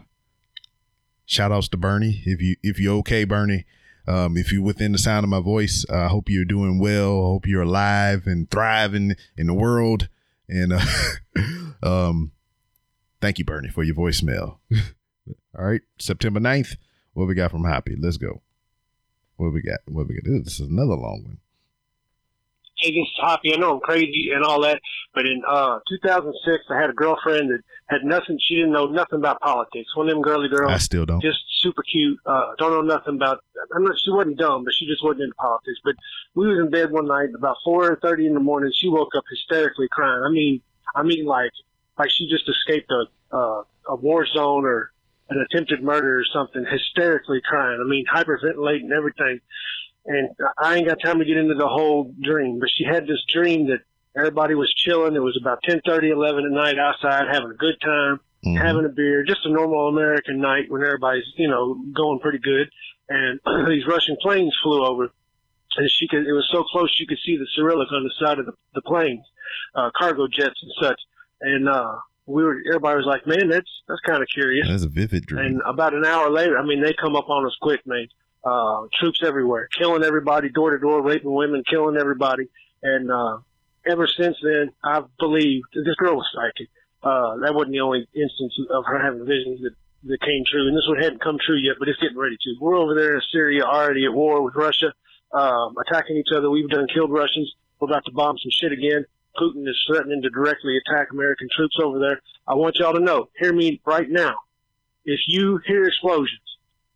shout 1.25 1.53
outs 1.53 1.69
to 1.69 1.77
Bernie. 1.77 2.21
If 2.25 2.41
you 2.41 2.57
if 2.61 2.77
you're 2.77 2.97
okay, 2.97 3.23
Bernie. 3.23 3.63
Um, 4.07 4.37
if 4.37 4.51
you're 4.51 4.63
within 4.63 4.91
the 4.91 4.97
sound 4.97 5.23
of 5.23 5.29
my 5.29 5.39
voice, 5.39 5.85
I 5.89 6.07
hope 6.07 6.29
you're 6.29 6.45
doing 6.45 6.79
well. 6.79 7.19
I 7.19 7.27
hope 7.27 7.47
you're 7.47 7.61
alive 7.61 8.23
and 8.25 8.49
thriving 8.49 9.15
in 9.37 9.47
the 9.47 9.53
world. 9.53 10.09
And 10.49 10.73
uh, 10.73 10.81
um, 11.83 12.31
Thank 13.21 13.37
you, 13.37 13.45
Bernie, 13.45 13.69
for 13.69 13.83
your 13.83 13.95
voicemail. 13.95 14.57
All 15.57 15.65
right, 15.65 15.81
September 15.99 16.39
9th. 16.39 16.75
What 17.13 17.27
we 17.27 17.35
got 17.35 17.51
from 17.51 17.65
Happy? 17.65 17.95
Let's 17.97 18.17
go. 18.17 18.41
What 19.35 19.53
we 19.53 19.61
got? 19.61 19.79
What 19.85 20.07
we 20.07 20.15
got? 20.15 20.23
This 20.43 20.59
is 20.59 20.67
another 20.71 20.95
long 20.95 21.23
one. 21.23 21.37
Is 22.83 23.07
Hoppy. 23.17 23.53
I 23.53 23.57
know 23.57 23.73
I'm 23.75 23.79
crazy 23.79 24.31
and 24.33 24.43
all 24.43 24.61
that, 24.61 24.79
but 25.13 25.25
in 25.25 25.41
uh 25.47 25.79
2006, 25.89 26.63
I 26.69 26.79
had 26.79 26.89
a 26.89 26.93
girlfriend 26.93 27.51
that 27.51 27.61
had 27.87 28.03
nothing. 28.03 28.39
She 28.47 28.55
didn't 28.55 28.71
know 28.71 28.87
nothing 28.87 29.19
about 29.19 29.39
politics. 29.41 29.95
One 29.95 30.07
of 30.07 30.13
them 30.15 30.21
girly 30.21 30.49
girls. 30.49 30.71
I 30.71 30.77
still 30.77 31.05
don't. 31.05 31.21
just 31.21 31.39
super 31.61 31.83
cute. 31.83 32.19
Uh, 32.25 32.53
don't 32.57 32.71
know 32.71 32.81
nothing 32.81 33.15
about. 33.15 33.43
I'm 33.75 33.83
not. 33.83 33.95
She 33.99 34.11
wasn't 34.11 34.37
dumb, 34.37 34.63
but 34.63 34.73
she 34.73 34.85
just 34.87 35.03
wasn't 35.03 35.23
into 35.23 35.35
politics. 35.35 35.79
But 35.83 35.95
we 36.35 36.47
was 36.47 36.59
in 36.59 36.69
bed 36.71 36.91
one 36.91 37.07
night 37.07 37.29
about 37.35 37.57
four 37.63 37.97
thirty 38.01 38.25
in 38.25 38.33
the 38.33 38.39
morning. 38.39 38.71
She 38.73 38.89
woke 38.89 39.13
up 39.15 39.23
hysterically 39.29 39.87
crying. 39.91 40.23
I 40.25 40.31
mean, 40.31 40.61
I 40.95 41.03
mean, 41.03 41.25
like, 41.25 41.51
like 41.99 42.09
she 42.09 42.27
just 42.29 42.49
escaped 42.49 42.91
a 42.91 43.35
uh, 43.35 43.63
a 43.87 43.95
war 43.95 44.25
zone 44.25 44.65
or 44.65 44.91
an 45.29 45.45
attempted 45.49 45.83
murder 45.83 46.19
or 46.19 46.25
something. 46.33 46.65
Hysterically 46.69 47.41
crying. 47.43 47.79
I 47.83 47.87
mean, 47.87 48.05
hyperventilating 48.11 48.91
everything. 48.91 49.39
And 50.05 50.29
I 50.57 50.77
ain't 50.77 50.87
got 50.87 50.97
time 51.03 51.19
to 51.19 51.25
get 51.25 51.37
into 51.37 51.53
the 51.55 51.67
whole 51.67 52.13
dream, 52.21 52.59
but 52.59 52.69
she 52.75 52.83
had 52.83 53.03
this 53.05 53.23
dream 53.31 53.67
that 53.67 53.79
everybody 54.17 54.55
was 54.55 54.73
chilling. 54.75 55.15
It 55.15 55.19
was 55.21 55.37
about 55.39 55.59
ten 55.63 55.79
thirty, 55.85 56.09
eleven 56.09 56.45
at 56.45 56.51
night 56.51 56.79
outside, 56.79 57.25
having 57.31 57.51
a 57.51 57.55
good 57.55 57.79
time 57.81 58.19
Mhm. 58.43 58.57
having 58.57 58.85
a 58.85 58.89
beer, 58.89 59.23
just 59.23 59.45
a 59.45 59.49
normal 59.51 59.87
American 59.87 60.39
night 60.41 60.65
when 60.71 60.81
everybody's, 60.81 61.25
you 61.37 61.47
know, 61.47 61.77
going 61.95 62.17
pretty 62.19 62.39
good. 62.39 62.67
And 63.07 63.39
these 63.69 63.85
Russian 63.85 64.17
planes 64.19 64.51
flew 64.63 64.83
over, 64.83 65.09
and 65.77 65.89
she 65.91 66.07
could, 66.07 66.25
it 66.25 66.33
was 66.33 66.49
so 66.51 66.63
close 66.63 66.91
she 66.91 67.05
could 67.05 67.19
see 67.23 67.37
the 67.37 67.45
Cyrillic 67.55 67.91
on 67.91 68.03
the 68.03 68.11
side 68.25 68.39
of 68.39 68.47
the, 68.47 68.53
the 68.73 68.81
planes, 68.81 69.23
uh, 69.75 69.91
cargo 69.95 70.27
jets 70.27 70.59
and 70.63 70.71
such. 70.81 70.99
And, 71.41 71.69
uh, 71.69 71.97
we 72.25 72.43
were, 72.43 72.57
everybody 72.67 72.97
was 72.97 73.05
like, 73.05 73.27
man, 73.27 73.47
that's, 73.49 73.69
that's 73.87 74.01
kind 74.01 74.23
of 74.23 74.29
curious. 74.33 74.67
That's 74.67 74.83
a 74.83 74.87
vivid 74.89 75.27
dream. 75.27 75.45
And 75.45 75.61
about 75.67 75.93
an 75.93 76.05
hour 76.05 76.31
later, 76.31 76.57
I 76.57 76.63
mean, 76.65 76.81
they 76.81 76.93
come 76.93 77.15
up 77.15 77.29
on 77.29 77.45
us 77.45 77.55
quick, 77.61 77.81
man. 77.85 78.07
Uh, 78.43 78.87
troops 78.99 79.21
everywhere, 79.23 79.67
killing 79.77 80.03
everybody, 80.03 80.49
door 80.49 80.71
to 80.71 80.79
door, 80.79 81.01
raping 81.03 81.31
women, 81.31 81.63
killing 81.69 81.95
everybody. 81.95 82.49
And, 82.81 83.11
uh, 83.11 83.37
ever 83.85 84.07
since 84.07 84.37
then, 84.41 84.71
I've 84.83 85.05
believed 85.17 85.67
this 85.73 85.95
girl 85.95 86.15
was 86.15 86.27
psychic. 86.33 86.69
Uh, 87.03 87.37
that 87.37 87.53
wasn't 87.53 87.73
the 87.73 87.81
only 87.81 88.07
instance 88.13 88.53
of 88.69 88.85
her 88.85 88.99
having 88.99 89.25
visions 89.25 89.61
that, 89.61 89.73
that 90.05 90.21
came 90.21 90.43
true. 90.49 90.67
And 90.67 90.77
this 90.77 90.87
one 90.87 91.01
hadn't 91.01 91.21
come 91.21 91.37
true 91.43 91.57
yet, 91.57 91.77
but 91.79 91.87
it's 91.87 91.99
getting 91.99 92.17
ready 92.17 92.37
to. 92.37 92.55
We're 92.59 92.77
over 92.77 92.93
there 92.95 93.15
in 93.15 93.21
Syria 93.31 93.63
already 93.63 94.05
at 94.05 94.13
war 94.13 94.41
with 94.41 94.55
Russia, 94.55 94.93
um, 95.33 95.75
attacking 95.77 96.17
each 96.17 96.33
other. 96.35 96.49
We've 96.49 96.69
done 96.69 96.87
killed 96.93 97.11
Russians. 97.11 97.53
We're 97.79 97.89
about 97.89 98.05
to 98.05 98.11
bomb 98.11 98.37
some 98.37 98.51
shit 98.51 98.71
again. 98.71 99.05
Putin 99.37 99.67
is 99.67 99.77
threatening 99.87 100.21
to 100.21 100.29
directly 100.29 100.77
attack 100.77 101.11
American 101.11 101.47
troops 101.55 101.77
over 101.81 101.99
there. 101.99 102.21
I 102.47 102.55
want 102.55 102.75
y'all 102.79 102.93
to 102.93 102.99
know, 102.99 103.29
hear 103.37 103.53
me 103.53 103.81
right 103.85 104.09
now. 104.09 104.35
If 105.05 105.21
you 105.27 105.59
hear 105.65 105.85
explosions, 105.85 106.41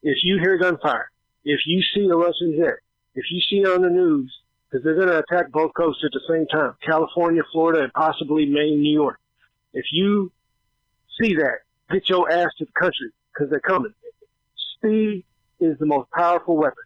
if 0.04 0.18
you 0.24 0.38
hear 0.40 0.58
gunfire, 0.58 1.10
if 1.46 1.62
you 1.66 1.82
see 1.94 2.08
a 2.10 2.16
Russian 2.16 2.58
jet, 2.58 2.80
if 3.14 3.26
you 3.32 3.40
see 3.50 3.64
on 3.66 3.84
the 3.84 3.90
news, 3.90 4.36
because 4.70 4.84
they're 4.84 4.96
going 4.96 5.08
to 5.08 5.20
attack 5.20 5.52
both 5.52 5.74
coasts 5.76 6.04
at 6.04 6.12
the 6.12 6.22
same 6.28 6.48
time, 6.48 6.74
California, 6.86 7.44
Florida, 7.52 7.84
and 7.84 7.94
possibly 7.94 8.46
Maine, 8.46 8.82
New 8.82 8.94
York. 8.94 9.20
If 9.74 9.86
you 9.92 10.32
see 11.22 11.36
that, 11.36 11.60
get 11.92 12.10
your 12.10 12.30
ass 12.30 12.50
to 12.58 12.66
the 12.66 12.72
country 12.72 13.12
because 13.32 13.50
they're 13.50 13.60
coming. 13.60 13.94
Speed 14.76 15.24
is 15.60 15.78
the 15.78 15.86
most 15.86 16.10
powerful 16.12 16.58
weapon, 16.58 16.84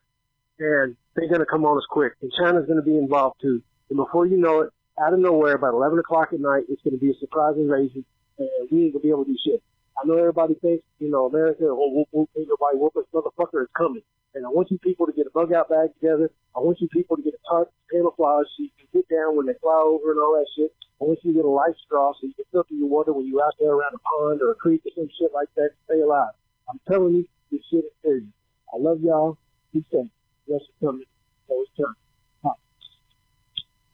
and 0.60 0.96
they're 1.16 1.30
going 1.30 1.40
to 1.40 1.46
come 1.46 1.66
on 1.66 1.78
us 1.78 1.86
quick. 1.90 2.14
And 2.22 2.32
China's 2.38 2.66
going 2.66 2.78
to 2.78 2.86
be 2.86 2.98
involved 2.98 3.42
too. 3.42 3.62
And 3.90 3.98
before 3.98 4.28
you 4.28 4.38
know 4.38 4.62
it, 4.62 4.74
out 5.02 5.14
of 5.14 5.20
nowhere, 5.20 5.56
about 5.56 5.74
11 5.74 5.98
o'clock 6.00 6.34
at 6.34 6.40
night, 6.42 6.64
it's 6.68 6.82
going 6.84 6.94
to 6.94 7.00
be 7.00 7.12
a 7.12 7.20
surprise 7.20 7.56
invasion, 7.56 8.04
and 8.38 8.50
we 8.70 8.84
ain't 8.84 8.94
going 8.94 8.94
to 8.94 9.00
be 9.00 9.10
able 9.10 9.24
to 9.24 9.32
do 9.32 9.38
shit. 9.44 9.64
I 10.02 10.06
know 10.06 10.18
everybody 10.18 10.56
thinks, 10.56 10.84
you 11.00 11.10
know, 11.10 11.26
America, 11.26 11.64
oh, 11.64 11.90
whoop, 11.90 12.08
whoop, 12.12 12.30
ain't 12.38 12.48
nobody 12.50 12.78
whoop 12.78 12.94
motherfucker 13.14 13.64
is 13.64 13.70
coming. 13.76 14.02
And 14.36 14.46
I 14.46 14.50
want 14.50 14.70
you 14.70 14.78
people 14.80 15.06
to 15.08 15.14
get 15.14 15.26
a 15.26 15.32
bug 15.32 15.54
out 15.54 15.70
bag 15.70 15.90
together. 16.00 16.30
I 16.56 16.60
want 16.60 16.80
you 16.82 16.88
people 16.90 17.18
to 17.18 17.24
get 17.24 17.34
a 17.34 17.42
tarp, 17.50 17.72
camouflage, 17.92 18.46
so 18.56 18.64
you 18.64 18.70
can 18.78 18.88
get 18.94 19.10
down 19.10 19.36
when 19.36 19.48
they 19.48 19.58
fly 19.62 19.82
over 19.84 20.12
and 20.12 20.20
all 20.20 20.38
that 20.38 20.46
shit. 20.56 20.72
I 21.02 21.06
want 21.06 21.20
you 21.24 21.32
to 21.34 21.38
get 21.38 21.46
a 21.46 21.50
life 21.50 21.76
straw 21.86 22.14
so 22.14 22.28
you 22.28 22.34
can 22.34 22.46
filter 22.52 22.76
your 22.76 22.88
water 22.90 23.14
when 23.14 23.26
you're 23.26 23.44
out 23.44 23.54
there 23.60 23.72
around 23.72 23.96
a 23.96 24.00
pond 24.00 24.42
or 24.42 24.52
a 24.52 24.56
creek 24.56 24.82
or 24.86 24.92
some 24.96 25.10
shit 25.18 25.32
like 25.34 25.50
that. 25.56 25.72
Stay 25.86 26.02
alive. 26.02 26.34
I'm 26.70 26.80
telling 26.88 27.16
you, 27.16 27.26
this 27.52 27.62
shit 27.72 27.86
is 27.86 27.92
serious. 28.04 28.26
I 28.74 28.78
love 28.78 29.02
y'all. 29.02 29.38
Be 29.74 29.84
safe. 29.92 30.10
Rest 30.48 30.66
is 30.66 30.76
coming. 30.80 31.06
It's 31.50 31.72
turn. 31.78 31.96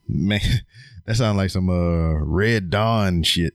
Man, 0.07 0.39
that 1.05 1.15
sounds 1.15 1.37
like 1.37 1.49
some 1.49 1.69
uh 1.69 2.19
Red 2.23 2.69
Dawn 2.69 3.23
shit. 3.23 3.53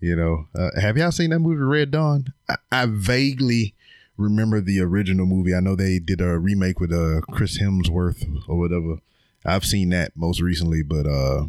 You 0.00 0.16
know, 0.16 0.46
uh, 0.54 0.80
have 0.80 0.96
y'all 0.96 1.10
seen 1.10 1.30
that 1.30 1.40
movie 1.40 1.62
Red 1.62 1.90
Dawn? 1.90 2.32
I, 2.48 2.56
I 2.72 2.86
vaguely 2.86 3.74
remember 4.20 4.60
the 4.60 4.80
original 4.80 5.26
movie. 5.26 5.54
I 5.54 5.60
know 5.60 5.74
they 5.74 5.98
did 5.98 6.20
a 6.20 6.38
remake 6.38 6.78
with 6.78 6.92
uh 6.92 7.20
Chris 7.32 7.60
Hemsworth 7.60 8.26
or 8.46 8.58
whatever. 8.58 8.96
I've 9.44 9.64
seen 9.64 9.88
that 9.90 10.12
most 10.14 10.40
recently, 10.40 10.82
but 10.82 11.06
uh 11.06 11.46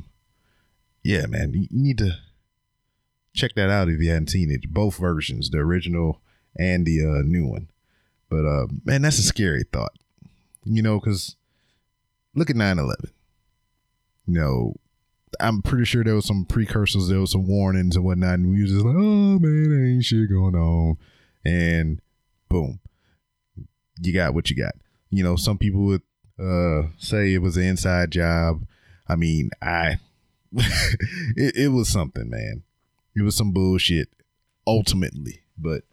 yeah, 1.03 1.25
man, 1.25 1.53
you, 1.53 1.67
need 1.71 1.97
to 1.97 2.17
check 3.33 3.55
that 3.55 3.69
out 3.69 3.89
if 3.89 3.99
you 3.99 4.09
hadn't 4.09 4.29
seen 4.29 4.51
it. 4.51 4.71
Both 4.71 4.97
versions, 4.97 5.49
the 5.49 5.57
original 5.57 6.21
and 6.55 6.85
the 6.85 7.01
uh, 7.01 7.21
new 7.23 7.47
one. 7.47 7.69
But 8.29 8.45
uh 8.45 8.67
man, 8.85 9.01
that's 9.01 9.19
a 9.19 9.23
scary 9.23 9.63
thought. 9.71 9.93
You 10.63 10.81
know, 10.81 10.99
because 10.99 11.35
look 12.35 12.49
at 12.49 12.55
9 12.55 12.79
11. 12.79 13.11
You 14.27 14.33
know, 14.33 14.75
I'm 15.39 15.61
pretty 15.61 15.85
sure 15.85 16.03
there 16.03 16.15
was 16.15 16.27
some 16.27 16.45
precursors, 16.45 17.09
there 17.09 17.19
was 17.19 17.31
some 17.31 17.47
warnings 17.47 17.95
and 17.95 18.05
whatnot, 18.05 18.35
and 18.35 18.53
we 18.53 18.61
was 18.61 18.71
just 18.71 18.85
like, 18.85 18.95
oh 18.95 19.39
man, 19.39 19.93
ain't 19.95 20.05
shit 20.05 20.29
going 20.29 20.55
on. 20.55 20.97
And 21.43 22.01
boom, 22.51 22.79
you 24.01 24.13
got 24.13 24.33
what 24.33 24.49
you 24.49 24.55
got. 24.55 24.73
You 25.09 25.23
know, 25.23 25.35
some 25.35 25.57
people 25.57 25.81
would 25.85 26.01
uh, 26.39 26.89
say 26.97 27.33
it 27.33 27.41
was 27.41 27.57
an 27.57 27.63
inside 27.63 28.11
job. 28.11 28.65
I 29.07 29.15
mean, 29.15 29.51
I 29.61 29.97
it, 30.51 31.55
it 31.55 31.71
was 31.71 31.89
something, 31.89 32.29
man. 32.29 32.63
It 33.15 33.21
was 33.21 33.35
some 33.35 33.51
bullshit 33.51 34.09
ultimately, 34.67 35.41
but 35.57 35.83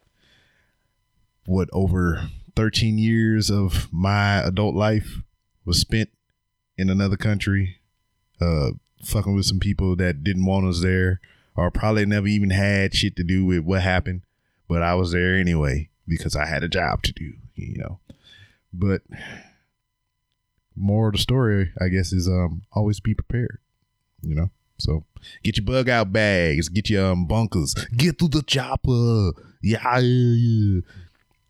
what 1.47 1.69
over 1.73 2.29
13 2.57 2.99
years 2.99 3.51
of 3.51 3.89
my 3.93 4.39
adult 4.43 4.75
life 4.75 5.23
was 5.65 5.79
spent 5.79 6.11
in 6.77 6.91
another 6.91 7.17
country 7.17 7.77
uh 8.41 8.71
fucking 9.03 9.35
with 9.35 9.47
some 9.47 9.59
people 9.59 9.97
that 9.97 10.23
didn't 10.23 10.45
want 10.45 10.67
us 10.67 10.83
there 10.83 11.21
or 11.57 11.71
probably 11.71 12.05
never 12.05 12.27
even 12.27 12.51
had 12.51 12.95
shit 12.95 13.17
to 13.17 13.25
do 13.25 13.45
with 13.45 13.61
what 13.61 13.81
happened 13.81 14.23
but 14.69 14.83
I 14.83 14.95
was 14.95 15.13
there 15.13 15.37
anyway 15.37 15.88
because 16.09 16.37
I 16.37 16.47
had 16.47 16.65
a 16.65 16.69
job 16.69 17.03
to 17.05 17.13
do, 17.13 17.35
you 17.55 17.79
know. 17.79 17.99
But 18.73 19.03
more 20.77 21.09
of 21.09 21.15
the 21.15 21.19
story, 21.19 21.73
I 21.81 21.89
guess, 21.89 22.13
is 22.13 22.29
um 22.29 22.63
always 22.73 23.01
be 23.01 23.15
prepared, 23.15 23.59
you 24.23 24.35
know. 24.35 24.51
So 24.79 25.05
get 25.43 25.57
your 25.57 25.67
bug 25.67 25.89
out 25.89 26.13
bags, 26.13 26.69
get 26.69 26.91
your 26.91 27.13
um 27.13 27.27
bunkers, 27.27 27.75
get 27.97 28.19
through 28.19 28.29
the 28.29 28.43
chopper, 28.43 29.33
yeah, 29.63 29.99
yeah, 29.99 30.01
yeah. 30.01 30.81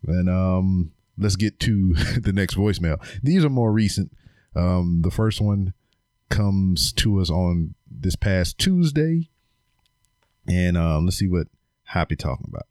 And 0.07 0.29
um, 0.29 0.91
let's 1.17 1.35
get 1.35 1.59
to 1.61 1.93
the 2.21 2.33
next 2.33 2.55
voicemail. 2.55 2.99
These 3.21 3.43
are 3.43 3.49
more 3.49 3.71
recent. 3.71 4.11
Um, 4.55 5.01
the 5.03 5.11
first 5.11 5.41
one 5.41 5.73
comes 6.29 6.91
to 6.93 7.19
us 7.19 7.29
on 7.29 7.75
this 7.89 8.15
past 8.15 8.57
Tuesday, 8.57 9.29
and 10.47 10.77
um, 10.77 11.05
let's 11.05 11.17
see 11.17 11.27
what 11.27 11.47
Happy 11.89 12.15
talking 12.15 12.45
about. 12.47 12.67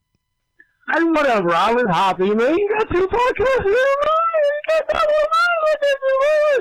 And 0.91 1.15
whatever, 1.15 1.55
I 1.55 1.73
was 1.75 1.85
happy, 1.91 2.35
man. 2.35 2.57
You 2.57 2.77
got 2.79 2.89
two 2.91 3.07
podcasts 3.07 3.61
in 3.61 3.73
You 3.73 4.61
got 4.69 4.89
that 4.89 5.07
one. 5.07 5.29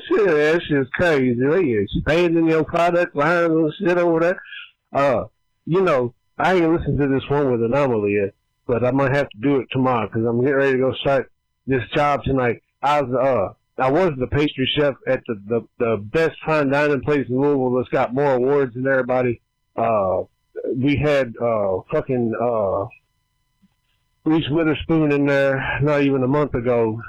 Shit, 0.07 0.27
that's 0.27 0.67
just 0.67 0.91
crazy. 0.93 1.35
You 1.37 1.81
expanding 1.81 2.47
your 2.47 2.65
product 2.65 3.15
lines 3.15 3.51
and 3.51 3.73
shit 3.79 3.97
over 3.97 4.19
there. 4.19 4.41
Uh, 4.91 5.25
you 5.65 5.81
know, 5.81 6.13
I 6.37 6.55
ain't 6.55 6.71
listened 6.71 6.99
to 6.99 7.07
this 7.07 7.23
one 7.29 7.51
with 7.51 7.63
Anomaly 7.63 8.15
yet, 8.15 8.33
but 8.65 8.83
I 8.83 8.91
might 8.91 9.15
have 9.15 9.29
to 9.29 9.37
do 9.41 9.59
it 9.59 9.67
tomorrow 9.71 10.07
because 10.07 10.25
I'm 10.25 10.41
getting 10.41 10.55
ready 10.55 10.73
to 10.73 10.79
go 10.79 10.93
start 10.95 11.31
this 11.65 11.83
job 11.95 12.23
tonight. 12.23 12.61
I 12.81 13.01
was, 13.01 13.13
uh, 13.13 13.81
I 13.81 13.89
was 13.89 14.11
the 14.19 14.27
pastry 14.27 14.69
chef 14.77 14.95
at 15.07 15.23
the, 15.27 15.41
the, 15.47 15.67
the 15.79 15.97
best 15.97 16.37
fine 16.45 16.69
dining 16.69 17.01
place 17.01 17.27
in 17.29 17.39
Louisville 17.39 17.75
that's 17.77 17.89
got 17.89 18.13
more 18.13 18.33
awards 18.33 18.73
than 18.73 18.87
everybody. 18.87 19.41
Uh, 19.75 20.23
we 20.75 20.97
had, 20.97 21.33
uh, 21.41 21.77
fucking, 21.91 22.33
uh, 22.41 22.87
Reese 24.27 24.49
Witherspoon 24.49 25.11
in 25.11 25.25
there 25.25 25.79
not 25.81 26.01
even 26.01 26.23
a 26.23 26.27
month 26.27 26.53
ago 26.53 26.99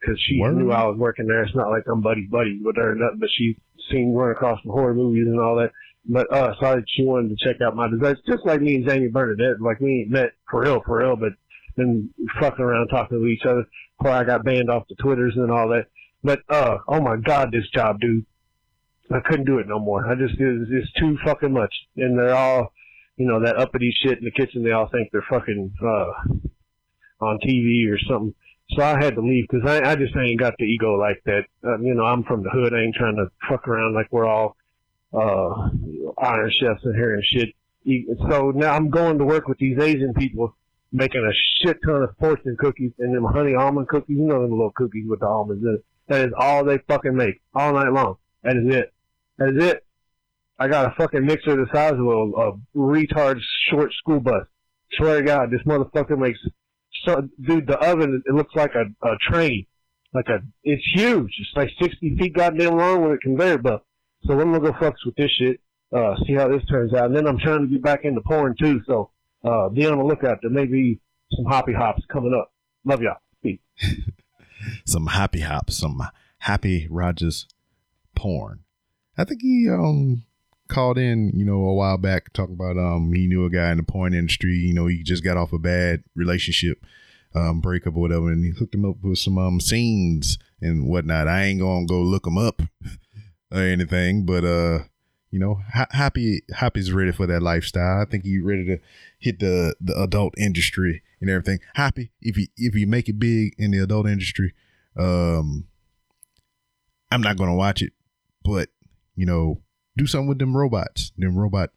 because 0.00 0.20
she 0.26 0.40
Word. 0.40 0.56
knew 0.56 0.70
I 0.72 0.84
was 0.84 0.98
working 0.98 1.26
there. 1.26 1.42
It's 1.42 1.54
not 1.54 1.70
like 1.70 1.84
I'm 1.90 2.00
buddy 2.00 2.26
buddy 2.26 2.60
with 2.62 2.76
her, 2.76 2.94
nothing, 2.94 3.18
but 3.20 3.28
she 3.36 3.56
seen 3.90 4.12
run 4.12 4.32
across 4.32 4.60
the 4.64 4.72
horror 4.72 4.94
movies 4.94 5.26
and 5.26 5.40
all 5.40 5.56
that. 5.56 5.72
But 6.08 6.32
uh, 6.32 6.54
sorry, 6.60 6.84
she 6.88 7.04
wanted 7.04 7.36
to 7.36 7.44
check 7.44 7.60
out 7.60 7.74
my 7.76 7.88
designs, 7.88 8.18
just 8.28 8.44
like 8.46 8.60
me 8.60 8.76
and 8.76 8.88
Jamie 8.88 9.08
Bernadette. 9.08 9.60
Like 9.60 9.80
we 9.80 10.00
ain't 10.02 10.10
met 10.10 10.32
for 10.50 10.62
real, 10.62 10.82
for 10.84 10.98
real, 10.98 11.16
but 11.16 11.32
been 11.76 12.10
fucking 12.40 12.64
around 12.64 12.88
talking 12.88 13.18
to 13.18 13.26
each 13.26 13.44
other 13.44 13.64
before 13.98 14.14
I 14.14 14.24
got 14.24 14.44
banned 14.44 14.70
off 14.70 14.88
the 14.88 14.94
Twitters 14.96 15.34
and 15.36 15.50
all 15.50 15.68
that. 15.68 15.86
But 16.22 16.40
uh, 16.48 16.78
oh 16.88 17.00
my 17.00 17.16
god, 17.16 17.52
this 17.52 17.68
job, 17.74 18.00
dude, 18.00 18.24
I 19.10 19.20
couldn't 19.20 19.46
do 19.46 19.58
it 19.58 19.68
no 19.68 19.78
more. 19.78 20.06
I 20.06 20.14
just 20.14 20.34
it's, 20.38 20.70
it's 20.70 20.92
too 20.92 21.16
fucking 21.24 21.52
much, 21.52 21.74
and 21.96 22.18
they're 22.18 22.34
all, 22.34 22.72
you 23.16 23.26
know, 23.26 23.40
that 23.44 23.56
uppity 23.56 23.94
shit 24.02 24.18
in 24.18 24.24
the 24.24 24.30
kitchen. 24.30 24.64
They 24.64 24.72
all 24.72 24.88
think 24.90 25.10
they're 25.12 25.24
fucking 25.28 25.72
uh 25.84 26.36
on 27.20 27.38
TV 27.44 27.90
or 27.90 27.98
something. 28.08 28.34
So 28.70 28.82
I 28.82 29.02
had 29.02 29.14
to 29.14 29.20
leave 29.20 29.46
because 29.48 29.68
I, 29.68 29.92
I 29.92 29.96
just 29.96 30.16
ain't 30.16 30.40
got 30.40 30.54
the 30.58 30.64
ego 30.64 30.94
like 30.94 31.22
that. 31.24 31.44
Uh, 31.64 31.78
you 31.78 31.94
know, 31.94 32.04
I'm 32.04 32.24
from 32.24 32.42
the 32.42 32.50
hood. 32.50 32.74
I 32.74 32.82
ain't 32.82 32.96
trying 32.96 33.16
to 33.16 33.30
fuck 33.48 33.68
around 33.68 33.94
like 33.94 34.08
we're 34.10 34.26
all 34.26 34.56
uh 35.12 35.70
iron 36.18 36.50
chefs 36.60 36.84
in 36.84 36.94
here 36.94 37.14
and 37.14 37.24
shit. 37.24 37.54
So 38.28 38.50
now 38.50 38.72
I'm 38.74 38.90
going 38.90 39.18
to 39.18 39.24
work 39.24 39.46
with 39.46 39.58
these 39.58 39.78
Asian 39.78 40.12
people 40.14 40.56
making 40.92 41.24
a 41.24 41.32
shit 41.64 41.78
ton 41.84 42.02
of 42.02 42.16
fortune 42.18 42.56
cookies 42.58 42.92
and 42.98 43.14
them 43.14 43.24
honey 43.24 43.54
almond 43.54 43.88
cookies. 43.88 44.16
You 44.16 44.24
know 44.24 44.42
them 44.42 44.50
little 44.50 44.72
cookies 44.72 45.04
with 45.08 45.20
the 45.20 45.26
almonds 45.26 45.64
in 45.64 45.74
it. 45.74 45.84
That 46.08 46.26
is 46.26 46.32
all 46.36 46.64
they 46.64 46.78
fucking 46.88 47.14
make 47.14 47.40
all 47.54 47.72
night 47.72 47.92
long. 47.92 48.16
That 48.42 48.56
is 48.56 48.74
it. 48.74 48.92
That 49.38 49.48
is 49.50 49.64
it. 49.64 49.86
I 50.58 50.68
got 50.68 50.86
a 50.86 50.94
fucking 50.96 51.24
mixer 51.24 51.54
the 51.54 51.66
size 51.72 51.92
of 51.92 52.00
a, 52.00 52.02
a 52.02 52.52
retard 52.74 53.40
short 53.70 53.92
school 53.92 54.20
bus. 54.20 54.46
Swear 54.92 55.20
to 55.20 55.22
God, 55.26 55.50
this 55.50 55.60
motherfucker 55.66 56.18
makes 56.18 56.38
so, 57.04 57.28
dude, 57.40 57.66
the 57.66 57.78
oven, 57.78 58.22
it 58.26 58.34
looks 58.34 58.54
like 58.54 58.72
a, 58.74 58.84
a 59.06 59.16
train. 59.30 59.66
Like 60.12 60.28
a, 60.28 60.38
it's 60.64 60.84
huge. 60.94 61.32
It's 61.38 61.56
like 61.56 61.70
60 61.80 62.16
feet 62.16 62.34
goddamn 62.34 62.76
long 62.76 63.02
with 63.02 63.12
a 63.12 63.18
conveyor 63.18 63.58
belt. 63.58 63.82
So 64.24 64.32
I'm 64.32 64.52
gonna 64.52 64.60
go 64.60 64.72
fucks 64.72 65.04
with 65.04 65.14
this 65.16 65.30
shit, 65.30 65.60
uh, 65.94 66.14
see 66.26 66.34
how 66.34 66.48
this 66.48 66.64
turns 66.66 66.94
out. 66.94 67.06
And 67.06 67.16
then 67.16 67.26
I'm 67.26 67.38
trying 67.38 67.60
to 67.60 67.66
get 67.66 67.82
back 67.82 68.04
into 68.04 68.20
porn 68.22 68.54
too, 68.58 68.80
so, 68.86 69.10
uh, 69.44 69.68
be 69.68 69.86
on 69.86 69.98
the 69.98 70.04
lookout. 70.04 70.38
There 70.42 70.50
may 70.50 70.64
be 70.64 71.00
some 71.36 71.44
hoppy 71.44 71.72
hops 71.72 72.02
coming 72.10 72.34
up. 72.34 72.52
Love 72.84 73.02
y'all. 73.02 73.18
Peace. 73.42 73.60
some 74.84 75.08
happy 75.08 75.40
hops, 75.40 75.76
some 75.76 76.02
happy 76.38 76.88
Rogers 76.90 77.46
porn. 78.14 78.60
I 79.18 79.24
think 79.24 79.42
he 79.42 79.68
um 79.70 80.24
called 80.68 80.98
in, 80.98 81.30
you 81.34 81.44
know, 81.44 81.64
a 81.64 81.74
while 81.74 81.98
back 81.98 82.32
talking 82.32 82.54
about 82.54 82.78
um 82.78 83.12
he 83.12 83.26
knew 83.26 83.44
a 83.44 83.50
guy 83.50 83.70
in 83.70 83.78
the 83.78 83.82
porn 83.82 84.14
industry, 84.14 84.54
you 84.54 84.74
know, 84.74 84.86
he 84.86 85.02
just 85.02 85.24
got 85.24 85.36
off 85.36 85.52
a 85.52 85.58
bad 85.58 86.04
relationship, 86.14 86.84
um, 87.34 87.60
breakup 87.60 87.96
or 87.96 88.00
whatever, 88.00 88.30
and 88.30 88.44
he 88.44 88.50
hooked 88.50 88.74
him 88.74 88.84
up 88.84 88.96
with 89.02 89.18
some 89.18 89.38
um 89.38 89.60
scenes 89.60 90.38
and 90.60 90.88
whatnot. 90.88 91.28
I 91.28 91.44
ain't 91.44 91.60
gonna 91.60 91.86
go 91.86 92.00
look 92.00 92.26
him 92.26 92.38
up 92.38 92.62
or 93.52 93.60
anything, 93.60 94.24
but 94.24 94.44
uh 94.44 94.80
you 95.30 95.40
know, 95.40 95.60
ha- 95.74 95.88
happy 95.90 96.42
happy's 96.54 96.92
ready 96.92 97.12
for 97.12 97.26
that 97.26 97.42
lifestyle. 97.42 98.00
I 98.00 98.04
think 98.04 98.24
he 98.24 98.38
ready 98.38 98.64
to 98.66 98.78
hit 99.18 99.40
the 99.40 99.74
the 99.80 100.00
adult 100.00 100.34
industry 100.38 101.02
and 101.20 101.28
everything. 101.28 101.58
Happy 101.74 102.10
if 102.20 102.36
you 102.36 102.46
if 102.56 102.74
you 102.74 102.86
make 102.86 103.08
it 103.08 103.18
big 103.18 103.54
in 103.58 103.70
the 103.70 103.78
adult 103.78 104.06
industry, 104.06 104.54
um 104.96 105.66
I'm 107.10 107.20
not 107.20 107.36
gonna 107.36 107.54
watch 107.54 107.82
it, 107.82 107.92
but 108.44 108.68
you 109.14 109.26
know, 109.26 109.60
do 109.96 110.06
something 110.06 110.28
with 110.28 110.38
them 110.38 110.56
robots, 110.56 111.12
them 111.16 111.36
robot 111.36 111.70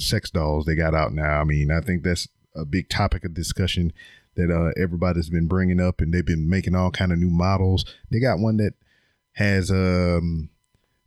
sex 0.00 0.30
dolls 0.30 0.64
they 0.64 0.74
got 0.74 0.94
out 0.94 1.12
now. 1.12 1.40
I 1.40 1.44
mean, 1.44 1.70
I 1.70 1.80
think 1.80 2.02
that's 2.02 2.28
a 2.54 2.64
big 2.64 2.88
topic 2.88 3.24
of 3.24 3.34
discussion 3.34 3.92
that 4.36 4.50
uh, 4.50 4.80
everybody's 4.80 5.30
been 5.30 5.46
bringing 5.46 5.80
up, 5.80 6.00
and 6.00 6.12
they've 6.12 6.24
been 6.24 6.48
making 6.48 6.74
all 6.74 6.90
kind 6.90 7.12
of 7.12 7.18
new 7.18 7.30
models. 7.30 7.84
They 8.10 8.20
got 8.20 8.38
one 8.38 8.56
that 8.56 8.74
has 9.34 9.70
um, 9.70 10.50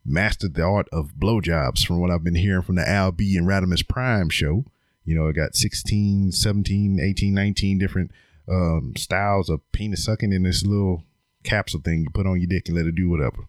mastered 0.05 0.53
the 0.53 0.63
art 0.63 0.87
of 0.91 1.13
blowjobs, 1.19 1.85
from 1.85 1.99
what 1.99 2.11
I've 2.11 2.23
been 2.23 2.35
hearing 2.35 2.61
from 2.61 2.75
the 2.75 2.87
Al 2.87 3.11
B 3.11 3.35
and 3.35 3.47
Radimus 3.47 3.87
Prime 3.87 4.29
show. 4.29 4.65
You 5.03 5.15
know, 5.15 5.27
it 5.27 5.33
got 5.33 5.55
16, 5.55 6.31
17, 6.31 6.99
18, 6.99 7.33
19 7.33 7.77
different 7.77 8.11
um, 8.49 8.93
styles 8.97 9.49
of 9.49 9.59
penis 9.71 10.05
sucking 10.05 10.33
in 10.33 10.43
this 10.43 10.65
little 10.65 11.03
capsule 11.43 11.81
thing 11.81 12.01
you 12.01 12.09
put 12.13 12.27
on 12.27 12.39
your 12.39 12.47
dick 12.47 12.67
and 12.67 12.77
let 12.77 12.85
it 12.85 12.95
do 12.95 13.09
whatever. 13.09 13.47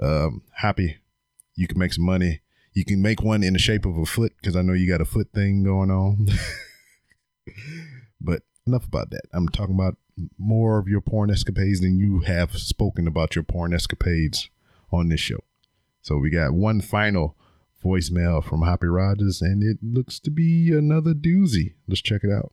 Um, 0.00 0.42
happy 0.52 0.98
you 1.54 1.66
can 1.66 1.78
make 1.78 1.92
some 1.92 2.04
money. 2.04 2.40
You 2.72 2.84
can 2.84 3.00
make 3.00 3.22
one 3.22 3.42
in 3.42 3.52
the 3.52 3.58
shape 3.58 3.86
of 3.86 3.96
a 3.96 4.04
foot 4.04 4.32
because 4.36 4.56
I 4.56 4.62
know 4.62 4.72
you 4.72 4.88
got 4.88 5.00
a 5.00 5.04
foot 5.04 5.28
thing 5.32 5.62
going 5.62 5.90
on. 5.90 6.26
but 8.20 8.42
enough 8.66 8.86
about 8.86 9.10
that. 9.10 9.22
I'm 9.32 9.48
talking 9.48 9.74
about 9.74 9.96
more 10.38 10.78
of 10.78 10.88
your 10.88 11.00
porn 11.00 11.30
escapades 11.30 11.80
than 11.80 11.98
you 11.98 12.20
have 12.20 12.56
spoken 12.56 13.06
about 13.06 13.34
your 13.34 13.44
porn 13.44 13.72
escapades 13.72 14.50
on 14.92 15.08
this 15.08 15.20
show. 15.20 15.40
So 16.02 16.18
we 16.18 16.30
got 16.30 16.52
one 16.52 16.80
final 16.80 17.36
voicemail 17.84 18.42
from 18.42 18.62
Happy 18.62 18.86
Rogers, 18.86 19.42
and 19.42 19.62
it 19.62 19.78
looks 19.82 20.18
to 20.20 20.30
be 20.30 20.72
another 20.72 21.14
doozy. 21.14 21.74
Let's 21.86 22.02
check 22.02 22.22
it 22.24 22.30
out. 22.30 22.52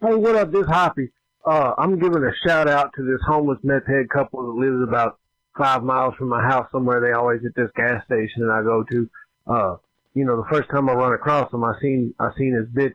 Hey, 0.00 0.14
what 0.14 0.34
up, 0.34 0.50
this 0.50 0.66
Hoppy? 0.66 1.10
Uh, 1.44 1.74
I'm 1.78 1.98
giving 1.98 2.24
a 2.24 2.32
shout 2.46 2.68
out 2.68 2.92
to 2.96 3.02
this 3.04 3.20
homeless 3.26 3.58
meth 3.62 3.86
head 3.86 4.08
couple 4.10 4.42
that 4.42 4.60
lives 4.60 4.82
about 4.82 5.18
five 5.56 5.82
miles 5.82 6.14
from 6.16 6.28
my 6.28 6.42
house 6.42 6.68
somewhere. 6.72 7.00
They 7.00 7.12
always 7.12 7.40
at 7.44 7.54
this 7.54 7.70
gas 7.76 8.04
station 8.06 8.46
that 8.46 8.50
I 8.50 8.62
go 8.62 8.84
to. 8.84 9.10
Uh, 9.46 9.76
you 10.14 10.24
know, 10.24 10.36
the 10.36 10.48
first 10.50 10.70
time 10.70 10.88
I 10.88 10.92
run 10.92 11.12
across 11.12 11.50
them, 11.50 11.64
I 11.64 11.72
seen, 11.80 12.14
I 12.18 12.30
seen 12.36 12.54
this 12.54 12.68
bitch 12.68 12.92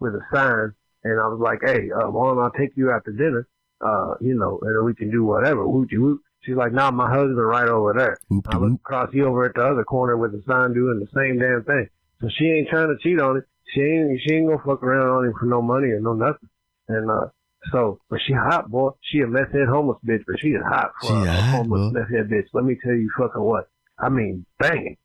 with 0.00 0.14
a 0.14 0.20
sign 0.32 0.74
and 1.04 1.20
I 1.20 1.26
was 1.28 1.40
like, 1.40 1.60
hey, 1.64 1.90
uh, 1.90 2.10
why 2.10 2.28
don't 2.28 2.38
I 2.38 2.50
take 2.58 2.76
you 2.76 2.90
out 2.90 3.04
to 3.04 3.12
dinner? 3.12 3.46
Uh, 3.80 4.14
you 4.20 4.34
know, 4.34 4.58
and 4.62 4.84
we 4.84 4.94
can 4.94 5.10
do 5.10 5.24
whatever. 5.24 5.64
Woochie 5.64 5.98
whoop. 5.98 6.20
She's 6.42 6.56
like, 6.56 6.72
nah, 6.72 6.90
my 6.90 7.08
husband 7.08 7.38
right 7.38 7.68
over 7.68 7.92
there. 7.92 8.18
Whoop 8.28 8.46
I 8.48 8.56
look 8.58 8.74
across, 8.74 9.12
he 9.12 9.22
over 9.22 9.44
at 9.44 9.54
the 9.54 9.62
other 9.62 9.84
corner 9.84 10.16
with 10.16 10.32
the 10.32 10.42
sign 10.46 10.72
doing 10.72 11.00
the 11.00 11.08
same 11.14 11.38
damn 11.38 11.64
thing. 11.64 11.88
So 12.20 12.28
she 12.36 12.46
ain't 12.46 12.68
trying 12.68 12.88
to 12.88 12.96
cheat 13.02 13.20
on 13.20 13.36
it. 13.38 13.44
She 13.74 13.80
ain't, 13.80 14.20
she 14.26 14.34
ain't 14.34 14.48
gonna 14.48 14.62
fuck 14.64 14.82
around 14.82 15.08
on 15.08 15.24
him 15.26 15.34
for 15.38 15.46
no 15.46 15.62
money 15.62 15.88
or 15.88 16.00
no 16.00 16.14
nothing. 16.14 16.48
And, 16.88 17.10
uh, 17.10 17.26
so, 17.72 17.98
but 18.08 18.20
she 18.26 18.32
hot, 18.32 18.70
boy. 18.70 18.90
She 19.02 19.20
a 19.20 19.26
meth 19.26 19.52
head 19.52 19.68
homeless 19.68 19.98
bitch, 20.06 20.22
but 20.26 20.38
she 20.40 20.48
is 20.48 20.62
hot 20.68 20.92
for 21.00 21.08
She 21.08 21.14
a, 21.28 21.32
hot, 21.32 21.56
homeless 21.56 21.92
boy. 21.92 21.98
meth 22.00 22.10
head 22.10 22.28
bitch. 22.30 22.46
Let 22.52 22.64
me 22.64 22.76
tell 22.82 22.94
you 22.94 23.10
fucking 23.18 23.42
what. 23.42 23.68
I 23.98 24.08
mean, 24.08 24.46
banging. 24.58 24.96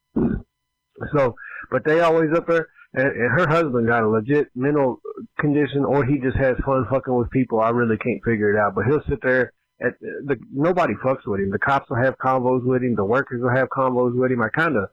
So, 1.16 1.36
but 1.72 1.84
they 1.86 2.00
always 2.02 2.30
up 2.36 2.48
there, 2.48 2.68
and, 2.94 3.08
and 3.08 3.40
her 3.40 3.48
husband 3.48 3.88
got 3.88 4.04
a 4.04 4.08
legit 4.08 4.50
mental 4.56 5.02
condition, 5.40 5.84
or 5.86 6.06
he 6.06 6.20
just 6.20 6.38
has 6.38 6.56
fun 6.66 6.86
fucking 6.90 7.14
with 7.16 7.30
people. 7.32 7.60
I 7.60 7.70
really 7.70 7.98
can't 7.98 8.24
figure 8.24 8.54
it 8.54 8.60
out. 8.60 8.76
But 8.76 8.86
he'll 8.86 9.04
sit 9.10 9.20
there. 9.22 9.52
At 9.82 10.00
the 10.00 10.38
nobody 10.54 10.94
fucks 11.04 11.26
with 11.26 11.42
him. 11.42 11.50
The 11.50 11.60
cops 11.60 11.90
will 11.90 11.98
have 11.98 12.18
convos 12.18 12.64
with 12.64 12.84
him. 12.84 12.96
The 12.96 13.04
workers 13.04 13.42
will 13.42 13.50
have 13.50 13.68
convos 13.70 14.16
with 14.16 14.32
him. 14.32 14.42
I 14.42 14.50
kind 14.50 14.78
of 14.78 14.86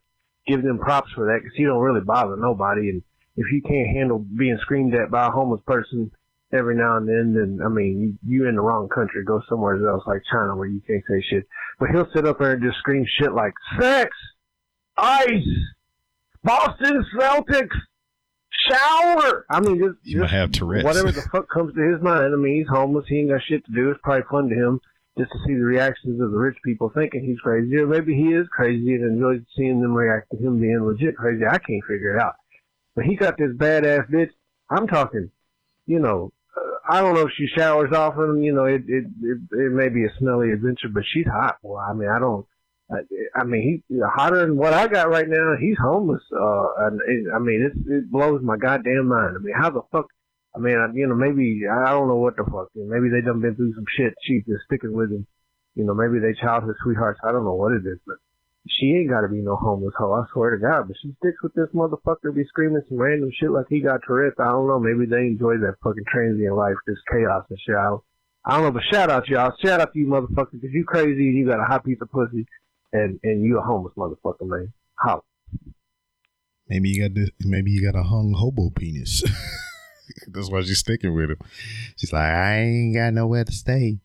give 0.48 0.62
them 0.62 0.78
props 0.78 1.10
for 1.14 1.26
that 1.26 1.40
because 1.42 1.54
he 1.56 1.64
don't 1.64 1.78
really 1.78 2.00
bother 2.00 2.36
nobody. 2.36 2.88
And 2.88 3.02
if 3.36 3.46
you 3.52 3.60
can't 3.62 3.94
handle 3.94 4.18
being 4.18 4.58
screamed 4.62 4.94
at 4.94 5.10
by 5.10 5.26
a 5.26 5.30
homeless 5.30 5.60
person 5.66 6.10
every 6.52 6.74
now 6.76 6.96
and 6.96 7.08
then, 7.08 7.34
then 7.34 7.60
I 7.64 7.68
mean, 7.68 8.18
you, 8.26 8.42
you 8.42 8.48
in 8.48 8.56
the 8.56 8.60
wrong 8.62 8.88
country. 8.88 9.24
Go 9.24 9.40
somewhere 9.48 9.76
else 9.88 10.02
like 10.06 10.22
China 10.30 10.56
where 10.56 10.68
you 10.68 10.80
can't 10.86 11.02
say 11.08 11.22
shit. 11.30 11.46
But 11.78 11.90
he'll 11.90 12.08
sit 12.14 12.26
up 12.26 12.38
there 12.38 12.52
and 12.52 12.62
just 12.62 12.78
scream 12.78 13.04
shit 13.18 13.32
like 13.32 13.54
sex, 13.80 14.10
ice, 14.96 15.46
Boston 16.42 17.04
Celtics, 17.16 17.76
shower. 18.68 19.46
I 19.50 19.60
mean, 19.60 19.78
just, 19.78 19.94
You 20.02 20.20
just 20.20 20.32
have 20.32 20.52
Tourette's. 20.52 20.84
whatever 20.84 21.12
the 21.12 21.22
fuck 21.32 21.48
comes 21.48 21.74
to 21.74 21.92
his 21.92 22.02
mind. 22.02 22.32
I 22.34 22.36
mean, 22.36 22.56
he's 22.58 22.68
homeless. 22.68 23.04
He 23.08 23.18
ain't 23.20 23.30
got 23.30 23.40
shit 23.48 23.64
to 23.66 23.72
do. 23.72 23.90
It's 23.90 24.00
probably 24.02 24.24
fun 24.30 24.48
to 24.48 24.54
him 24.54 24.80
just 25.18 25.32
to 25.32 25.38
see 25.46 25.54
the 25.54 25.64
reactions 25.64 26.20
of 26.20 26.30
the 26.30 26.36
rich 26.36 26.56
people 26.64 26.90
thinking 26.94 27.24
he's 27.24 27.40
crazy, 27.40 27.76
or 27.76 27.86
maybe 27.86 28.14
he 28.14 28.28
is 28.32 28.46
crazy 28.50 28.94
and 28.94 29.04
enjoys 29.04 29.40
seeing 29.56 29.80
them 29.80 29.92
react 29.94 30.30
to 30.30 30.36
him 30.36 30.60
being 30.60 30.80
legit 30.82 31.16
crazy. 31.16 31.44
I 31.44 31.58
can't 31.58 31.84
figure 31.86 32.16
it 32.16 32.22
out. 32.22 32.34
But 32.94 33.04
he 33.04 33.16
got 33.16 33.36
this 33.36 33.52
badass 33.52 34.10
bitch. 34.10 34.30
I'm 34.70 34.86
talking, 34.86 35.30
you 35.86 35.98
know, 35.98 36.32
I 36.90 37.00
don't 37.00 37.14
know 37.14 37.26
if 37.26 37.32
she 37.36 37.46
showers 37.56 37.92
often. 37.94 38.42
You 38.42 38.52
know, 38.52 38.64
it 38.64 38.82
it 38.88 39.04
it, 39.22 39.38
it 39.52 39.72
may 39.72 39.88
be 39.88 40.04
a 40.04 40.12
smelly 40.18 40.50
adventure, 40.50 40.88
but 40.92 41.04
she's 41.06 41.26
hot. 41.26 41.56
Well, 41.62 41.78
I 41.78 41.92
mean, 41.94 42.08
I 42.08 42.18
don't. 42.18 42.46
I, 42.90 42.98
I 43.40 43.44
mean, 43.44 43.82
he's 43.88 44.00
hotter 44.14 44.40
than 44.40 44.56
what 44.56 44.72
I 44.72 44.88
got 44.88 45.08
right 45.08 45.28
now. 45.28 45.54
He's 45.60 45.76
homeless. 45.80 46.22
Uh, 46.32 46.66
and 46.78 47.00
it, 47.06 47.26
I 47.32 47.38
mean, 47.38 47.62
it 47.62 47.92
it 47.92 48.10
blows 48.10 48.42
my 48.42 48.56
goddamn 48.56 49.06
mind. 49.06 49.36
I 49.36 49.42
mean, 49.42 49.54
how 49.56 49.70
the 49.70 49.82
fuck? 49.92 50.06
I 50.54 50.58
mean, 50.58 50.76
I, 50.76 50.88
you 50.92 51.06
know, 51.06 51.14
maybe 51.14 51.62
I 51.70 51.90
don't 51.90 52.08
know 52.08 52.16
what 52.16 52.36
the 52.36 52.44
fuck. 52.44 52.68
Maybe 52.74 53.08
they 53.08 53.20
done 53.20 53.40
been 53.40 53.54
through 53.54 53.74
some 53.74 53.86
shit. 53.96 54.14
She's 54.22 54.44
just 54.44 54.64
sticking 54.66 54.92
with 54.92 55.12
him. 55.12 55.26
You 55.76 55.84
know, 55.84 55.94
maybe 55.94 56.18
they 56.18 56.34
childhood 56.34 56.74
sweethearts. 56.82 57.20
I 57.22 57.30
don't 57.30 57.44
know 57.44 57.54
what 57.54 57.72
it 57.72 57.86
is, 57.86 57.98
but 58.04 58.16
she 58.68 58.86
ain't 58.86 59.08
got 59.08 59.22
to 59.22 59.28
be 59.28 59.40
no 59.40 59.56
homeless 59.56 59.94
hoe. 59.96 60.12
I 60.12 60.24
swear 60.32 60.50
to 60.50 60.58
God. 60.58 60.88
But 60.88 60.96
she 61.02 61.14
sticks 61.18 61.42
with 61.42 61.54
this 61.54 61.68
motherfucker. 61.74 62.34
Be 62.34 62.44
screaming 62.44 62.82
some 62.88 62.98
random 62.98 63.30
shit 63.32 63.50
like 63.50 63.66
he 63.68 63.80
got 63.80 64.00
Tourette's. 64.06 64.36
I 64.38 64.50
don't 64.50 64.68
know. 64.68 64.78
Maybe 64.78 65.06
they 65.06 65.26
enjoy 65.26 65.56
that 65.58 65.76
fucking 65.82 66.04
transient 66.12 66.54
life, 66.54 66.76
this 66.86 66.98
chaos 67.10 67.44
and 67.48 67.58
shit. 67.66 67.76
I 67.76 67.84
don't, 67.84 68.02
I 68.44 68.56
don't 68.56 68.64
know. 68.64 68.72
But 68.72 68.82
shout 68.92 69.10
out 69.10 69.26
to 69.26 69.32
y'all. 69.32 69.52
Shout 69.64 69.80
out 69.80 69.92
to 69.92 69.98
you 69.98 70.06
motherfuckers 70.06 70.52
because 70.52 70.72
you 70.72 70.84
crazy 70.84 71.28
and 71.28 71.36
you 71.36 71.46
got 71.46 71.60
a 71.60 71.64
hot 71.64 71.84
piece 71.84 71.98
of 72.00 72.10
pussy 72.10 72.46
and 72.92 73.18
and 73.22 73.42
you 73.42 73.58
a 73.58 73.62
homeless 73.62 73.94
motherfucker, 73.96 74.42
man. 74.46 74.72
How? 74.96 75.24
Maybe 76.68 76.90
you 76.90 77.02
got 77.02 77.14
this. 77.14 77.30
Maybe 77.40 77.70
you 77.70 77.82
got 77.82 77.98
a 77.98 78.04
hung 78.04 78.34
hobo 78.36 78.70
penis. 78.70 79.22
That's 80.28 80.50
why 80.50 80.62
she's 80.62 80.78
sticking 80.78 81.14
with 81.14 81.30
him. 81.30 81.38
She's 81.96 82.12
like, 82.12 82.22
I 82.22 82.60
ain't 82.60 82.94
got 82.94 83.14
nowhere 83.14 83.44
to 83.44 83.52
stay, 83.52 84.00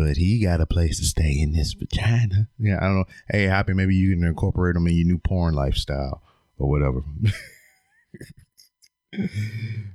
but 0.00 0.16
he 0.16 0.40
got 0.42 0.62
a 0.62 0.66
place 0.66 0.98
to 0.98 1.04
stay 1.04 1.38
in 1.38 1.52
this 1.52 1.74
vagina. 1.74 2.48
Yeah, 2.58 2.78
I 2.80 2.84
don't 2.84 2.96
know. 3.00 3.04
Hey, 3.28 3.42
Happy, 3.42 3.74
maybe 3.74 3.94
you 3.94 4.14
can 4.14 4.24
incorporate 4.24 4.74
him 4.74 4.86
in 4.86 4.96
your 4.96 5.06
new 5.06 5.18
porn 5.18 5.52
lifestyle 5.52 6.22
or 6.58 6.70
whatever. 6.70 7.02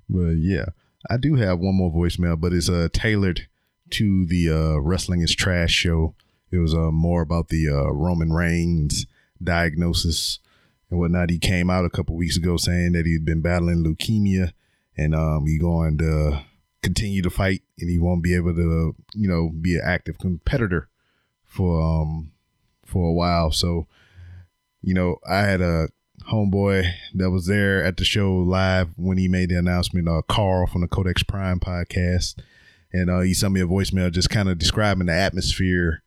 but 0.07 0.35
yeah, 0.37 0.65
I 1.09 1.17
do 1.17 1.33
have 1.35 1.57
one 1.57 1.73
more 1.73 1.91
voicemail, 1.91 2.39
but 2.39 2.53
it's 2.53 2.69
uh 2.69 2.89
tailored 2.93 3.47
to 3.91 4.27
the 4.27 4.51
uh 4.51 4.77
wrestling 4.79 5.21
is 5.21 5.33
trash 5.35 5.71
show. 5.71 6.13
It 6.51 6.59
was 6.59 6.75
uh 6.75 6.91
more 6.91 7.23
about 7.23 7.49
the 7.49 7.67
uh 7.67 7.91
Roman 7.91 8.31
Reigns 8.31 9.07
diagnosis 9.43 10.37
and 10.91 10.99
whatnot. 10.99 11.31
He 11.31 11.39
came 11.39 11.71
out 11.71 11.83
a 11.83 11.89
couple 11.89 12.15
weeks 12.15 12.37
ago 12.37 12.57
saying 12.57 12.91
that 12.91 13.07
he'd 13.07 13.25
been 13.25 13.41
battling 13.41 13.83
leukemia 13.83 14.53
and 14.95 15.15
um 15.15 15.47
he 15.47 15.57
going 15.57 15.97
to 15.97 16.43
continue 16.85 17.21
to 17.23 17.29
fight 17.29 17.63
and 17.79 17.89
he 17.89 17.97
won't 17.97 18.23
be 18.23 18.35
able 18.35 18.53
to 18.53 18.95
you 19.13 19.27
know 19.27 19.49
be 19.49 19.75
an 19.75 19.81
active 19.83 20.19
competitor 20.19 20.87
for 21.43 21.81
um 21.81 22.31
for 22.85 23.09
a 23.09 23.13
while. 23.13 23.51
So 23.51 23.87
you 24.81 24.93
know 24.93 25.17
I 25.27 25.39
had 25.39 25.61
a 25.61 25.89
homeboy 26.31 26.91
that 27.15 27.31
was 27.31 27.47
there 27.47 27.83
at 27.83 27.97
the 27.97 28.05
show 28.05 28.33
live 28.35 28.89
when 28.97 29.17
he 29.17 29.27
made 29.27 29.49
the 29.49 29.57
announcement. 29.57 30.07
Uh, 30.07 30.21
Carl 30.27 30.67
from 30.67 30.81
the 30.81 30.87
Codex 30.87 31.23
Prime 31.23 31.59
podcast, 31.59 32.35
and 32.93 33.09
uh, 33.09 33.21
he 33.21 33.33
sent 33.33 33.53
me 33.53 33.61
a 33.61 33.67
voicemail 33.67 34.11
just 34.11 34.29
kind 34.29 34.47
of 34.47 34.59
describing 34.59 35.07
the 35.07 35.13
atmosphere 35.13 36.03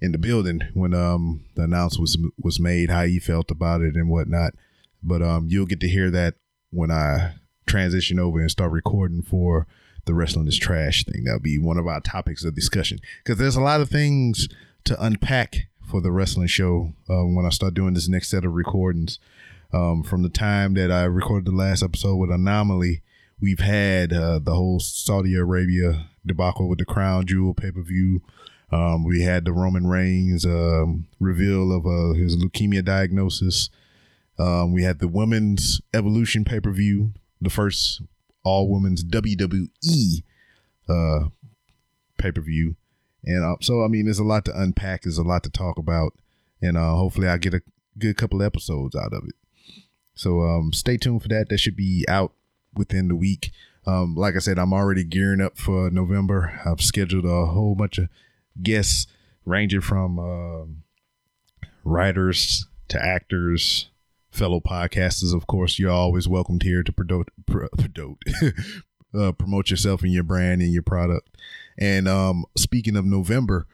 in 0.00 0.12
the 0.12 0.18
building 0.18 0.60
when 0.74 0.94
um 0.94 1.44
the 1.54 1.62
announcement 1.62 2.00
was 2.00 2.18
was 2.42 2.58
made, 2.58 2.90
how 2.90 3.04
he 3.04 3.18
felt 3.18 3.50
about 3.50 3.82
it 3.82 3.96
and 3.96 4.08
whatnot. 4.08 4.54
But 5.02 5.20
um 5.22 5.48
you'll 5.48 5.66
get 5.66 5.80
to 5.80 5.88
hear 5.88 6.10
that 6.10 6.36
when 6.70 6.90
I 6.90 7.34
transition 7.66 8.18
over 8.18 8.40
and 8.40 8.50
start 8.50 8.72
recording 8.72 9.22
for 9.22 9.66
the 10.04 10.14
wrestling 10.14 10.48
is 10.48 10.58
trash 10.58 11.04
thing. 11.04 11.24
That'll 11.24 11.40
be 11.40 11.58
one 11.58 11.78
of 11.78 11.86
our 11.86 12.00
topics 12.00 12.44
of 12.44 12.54
discussion 12.54 12.98
because 13.22 13.38
there's 13.38 13.56
a 13.56 13.60
lot 13.60 13.80
of 13.80 13.88
things 13.88 14.48
to 14.84 15.02
unpack 15.02 15.68
for 15.88 16.00
the 16.00 16.10
wrestling 16.10 16.48
show 16.48 16.92
uh, 17.08 17.24
when 17.24 17.46
I 17.46 17.50
start 17.50 17.74
doing 17.74 17.94
this 17.94 18.08
next 18.08 18.30
set 18.30 18.44
of 18.44 18.54
recordings. 18.54 19.18
Um, 19.72 20.02
from 20.02 20.22
the 20.22 20.28
time 20.28 20.74
that 20.74 20.90
I 20.90 21.04
recorded 21.04 21.46
the 21.46 21.56
last 21.56 21.82
episode 21.82 22.16
with 22.16 22.30
Anomaly, 22.30 23.00
we've 23.40 23.60
had 23.60 24.12
uh, 24.12 24.38
the 24.38 24.54
whole 24.54 24.80
Saudi 24.80 25.34
Arabia 25.34 26.08
debacle 26.26 26.68
with 26.68 26.78
the 26.78 26.84
Crown 26.84 27.26
Jewel 27.26 27.54
pay 27.54 27.70
per 27.70 27.82
view. 27.82 28.22
Um, 28.70 29.04
we 29.04 29.22
had 29.22 29.44
the 29.44 29.52
Roman 29.52 29.86
Reigns 29.86 30.44
um, 30.44 31.06
reveal 31.20 31.72
of 31.74 31.86
uh, 31.86 32.14
his 32.14 32.36
leukemia 32.36 32.84
diagnosis. 32.84 33.70
Um, 34.38 34.72
we 34.72 34.82
had 34.82 34.98
the 34.98 35.08
women's 35.08 35.80
Evolution 35.92 36.44
pay 36.44 36.60
per 36.60 36.72
view, 36.72 37.12
the 37.40 37.50
first 37.50 38.02
all 38.44 38.68
women's 38.68 39.04
WWE 39.04 40.22
uh, 40.88 41.28
pay 42.18 42.32
per 42.32 42.40
view, 42.40 42.76
and 43.24 43.44
uh, 43.44 43.56
so 43.60 43.84
I 43.84 43.88
mean, 43.88 44.06
there's 44.06 44.18
a 44.18 44.24
lot 44.24 44.44
to 44.46 44.60
unpack. 44.60 45.02
There's 45.02 45.18
a 45.18 45.22
lot 45.22 45.42
to 45.44 45.50
talk 45.50 45.78
about, 45.78 46.14
and 46.60 46.76
uh, 46.76 46.94
hopefully, 46.94 47.28
I 47.28 47.38
get 47.38 47.54
a 47.54 47.62
good 47.98 48.16
couple 48.16 48.42
episodes 48.42 48.96
out 48.96 49.12
of 49.12 49.24
it. 49.26 49.34
So 50.14 50.40
um, 50.40 50.72
stay 50.72 50.96
tuned 50.96 51.22
for 51.22 51.28
that. 51.28 51.48
That 51.48 51.58
should 51.58 51.76
be 51.76 52.04
out 52.08 52.32
within 52.74 53.08
the 53.08 53.16
week. 53.16 53.50
Um, 53.86 54.14
like 54.14 54.36
I 54.36 54.38
said, 54.38 54.58
I'm 54.58 54.72
already 54.72 55.04
gearing 55.04 55.40
up 55.40 55.58
for 55.58 55.90
November. 55.90 56.60
I've 56.64 56.80
scheduled 56.80 57.24
a 57.24 57.46
whole 57.46 57.74
bunch 57.74 57.98
of 57.98 58.08
guests 58.62 59.06
ranging 59.44 59.80
from 59.80 60.18
um 60.18 60.82
writers 61.84 62.66
to 62.88 63.02
actors, 63.02 63.88
fellow 64.32 64.60
podcasters. 64.60 65.34
Of 65.34 65.46
course, 65.46 65.78
you're 65.78 65.90
always 65.90 66.26
welcomed 66.26 66.62
here 66.62 66.82
to 66.82 66.92
promote, 66.92 67.28
pro- 67.46 67.68
promote, 67.68 68.18
uh, 69.18 69.32
promote 69.32 69.70
yourself 69.70 70.02
and 70.02 70.12
your 70.12 70.24
brand 70.24 70.62
and 70.62 70.72
your 70.72 70.82
product. 70.82 71.36
And 71.78 72.08
um, 72.08 72.44
speaking 72.56 72.96
of 72.96 73.04
November, 73.04 73.66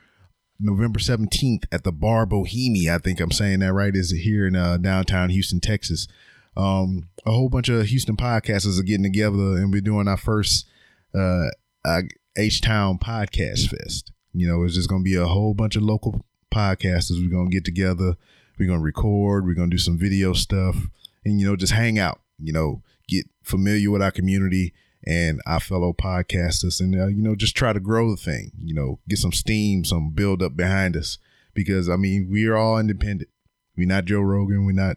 November 0.61 0.99
17th 0.99 1.65
at 1.71 1.85
the 1.85 1.93
Bar 1.93 2.27
Bohemia, 2.27 2.97
I 2.97 2.99
think 2.99 3.21
I'm 3.21 3.31
saying 3.31 3.61
that 3.61 3.73
right, 3.73 3.95
is 3.95 4.11
here 4.11 4.47
in 4.47 4.57
uh, 4.57 4.77
downtown 4.77 5.31
Houston, 5.31 5.61
Texas. 5.61 6.09
Um, 6.57 7.09
a 7.25 7.31
whole 7.31 7.49
bunch 7.49 7.69
of 7.69 7.87
Houston 7.87 8.17
podcasters 8.17 8.81
are 8.81 8.85
getting 8.85 9.05
together 9.05 9.57
and 9.57 9.73
we're 9.73 9.81
doing 9.81 10.09
our 10.09 10.17
first 10.17 10.69
uh, 11.15 11.51
uh, 11.85 12.03
H 12.37 12.61
Town 12.61 12.99
Podcast 12.99 13.69
Fest. 13.69 14.13
You 14.33 14.49
know, 14.49 14.65
it's 14.65 14.75
just 14.75 14.89
going 14.89 15.03
to 15.03 15.11
be 15.11 15.17
a 15.17 15.27
whole 15.27 15.55
bunch 15.55 15.77
of 15.77 15.83
local 15.83 16.25
podcasters. 16.53 17.23
We're 17.23 17.31
going 17.31 17.51
to 17.51 17.55
get 17.55 17.65
together. 17.65 18.17
We're 18.59 18.69
to 18.81 18.85
record. 18.85 19.47
We're 19.47 19.55
to 19.71 19.77
do 19.77 19.79
some 19.79 19.99
video 19.99 20.33
stuff 20.33 20.77
and, 21.25 21.41
you 21.41 21.47
know, 21.47 21.57
just 21.57 21.73
hang 21.73 21.99
out, 21.99 22.21
you 22.39 22.53
know, 22.53 22.83
get 23.09 23.27
familiar 23.43 23.91
with 23.91 24.03
our 24.03 24.11
community 24.11 24.75
and 25.05 25.41
our 25.47 25.61
fellow 25.61 25.93
podcasters 25.93 26.81
and, 26.81 26.95
uh, 27.01 27.07
you 27.07 27.23
know, 27.23 27.35
just 27.35 27.57
try 27.57 27.73
to 27.73 27.81
grow 27.81 28.11
the 28.11 28.17
thing, 28.17 28.53
you 28.63 28.75
know, 28.75 28.99
get 29.09 29.19
some 29.19 29.33
steam, 29.33 29.85
some 29.85 30.11
build 30.11 30.43
up 30.43 30.57
behind 30.57 30.97
us 30.97 31.19
because, 31.55 31.89
I 31.89 31.97
mean, 31.97 32.29
we 32.31 32.47
are 32.47 32.57
all 32.57 32.79
independent. 32.79 33.31
We're 33.77 33.87
not 33.87 34.07
Joe 34.07 34.21
Rogan. 34.21 34.67
We're 34.67 34.73
not 34.73 34.97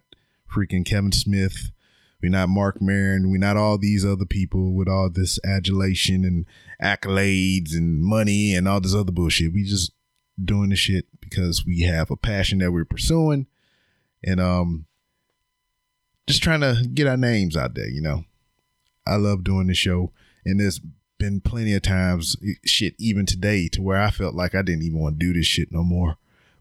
freaking 0.53 0.85
Kevin 0.85 1.11
Smith. 1.11 1.71
We're 2.21 2.29
not 2.29 2.49
Marc 2.49 2.81
Maron. 2.81 3.31
We're 3.31 3.37
not 3.37 3.57
all 3.57 3.77
these 3.77 4.05
other 4.05 4.25
people 4.25 4.73
with 4.73 4.87
all 4.87 5.09
this 5.09 5.39
adulation 5.43 6.23
and 6.23 6.45
accolades 6.81 7.73
and 7.73 8.01
money 8.01 8.53
and 8.53 8.67
all 8.67 8.81
this 8.81 8.93
other 8.93 9.11
bullshit. 9.11 9.53
We 9.53 9.63
just 9.63 9.91
doing 10.43 10.69
the 10.69 10.75
shit 10.75 11.05
because 11.31 11.65
we 11.65 11.81
have 11.81 12.11
a 12.11 12.17
passion 12.17 12.59
that 12.59 12.71
we're 12.71 12.85
pursuing 12.85 13.47
and 14.23 14.39
um 14.39 14.85
just 16.27 16.43
trying 16.43 16.61
to 16.61 16.87
get 16.93 17.07
our 17.07 17.17
names 17.17 17.57
out 17.57 17.73
there, 17.73 17.89
you 17.89 18.01
know. 18.01 18.25
I 19.07 19.15
love 19.15 19.43
doing 19.43 19.67
the 19.67 19.73
show 19.73 20.11
and 20.45 20.59
there's 20.59 20.79
been 21.17 21.41
plenty 21.41 21.73
of 21.73 21.81
times 21.81 22.35
shit 22.65 22.93
even 22.99 23.25
today 23.25 23.67
to 23.69 23.81
where 23.81 24.01
I 24.01 24.11
felt 24.11 24.35
like 24.35 24.53
I 24.53 24.61
didn't 24.61 24.83
even 24.83 24.99
want 24.99 25.19
to 25.19 25.25
do 25.25 25.33
this 25.33 25.47
shit 25.47 25.71
no 25.71 25.83
more. 25.83 26.17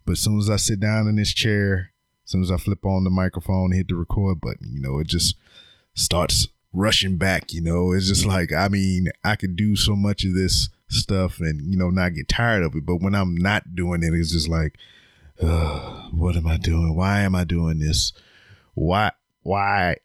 But 0.07 0.13
as 0.13 0.21
soon 0.21 0.39
as 0.39 0.49
I 0.49 0.57
sit 0.57 0.81
down 0.81 1.09
in 1.09 1.17
this 1.17 1.33
chair, 1.33 1.93
as 2.25 2.33
soon 2.33 2.43
as 2.43 2.51
I 2.51 2.57
flip 2.57 2.85
on 2.85 3.05
the 3.05 3.11
microphone, 3.11 3.73
hit 3.73 3.89
the 3.89 3.97
record 3.97 4.41
button, 4.41 4.71
you 4.73 4.81
know, 4.81 4.99
it 4.99 5.07
just 5.07 5.37
starts 5.95 6.49
rushing 6.73 7.17
back, 7.17 7.53
you 7.53 7.61
know. 7.61 7.93
It's 7.93 8.09
just 8.09 8.25
like 8.25 8.53
I 8.53 8.69
mean, 8.69 9.09
I 9.23 9.37
could 9.37 9.57
do 9.57 9.77
so 9.77 9.95
much 9.95 10.25
of 10.25 10.35
this 10.35 10.69
stuff 10.91 11.41
and 11.41 11.73
you 11.73 11.79
know 11.79 11.91
not 11.91 12.15
get 12.15 12.29
tired 12.29 12.63
of 12.63 12.75
it, 12.75 12.85
but 12.85 12.97
when 12.97 13.15
I'm 13.15 13.35
not 13.35 13.75
doing 13.75 14.03
it, 14.03 14.15
it's 14.15 14.33
just 14.33 14.49
like 14.49 14.79
what 16.13 16.37
am 16.37 16.47
I 16.47 16.59
doing? 16.59 16.95
Why 16.95 17.21
am 17.21 17.35
I 17.35 17.45
doing 17.45 17.79
this? 17.79 18.13
Why 18.75 19.13
why 19.43 19.97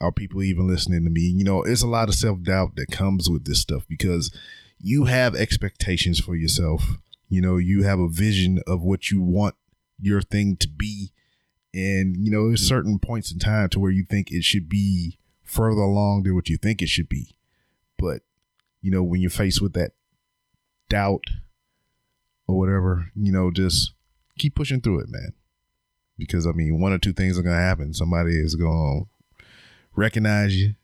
are 0.00 0.12
people 0.12 0.42
even 0.42 0.66
listening 0.66 1.04
to 1.04 1.10
me? 1.10 1.22
You 1.22 1.44
know, 1.44 1.62
it's 1.62 1.82
a 1.82 1.88
lot 1.88 2.08
of 2.08 2.14
self-doubt 2.14 2.76
that 2.76 2.90
comes 2.90 3.30
with 3.30 3.44
this 3.44 3.60
stuff 3.60 3.84
because 3.88 4.34
you 4.78 5.04
have 5.04 5.34
expectations 5.34 6.20
for 6.20 6.36
yourself. 6.36 6.98
You 7.28 7.40
know, 7.40 7.56
you 7.56 7.84
have 7.84 7.98
a 7.98 8.08
vision 8.08 8.60
of 8.66 8.82
what 8.82 9.10
you 9.10 9.22
want 9.22 9.54
your 9.98 10.20
thing 10.20 10.56
to 10.56 10.68
be. 10.68 11.12
And, 11.72 12.16
you 12.16 12.30
know, 12.30 12.48
there's 12.48 12.66
certain 12.66 12.98
points 12.98 13.32
in 13.32 13.38
time 13.38 13.68
to 13.70 13.80
where 13.80 13.90
you 13.90 14.04
think 14.04 14.30
it 14.30 14.44
should 14.44 14.68
be 14.68 15.18
further 15.42 15.80
along 15.80 16.24
than 16.24 16.34
what 16.34 16.48
you 16.48 16.56
think 16.56 16.82
it 16.82 16.88
should 16.88 17.08
be. 17.08 17.34
But, 17.98 18.22
you 18.82 18.90
know, 18.90 19.02
when 19.02 19.20
you're 19.20 19.30
faced 19.30 19.62
with 19.62 19.72
that 19.72 19.92
doubt 20.94 21.24
or 22.46 22.56
whatever, 22.56 23.10
you 23.16 23.32
know, 23.32 23.50
just 23.50 23.92
keep 24.38 24.54
pushing 24.54 24.80
through 24.80 25.00
it, 25.00 25.08
man. 25.08 25.32
Because 26.16 26.46
I 26.46 26.52
mean, 26.52 26.80
one 26.80 26.92
or 26.92 26.98
two 26.98 27.12
things 27.12 27.36
are 27.36 27.42
gonna 27.42 27.56
happen. 27.56 27.92
Somebody 27.92 28.38
is 28.38 28.54
gonna 28.54 29.06
recognize 29.96 30.56
you, 30.56 30.76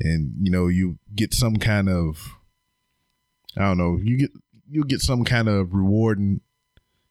and 0.00 0.32
you 0.40 0.50
know, 0.50 0.68
you 0.68 0.98
get 1.14 1.34
some 1.34 1.56
kind 1.56 1.90
of, 1.90 2.38
I 3.58 3.62
don't 3.62 3.76
know, 3.76 3.98
you 4.02 4.16
get 4.16 4.30
you 4.70 4.84
get 4.84 5.00
some 5.02 5.24
kind 5.24 5.48
of 5.48 5.74
rewarding, 5.74 6.40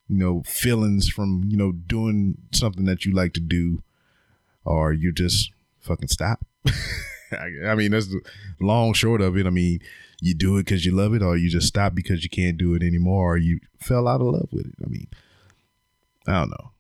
you 0.08 0.18
know, 0.18 0.42
feelings 0.48 1.08
from 1.08 1.44
you 1.48 1.58
know 1.58 1.72
doing 1.72 2.40
something 2.52 2.86
that 2.86 3.06
you 3.06 3.14
like 3.14 3.34
to 3.34 3.40
do, 3.40 3.84
or 4.64 4.92
you 4.94 5.12
just 5.12 5.52
fucking 5.80 6.08
stop. 6.08 6.44
I, 7.32 7.68
I 7.68 7.76
mean, 7.76 7.92
that's 7.92 8.08
the 8.08 8.22
long 8.60 8.94
short 8.94 9.22
of 9.22 9.38
it. 9.38 9.46
I 9.46 9.52
mean, 9.52 9.82
you 10.26 10.34
do 10.34 10.58
it 10.58 10.66
because 10.66 10.84
you 10.84 10.92
love 10.92 11.14
it, 11.14 11.22
or 11.22 11.38
you 11.38 11.52
just 11.52 11.68
stop 11.68 11.94
because 11.94 12.24
you 12.24 12.32
can't 12.32 12.58
do 12.58 12.74
it 12.74 12.82
anymore, 12.82 13.34
or 13.34 13.38
you 13.38 13.60
fell 13.80 14.08
out 14.08 14.22
of 14.22 14.28
love 14.28 14.50
with 14.52 14.66
it. 14.66 14.74
I 14.84 14.90
mean, 14.90 15.08
I 16.26 16.40
don't 16.40 16.50
know. 16.50 16.72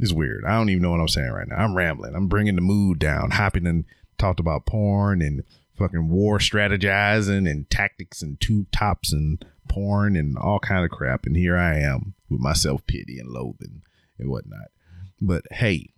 It's 0.00 0.12
weird. 0.12 0.44
I 0.44 0.56
don't 0.56 0.68
even 0.68 0.82
know 0.82 0.90
what 0.90 0.98
I'm 0.98 1.06
saying 1.06 1.30
right 1.30 1.46
now. 1.46 1.58
I'm 1.58 1.76
rambling. 1.76 2.16
I'm 2.16 2.26
bringing 2.26 2.56
the 2.56 2.60
mood 2.60 2.98
down. 2.98 3.30
Hopping 3.30 3.68
and 3.68 3.84
talked 4.18 4.40
about 4.40 4.66
porn 4.66 5.22
and 5.22 5.44
fucking 5.78 6.08
war 6.08 6.38
strategizing 6.38 7.48
and 7.48 7.70
tactics 7.70 8.20
and 8.20 8.40
tube 8.40 8.66
tops 8.72 9.12
and 9.12 9.44
porn 9.68 10.16
and 10.16 10.36
all 10.36 10.58
kind 10.58 10.84
of 10.84 10.90
crap. 10.90 11.24
And 11.24 11.36
here 11.36 11.56
I 11.56 11.78
am 11.78 12.14
with 12.28 12.40
my 12.40 12.52
self 12.52 12.84
pity 12.88 13.20
and 13.20 13.30
loathing 13.30 13.82
and 14.18 14.28
whatnot. 14.28 14.72
But 15.20 15.44
hey, 15.52 15.92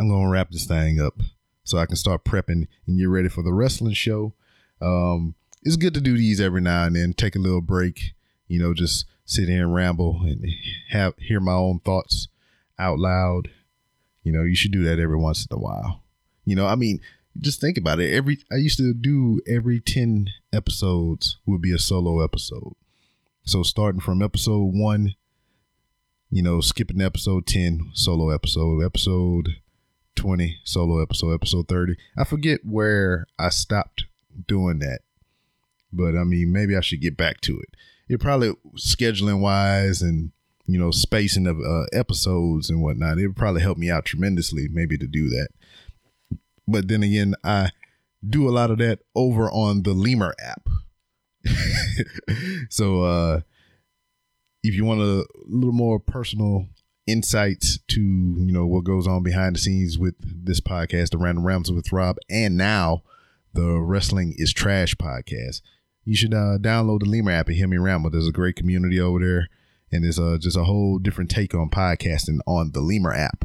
I'm 0.00 0.08
gonna 0.08 0.28
wrap 0.28 0.50
this 0.50 0.66
thing 0.66 1.00
up 1.00 1.20
so 1.62 1.78
I 1.78 1.86
can 1.86 1.94
start 1.94 2.24
prepping 2.24 2.66
and 2.88 2.98
get 2.98 3.04
ready 3.04 3.28
for 3.28 3.44
the 3.44 3.52
wrestling 3.52 3.94
show. 3.94 4.34
Um, 4.82 5.34
it's 5.62 5.76
good 5.76 5.94
to 5.94 6.00
do 6.00 6.16
these 6.16 6.40
every 6.40 6.60
now 6.60 6.84
and 6.84 6.96
then. 6.96 7.12
Take 7.12 7.36
a 7.36 7.40
little 7.40 7.60
break. 7.60 8.14
You 8.48 8.60
know, 8.60 8.74
just 8.74 9.06
sit 9.24 9.48
here 9.48 9.62
and 9.62 9.74
ramble 9.74 10.20
and 10.22 10.44
have 10.90 11.14
hear 11.16 11.40
my 11.40 11.52
own 11.52 11.80
thoughts 11.80 12.28
out 12.78 12.98
loud. 12.98 13.48
You 14.22 14.32
know, 14.32 14.42
you 14.42 14.54
should 14.54 14.72
do 14.72 14.84
that 14.84 14.98
every 14.98 15.16
once 15.16 15.46
in 15.48 15.56
a 15.56 15.60
while. 15.60 16.02
You 16.44 16.56
know, 16.56 16.66
I 16.66 16.74
mean, 16.74 17.00
just 17.40 17.60
think 17.60 17.78
about 17.78 18.00
it. 18.00 18.12
Every 18.12 18.38
I 18.50 18.56
used 18.56 18.78
to 18.78 18.92
do 18.92 19.40
every 19.46 19.80
10 19.80 20.28
episodes 20.52 21.38
would 21.46 21.62
be 21.62 21.72
a 21.72 21.78
solo 21.78 22.22
episode. 22.22 22.74
So 23.44 23.62
starting 23.62 24.00
from 24.00 24.22
episode 24.22 24.72
1, 24.74 25.14
you 26.30 26.42
know, 26.42 26.60
skipping 26.60 27.00
episode 27.00 27.46
10, 27.46 27.90
solo 27.94 28.30
episode, 28.30 28.84
episode 28.84 29.48
20, 30.14 30.60
solo 30.64 31.02
episode, 31.02 31.34
episode 31.34 31.68
30. 31.68 31.96
I 32.16 32.24
forget 32.24 32.60
where 32.64 33.26
I 33.38 33.48
stopped 33.48 34.04
doing 34.46 34.78
that. 34.80 35.00
But 35.92 36.16
I 36.16 36.24
mean, 36.24 36.52
maybe 36.52 36.76
I 36.76 36.80
should 36.80 37.00
get 37.00 37.16
back 37.16 37.40
to 37.42 37.58
it. 37.58 37.76
It 38.08 38.20
probably 38.20 38.54
scheduling 38.76 39.40
wise 39.40 40.02
and 40.02 40.32
you 40.66 40.78
know 40.78 40.90
spacing 40.90 41.46
of 41.46 41.60
uh, 41.60 41.84
episodes 41.92 42.70
and 42.70 42.82
whatnot 42.82 43.18
it 43.18 43.26
would 43.26 43.36
probably 43.36 43.62
help 43.62 43.76
me 43.78 43.90
out 43.90 44.04
tremendously 44.04 44.68
maybe 44.70 44.96
to 44.96 45.06
do 45.06 45.28
that. 45.28 45.48
But 46.68 46.88
then 46.88 47.02
again 47.02 47.34
i 47.42 47.70
do 48.26 48.48
a 48.48 48.52
lot 48.52 48.70
of 48.70 48.78
that 48.78 49.00
over 49.16 49.50
on 49.50 49.82
the 49.82 49.90
Limor 49.90 50.32
app. 50.40 50.68
So 52.70 53.02
uh 53.02 53.40
if 54.62 54.74
you 54.74 54.84
want 54.84 55.00
a 55.00 55.26
little 55.46 55.72
more 55.72 55.98
personal 55.98 56.66
insights 57.06 57.78
to 57.88 58.00
you 58.00 58.52
know 58.52 58.66
what 58.66 58.84
goes 58.84 59.08
on 59.08 59.24
behind 59.24 59.56
the 59.56 59.60
scenes 59.60 59.98
with 59.98 60.14
this 60.20 60.60
podcast 60.60 61.10
the 61.10 61.18
random 61.18 61.44
rambles 61.44 61.72
with 61.72 61.92
rob 61.92 62.16
and 62.30 62.56
now 62.56 63.02
the 63.54 63.80
wrestling 63.80 64.34
is 64.36 64.52
trash 64.52 64.94
podcast 64.94 65.60
you 66.04 66.16
should 66.16 66.34
uh, 66.34 66.58
download 66.58 67.00
the 67.00 67.06
Limor 67.06 67.32
app 67.32 67.48
and 67.48 67.56
hear 67.56 67.68
me 67.68 67.78
ramble. 67.78 68.10
There's 68.10 68.28
a 68.28 68.32
great 68.32 68.56
community 68.56 69.00
over 69.00 69.20
there, 69.20 69.48
and 69.90 70.04
there's 70.04 70.18
uh, 70.18 70.38
just 70.40 70.56
a 70.56 70.64
whole 70.64 70.98
different 70.98 71.30
take 71.30 71.54
on 71.54 71.70
podcasting 71.70 72.40
on 72.46 72.72
the 72.72 72.80
Limor 72.80 73.16
app. 73.16 73.44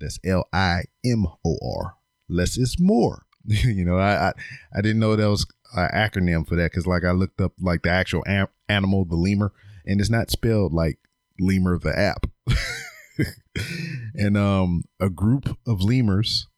That's 0.00 0.18
L 0.24 0.48
I 0.52 0.84
M 1.04 1.26
O 1.44 1.58
R. 1.78 1.96
Less 2.28 2.56
is 2.56 2.76
more. 2.80 3.26
you 3.44 3.84
know, 3.84 3.98
I, 3.98 4.28
I, 4.28 4.32
I 4.76 4.80
didn't 4.80 4.98
know 4.98 5.14
that 5.14 5.30
was 5.30 5.46
an 5.74 5.88
acronym 5.94 6.46
for 6.46 6.56
that 6.56 6.72
because 6.72 6.86
like 6.86 7.04
I 7.04 7.12
looked 7.12 7.40
up 7.40 7.52
like 7.60 7.82
the 7.82 7.90
actual 7.90 8.24
am- 8.26 8.48
animal, 8.68 9.04
the 9.04 9.16
lemur, 9.16 9.52
and 9.86 10.00
it's 10.00 10.10
not 10.10 10.30
spelled 10.30 10.72
like 10.72 10.98
Limor 11.40 11.80
the 11.80 11.96
app. 11.96 12.26
and 14.14 14.36
um, 14.36 14.82
a 15.00 15.08
group 15.08 15.56
of 15.66 15.82
lemurs 15.82 16.48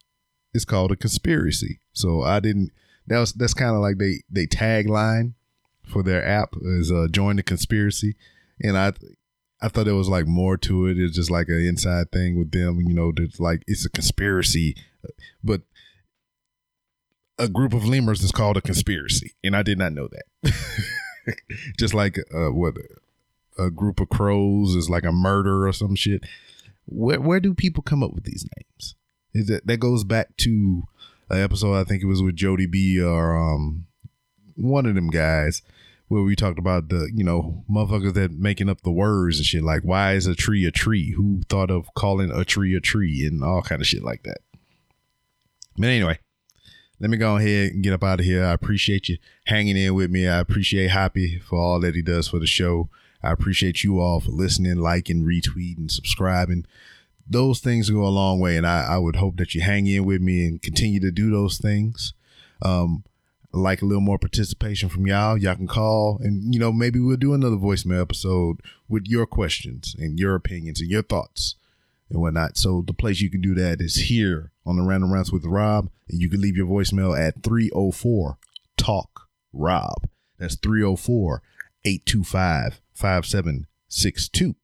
is 0.55 0.65
called 0.65 0.93
a 0.93 0.97
conspiracy. 0.97 1.81
So 1.93 2.23
I 2.23 2.41
didn't 2.41 2.73
that 3.09 3.19
was 3.19 3.33
that's 3.33 3.55
kind 3.55 3.75
of 3.75 3.81
like 3.81 3.99
they 3.99 4.23
they 4.31 4.47
tagline 4.47 5.35
for 5.83 6.03
their 6.03 6.25
app 6.25 6.55
is 6.63 6.93
uh, 6.93 7.09
join 7.11 7.37
the 7.37 7.43
conspiracy, 7.43 8.17
and 8.61 8.77
I 8.77 8.93
I 9.61 9.69
thought 9.69 9.87
there 9.87 9.95
was 9.95 10.09
like 10.09 10.27
more 10.27 10.57
to 10.59 10.87
it. 10.87 10.99
It's 10.99 11.17
just 11.17 11.31
like 11.31 11.49
an 11.49 11.65
inside 11.65 12.13
thing 12.13 12.39
with 12.39 12.53
them, 12.53 12.81
you 12.81 12.95
know. 12.95 13.13
That's 13.15 13.41
like 13.41 13.65
it's 13.67 13.87
a 13.87 13.91
conspiracy, 13.91 14.77
but 15.43 15.63
a 17.39 17.49
group 17.49 17.73
of 17.73 17.87
lemurs 17.87 18.23
is 18.23 18.33
called 18.33 18.57
a 18.57 18.61
conspiracy, 18.61 19.35
and 19.43 19.57
I 19.57 19.63
did 19.63 19.79
not 19.79 19.93
know 19.93 20.09
that. 20.09 21.35
just 21.79 21.95
like 21.95 22.19
uh, 22.35 22.53
what 22.53 22.75
a 23.59 23.71
group 23.71 24.01
of 24.01 24.09
crows 24.09 24.75
is 24.75 24.91
like 24.91 25.05
a 25.05 25.13
murder 25.13 25.67
or 25.67 25.73
some 25.73 25.95
shit. 25.95 26.25
Where 26.87 27.21
where 27.21 27.41
do 27.41 27.55
people 27.55 27.83
come 27.83 28.03
up 28.03 28.13
with 28.13 28.25
these 28.25 28.47
names? 28.57 28.95
That 29.35 29.67
that 29.67 29.79
goes 29.79 30.05
back 30.05 30.37
to 30.39 30.85
an 31.31 31.43
episode. 31.43 31.75
I 31.75 31.85
think 31.85 32.03
it 32.03 32.07
was 32.07 32.23
with 32.23 32.37
Jody 32.37 32.67
B 32.67 33.01
or 33.01 33.37
um 33.37 33.87
one 34.57 34.87
of 34.87 34.95
them 34.95 35.11
guys 35.11 35.63
where 36.09 36.23
we 36.23 36.35
talked 36.35 36.59
about 36.59 36.89
the 36.89 37.11
you 37.15 37.23
know 37.23 37.65
motherfuckers 37.71 38.15
that 38.15 38.33
making 38.33 38.69
up 38.69 38.81
the 38.83 38.91
words 38.91 39.39
and 39.39 39.47
shit 39.47 39.63
like 39.63 39.83
why 39.83 40.15
is 40.15 40.27
a 40.27 40.35
tree 40.35 40.65
a 40.67 40.71
tree? 40.71 41.13
Who 41.13 41.43
thought 41.49 41.71
of 41.71 41.93
calling 41.95 42.31
a 42.31 42.45
tree 42.45 42.75
a 42.75 42.81
tree 42.81 43.27
and 43.27 43.45
all 43.45 43.63
kind 43.63 43.81
of 43.81 43.87
shit 43.87 44.03
like 44.03 44.23
that. 44.25 44.39
But 45.77 45.89
anyway, 45.89 46.19
let 46.99 47.11
me 47.11 47.17
go 47.17 47.37
ahead 47.37 47.73
and 47.73 47.85
get 47.85 47.93
up 47.93 48.03
out 48.03 48.21
of 48.21 48.27
here. 48.27 48.45
I 48.45 48.53
appreciate 48.53 49.09
you 49.09 49.19
hanging 49.47 49.77
in 49.77 49.95
with 49.95 50.11
me. 50.11 50.27
I 50.27 50.39
appreciate 50.39 50.91
Happy 50.91 51.39
for 51.39 51.59
all 51.59 51.79
that 51.81 51.95
he 51.95 52.03
does 52.03 52.29
for 52.29 52.41
the 52.41 52.47
show. 52.47 52.89
I 53.23 53.33
appreciate 53.33 53.85
you 53.85 54.01
all 54.01 54.21
for 54.21 54.31
listening, 54.31 54.77
liking, 54.77 55.25
retweeting, 55.25 55.91
subscribing 55.91 56.67
those 57.29 57.61
things 57.61 57.91
go 57.91 58.05
a 58.05 58.09
long 58.09 58.41
way. 58.41 58.57
And 58.57 58.67
I, 58.67 58.95
I 58.95 58.99
would 58.99 59.17
hope 59.17 59.37
that 59.37 59.55
you 59.55 59.61
hang 59.61 59.87
in 59.87 60.05
with 60.05 60.21
me 60.21 60.47
and 60.47 60.63
continue 60.63 61.01
to 61.01 61.11
do 61.11 61.31
those 61.31 61.59
things. 61.59 62.15
Um, 62.63 63.05
like 63.53 63.81
a 63.81 63.87
little 63.87 64.03
more 64.03 64.19
participation 64.19 64.89
from 64.89 65.07
y'all. 65.07 65.37
Y'all 65.37 65.57
can 65.57 65.67
call 65.67 66.19
and, 66.23 66.53
you 66.53 66.61
know, 66.61 66.73
maybe 66.73 67.01
we'll 67.01 67.17
do 67.17 67.33
another 67.33 67.57
voicemail 67.57 68.01
episode 68.01 68.61
with 68.89 69.07
your 69.07 69.27
questions 69.27 69.97
and 69.99 70.19
your 70.19 70.35
opinions 70.35 70.81
and 70.81 70.91
your 70.91 71.03
thoughts 71.03 71.55
and 72.11 72.21
whatnot. 72.21 72.57
So 72.57 72.83
the 72.87 72.93
place 72.93 73.21
you 73.21 73.31
can 73.31 73.41
do 73.41 73.55
that 73.55 73.81
is 73.81 73.97
here 74.09 74.53
on 74.67 74.77
the 74.77 74.83
Random 74.83 75.13
Rounds 75.13 75.33
with 75.33 75.45
Rob. 75.45 75.89
And 76.09 76.21
you 76.21 76.29
can 76.29 76.41
leave 76.41 76.57
your 76.57 76.67
voicemail 76.67 77.19
at 77.19 77.43
304 77.43 78.39
Talk 78.77 79.29
Rob. 79.53 80.09
That's 80.39 80.57
304 80.57 81.43
825 81.85 82.81
5762. 82.95 84.55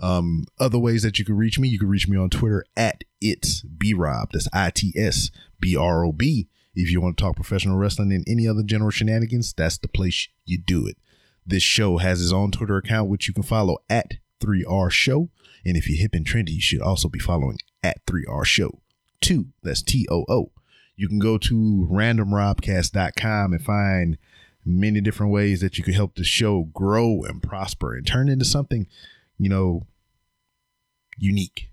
Um, 0.00 0.44
other 0.58 0.78
ways 0.78 1.02
that 1.02 1.18
you 1.18 1.24
can 1.24 1.36
reach 1.36 1.58
me, 1.58 1.68
you 1.68 1.78
can 1.78 1.88
reach 1.88 2.08
me 2.08 2.16
on 2.16 2.30
Twitter 2.30 2.64
at 2.76 3.04
it's 3.20 3.62
B 3.62 3.94
Rob. 3.94 4.30
That's 4.32 4.48
I 4.52 4.70
T 4.70 4.92
S 4.96 5.30
B 5.60 5.76
R 5.76 6.04
O 6.04 6.12
B. 6.12 6.48
If 6.74 6.90
you 6.90 7.00
want 7.00 7.16
to 7.16 7.24
talk 7.24 7.34
professional 7.34 7.76
wrestling 7.76 8.12
and 8.12 8.24
any 8.28 8.46
other 8.46 8.62
general 8.62 8.90
shenanigans, 8.90 9.52
that's 9.52 9.78
the 9.78 9.88
place 9.88 10.28
you 10.44 10.58
do 10.58 10.86
it. 10.86 10.96
This 11.44 11.62
show 11.62 11.96
has 11.96 12.22
its 12.22 12.32
own 12.32 12.52
Twitter 12.52 12.76
account, 12.76 13.08
which 13.08 13.26
you 13.26 13.34
can 13.34 13.42
follow 13.42 13.78
at 13.90 14.14
3R 14.40 14.90
Show. 14.90 15.30
And 15.64 15.76
if 15.76 15.88
you're 15.88 15.98
hip 15.98 16.14
and 16.14 16.24
trendy, 16.24 16.50
you 16.50 16.60
should 16.60 16.82
also 16.82 17.08
be 17.08 17.18
following 17.18 17.58
at 17.82 18.04
3R 18.06 18.44
Show. 18.44 18.80
Two, 19.20 19.46
that's 19.62 19.82
T 19.82 20.06
O 20.10 20.24
O. 20.28 20.52
You 20.94 21.08
can 21.08 21.18
go 21.18 21.38
to 21.38 21.88
randomrobcast.com 21.90 23.52
and 23.52 23.64
find 23.64 24.18
many 24.64 25.00
different 25.00 25.32
ways 25.32 25.60
that 25.60 25.78
you 25.78 25.84
can 25.84 25.94
help 25.94 26.14
the 26.14 26.24
show 26.24 26.64
grow 26.74 27.22
and 27.22 27.42
prosper 27.42 27.94
and 27.94 28.06
turn 28.06 28.28
into 28.28 28.44
something, 28.44 28.86
you 29.38 29.48
know, 29.48 29.86
unique, 31.16 31.70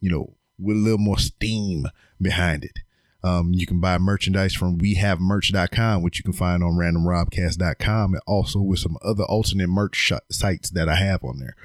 you 0.00 0.10
know, 0.10 0.34
with 0.58 0.76
a 0.76 0.80
little 0.80 0.98
more 0.98 1.18
steam 1.18 1.86
behind 2.20 2.64
it. 2.64 2.78
Um, 3.22 3.52
you 3.52 3.66
can 3.66 3.80
buy 3.80 3.98
merchandise 3.98 4.54
from 4.54 4.78
wehavemerch.com, 4.78 6.02
which 6.02 6.18
you 6.18 6.22
can 6.22 6.32
find 6.32 6.62
on 6.62 6.72
randomrobcast.com, 6.72 8.14
and 8.14 8.22
also 8.26 8.60
with 8.60 8.78
some 8.78 8.96
other 9.04 9.24
alternate 9.24 9.68
merch 9.68 9.96
sh- 9.96 10.12
sites 10.30 10.70
that 10.70 10.88
I 10.88 10.94
have 10.96 11.24
on 11.24 11.38
there. 11.40 11.56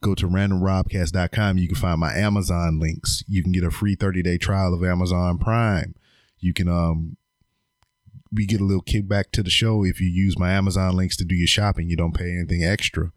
Go 0.00 0.14
to 0.14 0.26
randomrobcast.com. 0.26 1.58
You 1.58 1.68
can 1.68 1.76
find 1.76 2.00
my 2.00 2.14
Amazon 2.14 2.80
links. 2.80 3.22
You 3.28 3.42
can 3.42 3.52
get 3.52 3.64
a 3.64 3.70
free 3.70 3.94
30 3.94 4.22
day 4.22 4.38
trial 4.38 4.72
of 4.72 4.82
Amazon 4.82 5.38
Prime. 5.38 5.94
You 6.38 6.54
can, 6.54 6.68
um, 6.68 7.16
we 8.32 8.46
get 8.46 8.60
a 8.60 8.64
little 8.64 8.82
kickback 8.82 9.30
to 9.32 9.42
the 9.42 9.50
show 9.50 9.84
if 9.84 10.00
you 10.00 10.08
use 10.08 10.38
my 10.38 10.52
Amazon 10.52 10.96
links 10.96 11.16
to 11.18 11.24
do 11.24 11.34
your 11.34 11.46
shopping. 11.46 11.88
You 11.88 11.96
don't 11.96 12.16
pay 12.16 12.32
anything 12.32 12.64
extra. 12.64 13.12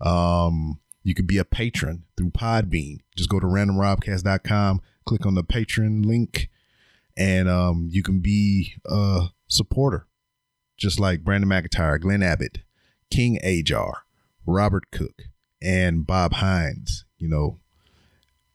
Um, 0.00 0.80
you 1.02 1.14
could 1.14 1.26
be 1.26 1.38
a 1.38 1.44
patron 1.44 2.04
through 2.16 2.30
Podbean. 2.30 3.00
Just 3.16 3.28
go 3.28 3.40
to 3.40 3.46
randomrobcast.com, 3.46 4.80
click 5.04 5.26
on 5.26 5.34
the 5.34 5.42
patron 5.42 6.02
link, 6.02 6.48
and 7.16 7.48
um, 7.48 7.88
you 7.90 8.02
can 8.02 8.20
be 8.20 8.74
a 8.86 9.28
supporter, 9.48 10.06
just 10.76 11.00
like 11.00 11.24
Brandon 11.24 11.50
McIntyre, 11.50 12.00
Glenn 12.00 12.22
Abbott, 12.22 12.58
King 13.10 13.38
Ajar, 13.44 14.04
Robert 14.46 14.90
Cook, 14.90 15.22
and 15.60 16.06
Bob 16.06 16.34
Hines. 16.34 17.04
You 17.18 17.28
know, 17.28 17.58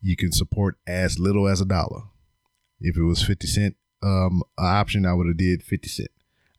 you 0.00 0.16
can 0.16 0.32
support 0.32 0.76
as 0.86 1.18
little 1.18 1.48
as 1.48 1.60
a 1.60 1.66
dollar. 1.66 2.02
If 2.80 2.96
it 2.96 3.02
was 3.02 3.22
50 3.22 3.46
cent 3.46 3.76
um 4.02 4.42
option, 4.56 5.04
I 5.04 5.12
would 5.12 5.26
have 5.26 5.36
did 5.36 5.62
50 5.62 5.88
cent. 5.88 6.10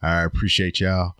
I 0.02 0.24
appreciate 0.24 0.80
y'all 0.80 1.16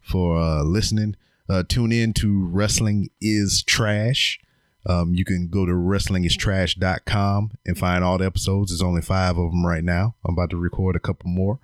for 0.00 0.38
uh 0.38 0.62
listening. 0.62 1.16
Uh 1.50 1.64
tune 1.68 1.90
in 1.90 2.12
to 2.14 2.46
Wrestling 2.46 3.10
is 3.20 3.64
Trash. 3.64 4.38
Um, 4.86 5.14
you 5.14 5.24
can 5.24 5.48
go 5.48 5.66
to 5.66 5.72
wrestlingistrash.com 5.72 7.50
and 7.66 7.76
find 7.76 8.04
all 8.04 8.18
the 8.18 8.26
episodes. 8.26 8.70
There's 8.70 8.80
only 8.82 9.02
five 9.02 9.36
of 9.36 9.50
them 9.50 9.66
right 9.66 9.82
now. 9.82 10.14
I'm 10.24 10.34
about 10.34 10.50
to 10.50 10.56
record 10.56 10.94
a 10.94 11.00
couple 11.00 11.28
more. 11.28 11.58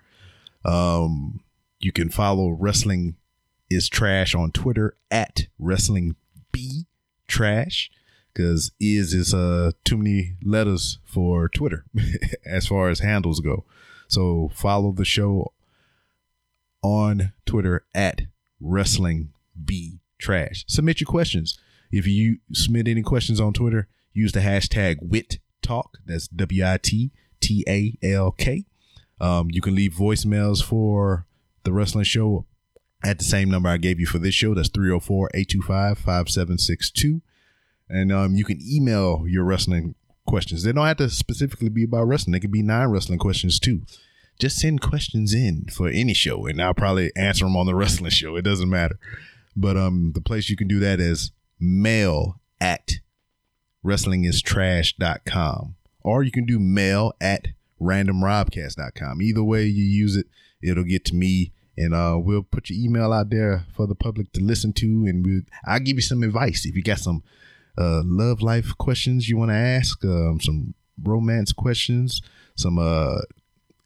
Um, 0.64 1.40
you 1.78 1.92
can 1.92 2.10
follow 2.10 2.50
Wrestling 2.50 3.14
is 3.70 3.88
Trash 3.88 4.34
on 4.34 4.50
Twitter 4.50 4.96
at 5.08 5.46
Wrestling 5.56 6.16
B 6.50 6.86
Trash 7.28 7.88
because 8.32 8.72
is 8.80 9.14
is 9.14 9.32
uh 9.32 9.70
too 9.84 9.96
many 9.96 10.34
letters 10.42 10.98
for 11.04 11.48
Twitter 11.48 11.84
as 12.44 12.66
far 12.66 12.88
as 12.88 12.98
handles 12.98 13.38
go. 13.38 13.64
So 14.08 14.50
follow 14.52 14.90
the 14.90 15.04
show 15.04 15.52
on 16.82 17.32
Twitter 17.44 17.84
at 17.94 18.22
Wrestling 18.60 19.32
B 19.64 20.00
Trash. 20.18 20.64
Submit 20.68 21.00
your 21.00 21.06
questions. 21.06 21.58
If 21.90 22.06
you 22.06 22.38
submit 22.52 22.88
any 22.88 23.02
questions 23.02 23.40
on 23.40 23.52
Twitter, 23.52 23.88
use 24.12 24.32
the 24.32 24.40
hashtag 24.40 24.96
WIT 25.00 25.38
Talk. 25.62 25.98
That's 26.04 26.28
W 26.28 26.64
I 26.64 26.78
T 26.82 27.12
T 27.40 27.64
A 27.68 27.96
L 28.06 28.32
K. 28.32 28.64
Um, 29.20 29.48
you 29.50 29.60
can 29.60 29.74
leave 29.74 29.92
voicemails 29.92 30.62
for 30.62 31.26
the 31.64 31.72
wrestling 31.72 32.04
show 32.04 32.46
at 33.04 33.18
the 33.18 33.24
same 33.24 33.50
number 33.50 33.68
I 33.68 33.76
gave 33.76 34.00
you 34.00 34.06
for 34.06 34.18
this 34.18 34.34
show. 34.34 34.54
That's 34.54 34.68
304 34.68 35.30
825 35.34 35.98
5762. 35.98 37.22
And 37.88 38.12
um, 38.12 38.34
you 38.34 38.44
can 38.44 38.60
email 38.60 39.24
your 39.26 39.44
wrestling 39.44 39.94
questions. 40.26 40.64
They 40.64 40.72
don't 40.72 40.86
have 40.86 40.96
to 40.98 41.08
specifically 41.08 41.68
be 41.68 41.84
about 41.84 42.04
wrestling, 42.04 42.32
they 42.32 42.40
can 42.40 42.50
be 42.50 42.62
non 42.62 42.90
wrestling 42.90 43.18
questions 43.18 43.58
too. 43.60 43.82
Just 44.38 44.58
send 44.58 44.82
questions 44.82 45.32
in 45.32 45.66
for 45.72 45.88
any 45.88 46.12
show, 46.12 46.44
and 46.46 46.60
I'll 46.60 46.74
probably 46.74 47.10
answer 47.16 47.46
them 47.46 47.56
on 47.56 47.66
the 47.66 47.74
wrestling 47.76 48.10
show. 48.10 48.36
It 48.36 48.42
doesn't 48.42 48.68
matter. 48.68 48.98
But 49.56 49.76
um, 49.76 50.12
the 50.14 50.20
place 50.20 50.50
you 50.50 50.56
can 50.56 50.68
do 50.68 50.78
that 50.80 51.00
is 51.00 51.32
mail 51.58 52.40
at 52.60 52.92
wrestlingistrash.com 53.84 55.76
or 56.02 56.22
you 56.22 56.30
can 56.30 56.44
do 56.44 56.58
mail 56.58 57.12
at 57.20 57.48
randomrobcast.com 57.80 59.22
either 59.22 59.44
way 59.44 59.64
you 59.64 59.84
use 59.84 60.16
it 60.16 60.26
it'll 60.62 60.84
get 60.84 61.04
to 61.04 61.14
me 61.14 61.52
and 61.76 61.94
uh, 61.94 62.16
we'll 62.18 62.42
put 62.42 62.70
your 62.70 62.78
email 62.78 63.12
out 63.12 63.28
there 63.30 63.66
for 63.74 63.86
the 63.86 63.94
public 63.94 64.32
to 64.32 64.40
listen 64.42 64.72
to 64.72 64.86
and 64.86 65.24
we'll, 65.24 65.42
i'll 65.66 65.78
give 65.78 65.96
you 65.96 66.02
some 66.02 66.22
advice. 66.22 66.64
If 66.64 66.74
you 66.74 66.82
got 66.82 66.98
some 66.98 67.22
uh, 67.78 68.02
love 68.04 68.40
life 68.40 68.76
questions 68.78 69.28
you 69.28 69.36
want 69.36 69.50
to 69.50 69.56
ask 69.56 70.02
um, 70.04 70.40
some 70.40 70.74
romance 71.02 71.52
questions 71.52 72.22
some 72.54 72.78
uh, 72.78 73.18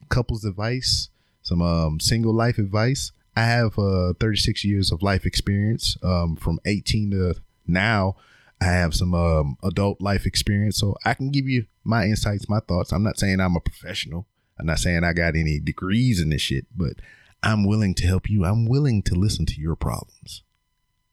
couples 0.08 0.44
advice 0.44 1.10
some 1.42 1.60
um, 1.60 1.98
single 1.98 2.32
life 2.32 2.58
advice 2.58 3.10
i 3.36 3.42
have 3.42 3.78
uh, 3.78 4.12
36 4.20 4.64
years 4.64 4.92
of 4.92 5.02
life 5.02 5.24
experience 5.24 5.96
um, 6.02 6.36
from 6.36 6.58
18 6.64 7.10
to 7.10 7.34
now 7.66 8.16
I 8.60 8.66
have 8.66 8.94
some 8.94 9.14
um, 9.14 9.56
adult 9.62 10.00
life 10.00 10.26
experience, 10.26 10.76
so 10.76 10.94
I 11.04 11.14
can 11.14 11.30
give 11.30 11.48
you 11.48 11.66
my 11.82 12.04
insights, 12.04 12.48
my 12.48 12.60
thoughts. 12.60 12.92
I'm 12.92 13.02
not 13.02 13.18
saying 13.18 13.40
I'm 13.40 13.56
a 13.56 13.60
professional. 13.60 14.26
I'm 14.58 14.66
not 14.66 14.78
saying 14.78 15.02
I 15.02 15.14
got 15.14 15.34
any 15.34 15.58
degrees 15.58 16.20
in 16.20 16.28
this 16.28 16.42
shit, 16.42 16.66
but 16.76 16.94
I'm 17.42 17.66
willing 17.66 17.94
to 17.94 18.06
help 18.06 18.28
you. 18.28 18.44
I'm 18.44 18.68
willing 18.68 19.02
to 19.04 19.14
listen 19.14 19.46
to 19.46 19.60
your 19.60 19.76
problems. 19.76 20.42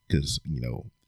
Because, 0.07 0.41
you 0.43 0.59
know, 0.59 0.87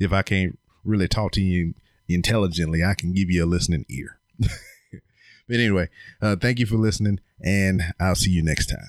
if 0.00 0.12
I 0.12 0.22
can't 0.22 0.58
really 0.84 1.08
talk 1.08 1.32
to 1.32 1.42
you 1.42 1.74
intelligently, 2.08 2.84
I 2.84 2.94
can 2.94 3.12
give 3.12 3.30
you 3.30 3.44
a 3.44 3.46
listening 3.46 3.84
ear. 3.88 4.20
but 4.38 4.50
anyway, 5.50 5.88
uh, 6.22 6.36
thank 6.36 6.60
you 6.60 6.66
for 6.66 6.76
listening, 6.76 7.18
and 7.44 7.82
I'll 7.98 8.14
see 8.14 8.30
you 8.30 8.42
next 8.42 8.66
time. 8.66 8.86